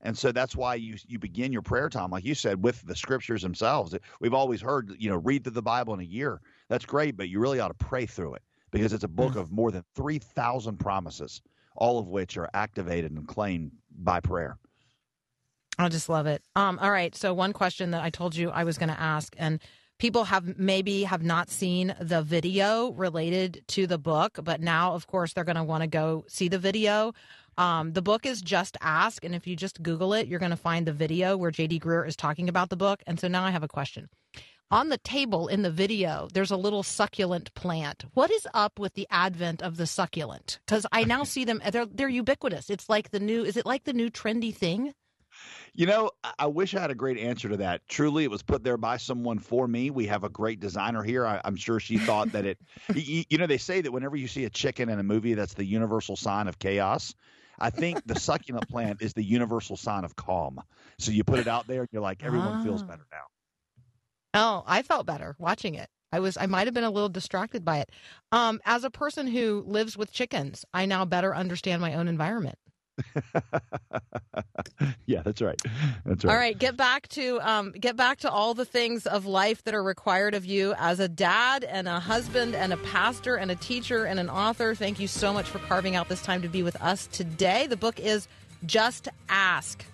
And 0.00 0.16
so 0.16 0.32
that's 0.32 0.56
why 0.56 0.76
you 0.76 0.96
you 1.06 1.18
begin 1.18 1.52
your 1.52 1.62
prayer 1.62 1.88
time, 1.88 2.10
like 2.10 2.24
you 2.24 2.34
said, 2.34 2.62
with 2.62 2.82
the 2.86 2.96
scriptures 2.96 3.42
themselves. 3.42 3.94
We've 4.20 4.34
always 4.34 4.60
heard, 4.60 4.94
you 4.98 5.10
know, 5.10 5.16
read 5.16 5.44
through 5.44 5.52
the 5.52 5.62
Bible 5.62 5.92
in 5.94 6.00
a 6.00 6.04
year. 6.04 6.40
That's 6.68 6.86
great, 6.86 7.16
but 7.16 7.28
you 7.28 7.40
really 7.40 7.60
ought 7.60 7.68
to 7.68 7.86
pray 7.86 8.06
through 8.06 8.34
it 8.34 8.42
because 8.70 8.92
it's 8.92 9.04
a 9.04 9.08
book 9.08 9.34
of 9.36 9.50
more 9.50 9.70
than 9.70 9.84
three 9.94 10.18
thousand 10.18 10.78
promises, 10.78 11.42
all 11.76 11.98
of 11.98 12.08
which 12.08 12.38
are 12.38 12.48
activated 12.54 13.10
and 13.12 13.26
claimed 13.26 13.72
by 13.98 14.20
prayer. 14.20 14.56
I 15.78 15.88
just 15.88 16.08
love 16.08 16.26
it. 16.26 16.42
Um, 16.56 16.78
all 16.80 16.90
right. 16.90 17.14
So 17.14 17.34
one 17.34 17.52
question 17.52 17.90
that 17.90 18.02
I 18.02 18.10
told 18.10 18.34
you 18.34 18.50
I 18.50 18.64
was 18.64 18.78
going 18.78 18.88
to 18.88 19.00
ask, 19.00 19.34
and 19.36 19.60
people 19.98 20.24
have 20.24 20.58
maybe 20.58 21.02
have 21.02 21.22
not 21.22 21.50
seen 21.50 21.94
the 22.00 22.22
video 22.22 22.90
related 22.92 23.62
to 23.68 23.86
the 23.86 23.98
book, 23.98 24.38
but 24.42 24.60
now, 24.60 24.94
of 24.94 25.06
course, 25.06 25.32
they're 25.32 25.44
going 25.44 25.56
to 25.56 25.64
want 25.64 25.82
to 25.82 25.88
go 25.88 26.24
see 26.28 26.48
the 26.48 26.58
video. 26.58 27.12
Um, 27.56 27.92
the 27.92 28.02
book 28.02 28.24
is 28.24 28.40
Just 28.40 28.76
Ask, 28.80 29.24
and 29.24 29.34
if 29.34 29.46
you 29.46 29.56
just 29.56 29.82
Google 29.82 30.14
it, 30.14 30.28
you're 30.28 30.38
going 30.38 30.50
to 30.50 30.56
find 30.56 30.86
the 30.86 30.92
video 30.92 31.36
where 31.36 31.50
JD 31.50 31.80
Greear 31.80 32.06
is 32.06 32.14
talking 32.14 32.48
about 32.48 32.70
the 32.70 32.76
book. 32.76 33.02
And 33.06 33.18
so 33.18 33.26
now 33.26 33.44
I 33.44 33.50
have 33.50 33.64
a 33.64 33.68
question. 33.68 34.08
On 34.70 34.90
the 34.90 34.98
table 34.98 35.48
in 35.48 35.62
the 35.62 35.70
video, 35.70 36.28
there's 36.32 36.50
a 36.50 36.56
little 36.56 36.82
succulent 36.82 37.52
plant. 37.54 38.04
What 38.12 38.30
is 38.30 38.46
up 38.52 38.78
with 38.78 38.94
the 38.94 39.08
advent 39.10 39.62
of 39.62 39.78
the 39.78 39.86
succulent? 39.86 40.60
Because 40.66 40.86
I 40.92 41.04
now 41.04 41.24
see 41.24 41.44
them; 41.44 41.62
they're 41.72 41.86
they're 41.86 42.08
ubiquitous. 42.08 42.68
It's 42.68 42.88
like 42.88 43.10
the 43.10 43.18
new. 43.18 43.44
Is 43.44 43.56
it 43.56 43.64
like 43.64 43.84
the 43.84 43.94
new 43.94 44.10
trendy 44.10 44.54
thing? 44.54 44.92
You 45.74 45.86
know, 45.86 46.10
I- 46.38 46.46
wish 46.46 46.74
I 46.74 46.80
had 46.80 46.90
a 46.90 46.94
great 46.94 47.18
answer 47.18 47.48
to 47.48 47.56
that. 47.58 47.86
Truly, 47.88 48.24
it 48.24 48.30
was 48.30 48.42
put 48.42 48.64
there 48.64 48.76
by 48.76 48.96
someone 48.96 49.38
for 49.38 49.68
me. 49.68 49.90
We 49.90 50.06
have 50.06 50.24
a 50.24 50.28
great 50.28 50.60
designer 50.60 51.02
here. 51.02 51.26
I, 51.26 51.40
I'm 51.44 51.56
sure 51.56 51.78
she 51.80 51.98
thought 51.98 52.32
that 52.32 52.44
it. 52.44 52.58
you, 52.94 53.24
you 53.28 53.38
know, 53.38 53.46
they 53.46 53.58
say 53.58 53.80
that 53.80 53.92
whenever 53.92 54.16
you 54.16 54.28
see 54.28 54.44
a 54.44 54.50
chicken 54.50 54.88
in 54.88 54.98
a 54.98 55.02
movie, 55.02 55.34
that's 55.34 55.54
the 55.54 55.64
universal 55.64 56.16
sign 56.16 56.48
of 56.48 56.58
chaos. 56.58 57.14
I 57.58 57.70
think 57.70 58.04
the 58.06 58.18
succulent 58.20 58.68
plant 58.68 59.02
is 59.02 59.12
the 59.12 59.22
universal 59.24 59.76
sign 59.76 60.04
of 60.04 60.16
calm. 60.16 60.60
So 60.98 61.10
you 61.12 61.24
put 61.24 61.38
it 61.38 61.48
out 61.48 61.66
there, 61.66 61.80
and 61.80 61.88
you're 61.92 62.02
like, 62.02 62.24
everyone 62.24 62.62
feels 62.62 62.82
Ah. 62.82 62.86
better 62.86 63.06
now. 63.12 63.24
Oh, 64.34 64.62
I 64.66 64.82
felt 64.82 65.06
better 65.06 65.36
watching 65.38 65.74
it. 65.74 65.88
I 66.12 66.20
was 66.20 66.36
I 66.36 66.46
might 66.46 66.66
have 66.66 66.74
been 66.74 66.84
a 66.84 66.90
little 66.90 67.08
distracted 67.08 67.64
by 67.64 67.78
it. 67.78 67.90
Um, 68.32 68.60
as 68.64 68.84
a 68.84 68.90
person 68.90 69.26
who 69.26 69.62
lives 69.66 69.96
with 69.96 70.12
chickens, 70.12 70.64
I 70.72 70.86
now 70.86 71.04
better 71.04 71.34
understand 71.34 71.82
my 71.82 71.94
own 71.94 72.08
environment. 72.08 72.58
yeah, 75.06 75.22
that's 75.22 75.40
right. 75.40 75.60
That's 76.04 76.24
right. 76.24 76.32
All 76.32 76.38
right, 76.38 76.58
get 76.58 76.76
back 76.76 77.06
to 77.08 77.40
um, 77.40 77.72
get 77.72 77.96
back 77.96 78.18
to 78.20 78.30
all 78.30 78.54
the 78.54 78.64
things 78.64 79.06
of 79.06 79.26
life 79.26 79.64
that 79.64 79.74
are 79.74 79.82
required 79.82 80.34
of 80.34 80.44
you 80.44 80.74
as 80.78 81.00
a 81.00 81.08
dad 81.08 81.64
and 81.64 81.88
a 81.88 81.98
husband 82.00 82.54
and 82.54 82.72
a 82.72 82.76
pastor 82.78 83.36
and 83.36 83.50
a 83.50 83.56
teacher 83.56 84.04
and 84.04 84.18
an 84.20 84.30
author. 84.30 84.74
Thank 84.74 85.00
you 85.00 85.08
so 85.08 85.32
much 85.32 85.46
for 85.46 85.58
carving 85.60 85.96
out 85.96 86.08
this 86.08 86.22
time 86.22 86.42
to 86.42 86.48
be 86.48 86.62
with 86.62 86.80
us 86.80 87.06
today. 87.08 87.66
The 87.66 87.76
book 87.76 88.00
is 88.00 88.28
Just 88.66 89.08
Ask. 89.28 89.84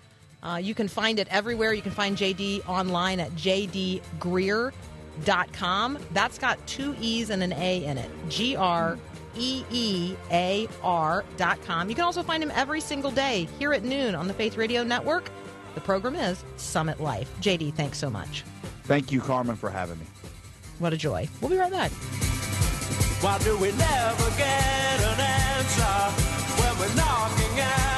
Uh, 0.43 0.57
you 0.57 0.75
can 0.75 0.87
find 0.87 1.17
it 1.17 1.27
everywhere. 1.31 1.73
You 1.73 1.81
can 1.81 1.91
find 1.91 2.15
JD 2.15 2.69
online 2.69 3.19
at 3.19 3.31
jdgreear.com. 3.31 5.97
That's 6.13 6.37
got 6.37 6.67
two 6.67 6.95
E's 7.01 7.31
and 7.31 7.41
an 7.41 7.53
A 7.53 7.83
in 7.83 7.97
it. 7.97 8.11
G 8.29 8.55
R 8.55 8.99
E 9.37 9.63
E 9.71 10.15
A 10.31 10.67
R 10.83 11.23
dot 11.37 11.61
com. 11.63 11.89
You 11.89 11.95
can 11.95 12.03
also 12.03 12.23
find 12.23 12.41
him 12.41 12.51
every 12.53 12.81
single 12.81 13.11
day 13.11 13.47
here 13.59 13.73
at 13.73 13.83
noon 13.83 14.15
on 14.15 14.27
the 14.27 14.33
Faith 14.33 14.57
Radio 14.57 14.83
Network. 14.83 15.29
The 15.73 15.81
program 15.81 16.15
is 16.15 16.43
Summit 16.57 16.99
Life. 17.01 17.29
JD, 17.41 17.73
thanks 17.73 17.97
so 17.97 18.09
much. 18.09 18.43
Thank 18.83 19.11
you, 19.11 19.19
Carmen, 19.19 19.55
for 19.55 19.69
having 19.69 19.99
me. 19.99 20.05
What 20.79 20.93
a 20.93 20.97
joy. 20.97 21.27
We'll 21.41 21.49
be 21.51 21.57
right 21.57 21.71
back. 21.71 21.91
Why 23.21 23.37
do 23.39 23.57
we 23.57 23.71
never 23.71 24.29
get 24.37 24.99
an 25.01 25.19
answer 25.19 25.83
when 26.61 26.79
we're 26.79 26.95
knocking 26.95 27.59
at 27.59 27.94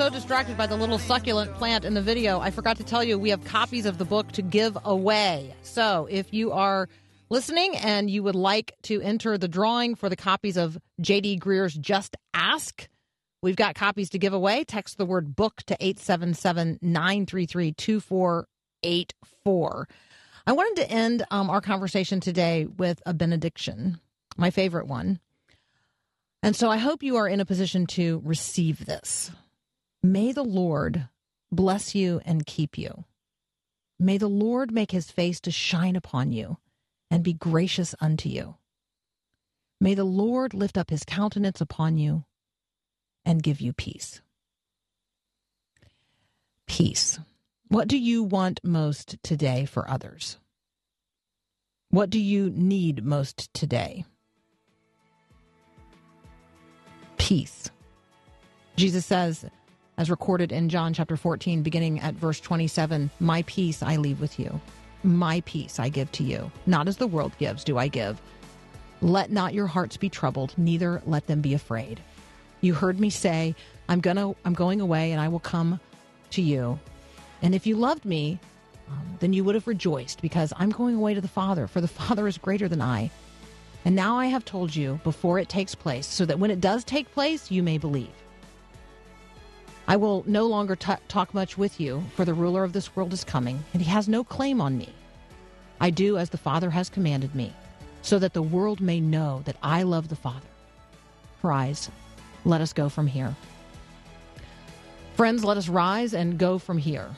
so 0.00 0.08
distracted 0.08 0.56
by 0.56 0.66
the 0.66 0.78
little 0.78 0.98
succulent 0.98 1.52
plant 1.56 1.84
in 1.84 1.92
the 1.92 2.00
video, 2.00 2.40
I 2.40 2.50
forgot 2.50 2.78
to 2.78 2.84
tell 2.84 3.04
you 3.04 3.18
we 3.18 3.28
have 3.28 3.44
copies 3.44 3.84
of 3.84 3.98
the 3.98 4.06
book 4.06 4.32
to 4.32 4.40
give 4.40 4.78
away. 4.82 5.54
So 5.60 6.08
if 6.10 6.32
you 6.32 6.52
are 6.52 6.88
listening 7.28 7.76
and 7.76 8.08
you 8.08 8.22
would 8.22 8.34
like 8.34 8.72
to 8.84 9.02
enter 9.02 9.36
the 9.36 9.46
drawing 9.46 9.94
for 9.94 10.08
the 10.08 10.16
copies 10.16 10.56
of 10.56 10.78
JD 11.02 11.38
Greear's 11.38 11.74
Just 11.74 12.16
Ask, 12.32 12.88
we've 13.42 13.56
got 13.56 13.74
copies 13.74 14.08
to 14.10 14.18
give 14.18 14.32
away. 14.32 14.64
Text 14.64 14.96
the 14.96 15.04
word 15.04 15.36
book 15.36 15.62
to 15.66 15.76
877 15.78 16.78
933 16.80 17.72
2484. 17.72 19.88
I 20.46 20.52
wanted 20.52 20.76
to 20.76 20.90
end 20.90 21.26
um, 21.30 21.50
our 21.50 21.60
conversation 21.60 22.20
today 22.20 22.64
with 22.64 23.02
a 23.04 23.12
benediction, 23.12 24.00
my 24.38 24.48
favorite 24.48 24.86
one. 24.86 25.20
And 26.42 26.56
so 26.56 26.70
I 26.70 26.78
hope 26.78 27.02
you 27.02 27.16
are 27.16 27.28
in 27.28 27.40
a 27.40 27.44
position 27.44 27.86
to 27.88 28.22
receive 28.24 28.86
this. 28.86 29.30
May 30.02 30.32
the 30.32 30.44
Lord 30.44 31.08
bless 31.52 31.94
you 31.94 32.20
and 32.24 32.46
keep 32.46 32.78
you. 32.78 33.04
May 33.98 34.16
the 34.16 34.28
Lord 34.28 34.72
make 34.72 34.92
his 34.92 35.10
face 35.10 35.40
to 35.40 35.50
shine 35.50 35.94
upon 35.94 36.32
you 36.32 36.56
and 37.10 37.22
be 37.22 37.34
gracious 37.34 37.94
unto 38.00 38.28
you. 38.28 38.56
May 39.80 39.94
the 39.94 40.04
Lord 40.04 40.54
lift 40.54 40.78
up 40.78 40.90
his 40.90 41.04
countenance 41.04 41.60
upon 41.60 41.98
you 41.98 42.24
and 43.24 43.42
give 43.42 43.60
you 43.60 43.72
peace. 43.72 44.22
Peace. 46.66 47.18
What 47.68 47.88
do 47.88 47.98
you 47.98 48.22
want 48.22 48.60
most 48.64 49.16
today 49.22 49.64
for 49.64 49.88
others? 49.88 50.38
What 51.90 52.08
do 52.08 52.18
you 52.18 52.50
need 52.50 53.04
most 53.04 53.52
today? 53.52 54.04
Peace. 57.18 57.70
Jesus 58.76 59.04
says, 59.04 59.44
as 60.00 60.08
recorded 60.08 60.50
in 60.50 60.70
John 60.70 60.94
chapter 60.94 61.14
14, 61.14 61.62
beginning 61.62 62.00
at 62.00 62.14
verse 62.14 62.40
27, 62.40 63.10
My 63.20 63.42
peace 63.42 63.82
I 63.82 63.96
leave 63.96 64.18
with 64.18 64.40
you. 64.40 64.58
My 65.02 65.42
peace 65.44 65.78
I 65.78 65.90
give 65.90 66.10
to 66.12 66.22
you, 66.22 66.50
not 66.64 66.88
as 66.88 66.96
the 66.96 67.06
world 67.06 67.32
gives, 67.36 67.64
do 67.64 67.76
I 67.76 67.88
give. 67.88 68.18
Let 69.02 69.30
not 69.30 69.52
your 69.52 69.66
hearts 69.66 69.98
be 69.98 70.08
troubled, 70.08 70.54
neither 70.56 71.02
let 71.04 71.26
them 71.26 71.42
be 71.42 71.52
afraid. 71.52 72.00
You 72.62 72.72
heard 72.72 72.98
me 72.98 73.10
say, 73.10 73.54
I'm 73.90 74.00
gonna 74.00 74.34
I'm 74.46 74.54
going 74.54 74.80
away 74.80 75.12
and 75.12 75.20
I 75.20 75.28
will 75.28 75.38
come 75.38 75.78
to 76.30 76.40
you. 76.40 76.78
And 77.42 77.54
if 77.54 77.66
you 77.66 77.76
loved 77.76 78.06
me, 78.06 78.40
um, 78.88 79.18
then 79.20 79.34
you 79.34 79.44
would 79.44 79.54
have 79.54 79.66
rejoiced 79.66 80.22
because 80.22 80.50
I'm 80.56 80.70
going 80.70 80.94
away 80.94 81.12
to 81.12 81.20
the 81.20 81.28
Father, 81.28 81.66
for 81.66 81.82
the 81.82 81.88
Father 81.88 82.26
is 82.26 82.38
greater 82.38 82.68
than 82.68 82.80
I. 82.80 83.10
And 83.84 83.94
now 83.94 84.16
I 84.16 84.26
have 84.26 84.46
told 84.46 84.74
you 84.74 84.98
before 85.04 85.38
it 85.38 85.50
takes 85.50 85.74
place, 85.74 86.06
so 86.06 86.24
that 86.24 86.38
when 86.38 86.50
it 86.50 86.62
does 86.62 86.84
take 86.84 87.12
place, 87.12 87.50
you 87.50 87.62
may 87.62 87.76
believe. 87.76 88.19
I 89.90 89.96
will 89.96 90.22
no 90.24 90.46
longer 90.46 90.76
t- 90.76 90.92
talk 91.08 91.34
much 91.34 91.58
with 91.58 91.80
you, 91.80 92.04
for 92.14 92.24
the 92.24 92.32
ruler 92.32 92.62
of 92.62 92.72
this 92.72 92.94
world 92.94 93.12
is 93.12 93.24
coming, 93.24 93.64
and 93.72 93.82
he 93.82 93.90
has 93.90 94.08
no 94.08 94.22
claim 94.22 94.60
on 94.60 94.78
me. 94.78 94.90
I 95.80 95.90
do 95.90 96.16
as 96.16 96.30
the 96.30 96.38
Father 96.38 96.70
has 96.70 96.88
commanded 96.88 97.34
me, 97.34 97.52
so 98.00 98.20
that 98.20 98.32
the 98.32 98.40
world 98.40 98.80
may 98.80 99.00
know 99.00 99.42
that 99.46 99.56
I 99.64 99.82
love 99.82 100.06
the 100.06 100.14
Father. 100.14 100.46
Rise, 101.42 101.90
let 102.44 102.60
us 102.60 102.72
go 102.72 102.88
from 102.88 103.08
here. 103.08 103.34
Friends, 105.16 105.44
let 105.44 105.56
us 105.56 105.68
rise 105.68 106.14
and 106.14 106.38
go 106.38 106.56
from 106.56 106.78
here. 106.78 107.10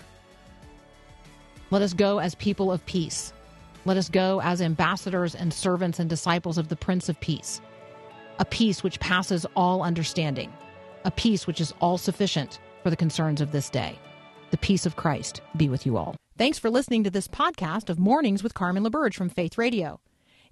Let 1.70 1.82
us 1.82 1.92
go 1.92 2.20
as 2.20 2.34
people 2.36 2.72
of 2.72 2.86
peace. 2.86 3.34
Let 3.84 3.98
us 3.98 4.08
go 4.08 4.40
as 4.40 4.62
ambassadors 4.62 5.34
and 5.34 5.52
servants 5.52 5.98
and 5.98 6.08
disciples 6.08 6.56
of 6.56 6.68
the 6.68 6.76
Prince 6.76 7.10
of 7.10 7.20
Peace. 7.20 7.60
A 8.38 8.46
peace 8.46 8.82
which 8.82 8.98
passes 8.98 9.44
all 9.54 9.82
understanding, 9.82 10.50
a 11.04 11.10
peace 11.10 11.46
which 11.46 11.60
is 11.60 11.74
all 11.80 11.98
sufficient 11.98 12.58
for 12.82 12.90
the 12.90 12.96
concerns 12.96 13.40
of 13.40 13.52
this 13.52 13.70
day. 13.70 13.98
The 14.50 14.58
peace 14.58 14.86
of 14.86 14.96
Christ 14.96 15.40
be 15.56 15.68
with 15.68 15.86
you 15.86 15.96
all. 15.96 16.16
Thanks 16.36 16.58
for 16.58 16.70
listening 16.70 17.04
to 17.04 17.10
this 17.10 17.28
podcast 17.28 17.88
of 17.88 17.98
Mornings 17.98 18.42
with 18.42 18.54
Carmen 18.54 18.84
LaBerge 18.84 19.14
from 19.14 19.28
Faith 19.28 19.56
Radio. 19.58 20.00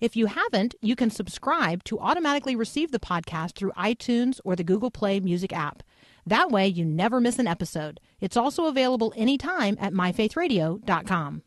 If 0.00 0.16
you 0.16 0.26
haven't, 0.26 0.74
you 0.80 0.96
can 0.96 1.10
subscribe 1.10 1.84
to 1.84 1.98
automatically 1.98 2.56
receive 2.56 2.90
the 2.90 2.98
podcast 2.98 3.54
through 3.54 3.72
iTunes 3.72 4.40
or 4.44 4.56
the 4.56 4.64
Google 4.64 4.90
Play 4.90 5.20
Music 5.20 5.52
app. 5.52 5.82
That 6.26 6.50
way, 6.50 6.66
you 6.68 6.84
never 6.84 7.20
miss 7.20 7.38
an 7.38 7.46
episode. 7.46 8.00
It's 8.20 8.36
also 8.36 8.66
available 8.66 9.12
anytime 9.16 9.76
at 9.80 9.92
myfaithradio.com. 9.92 11.42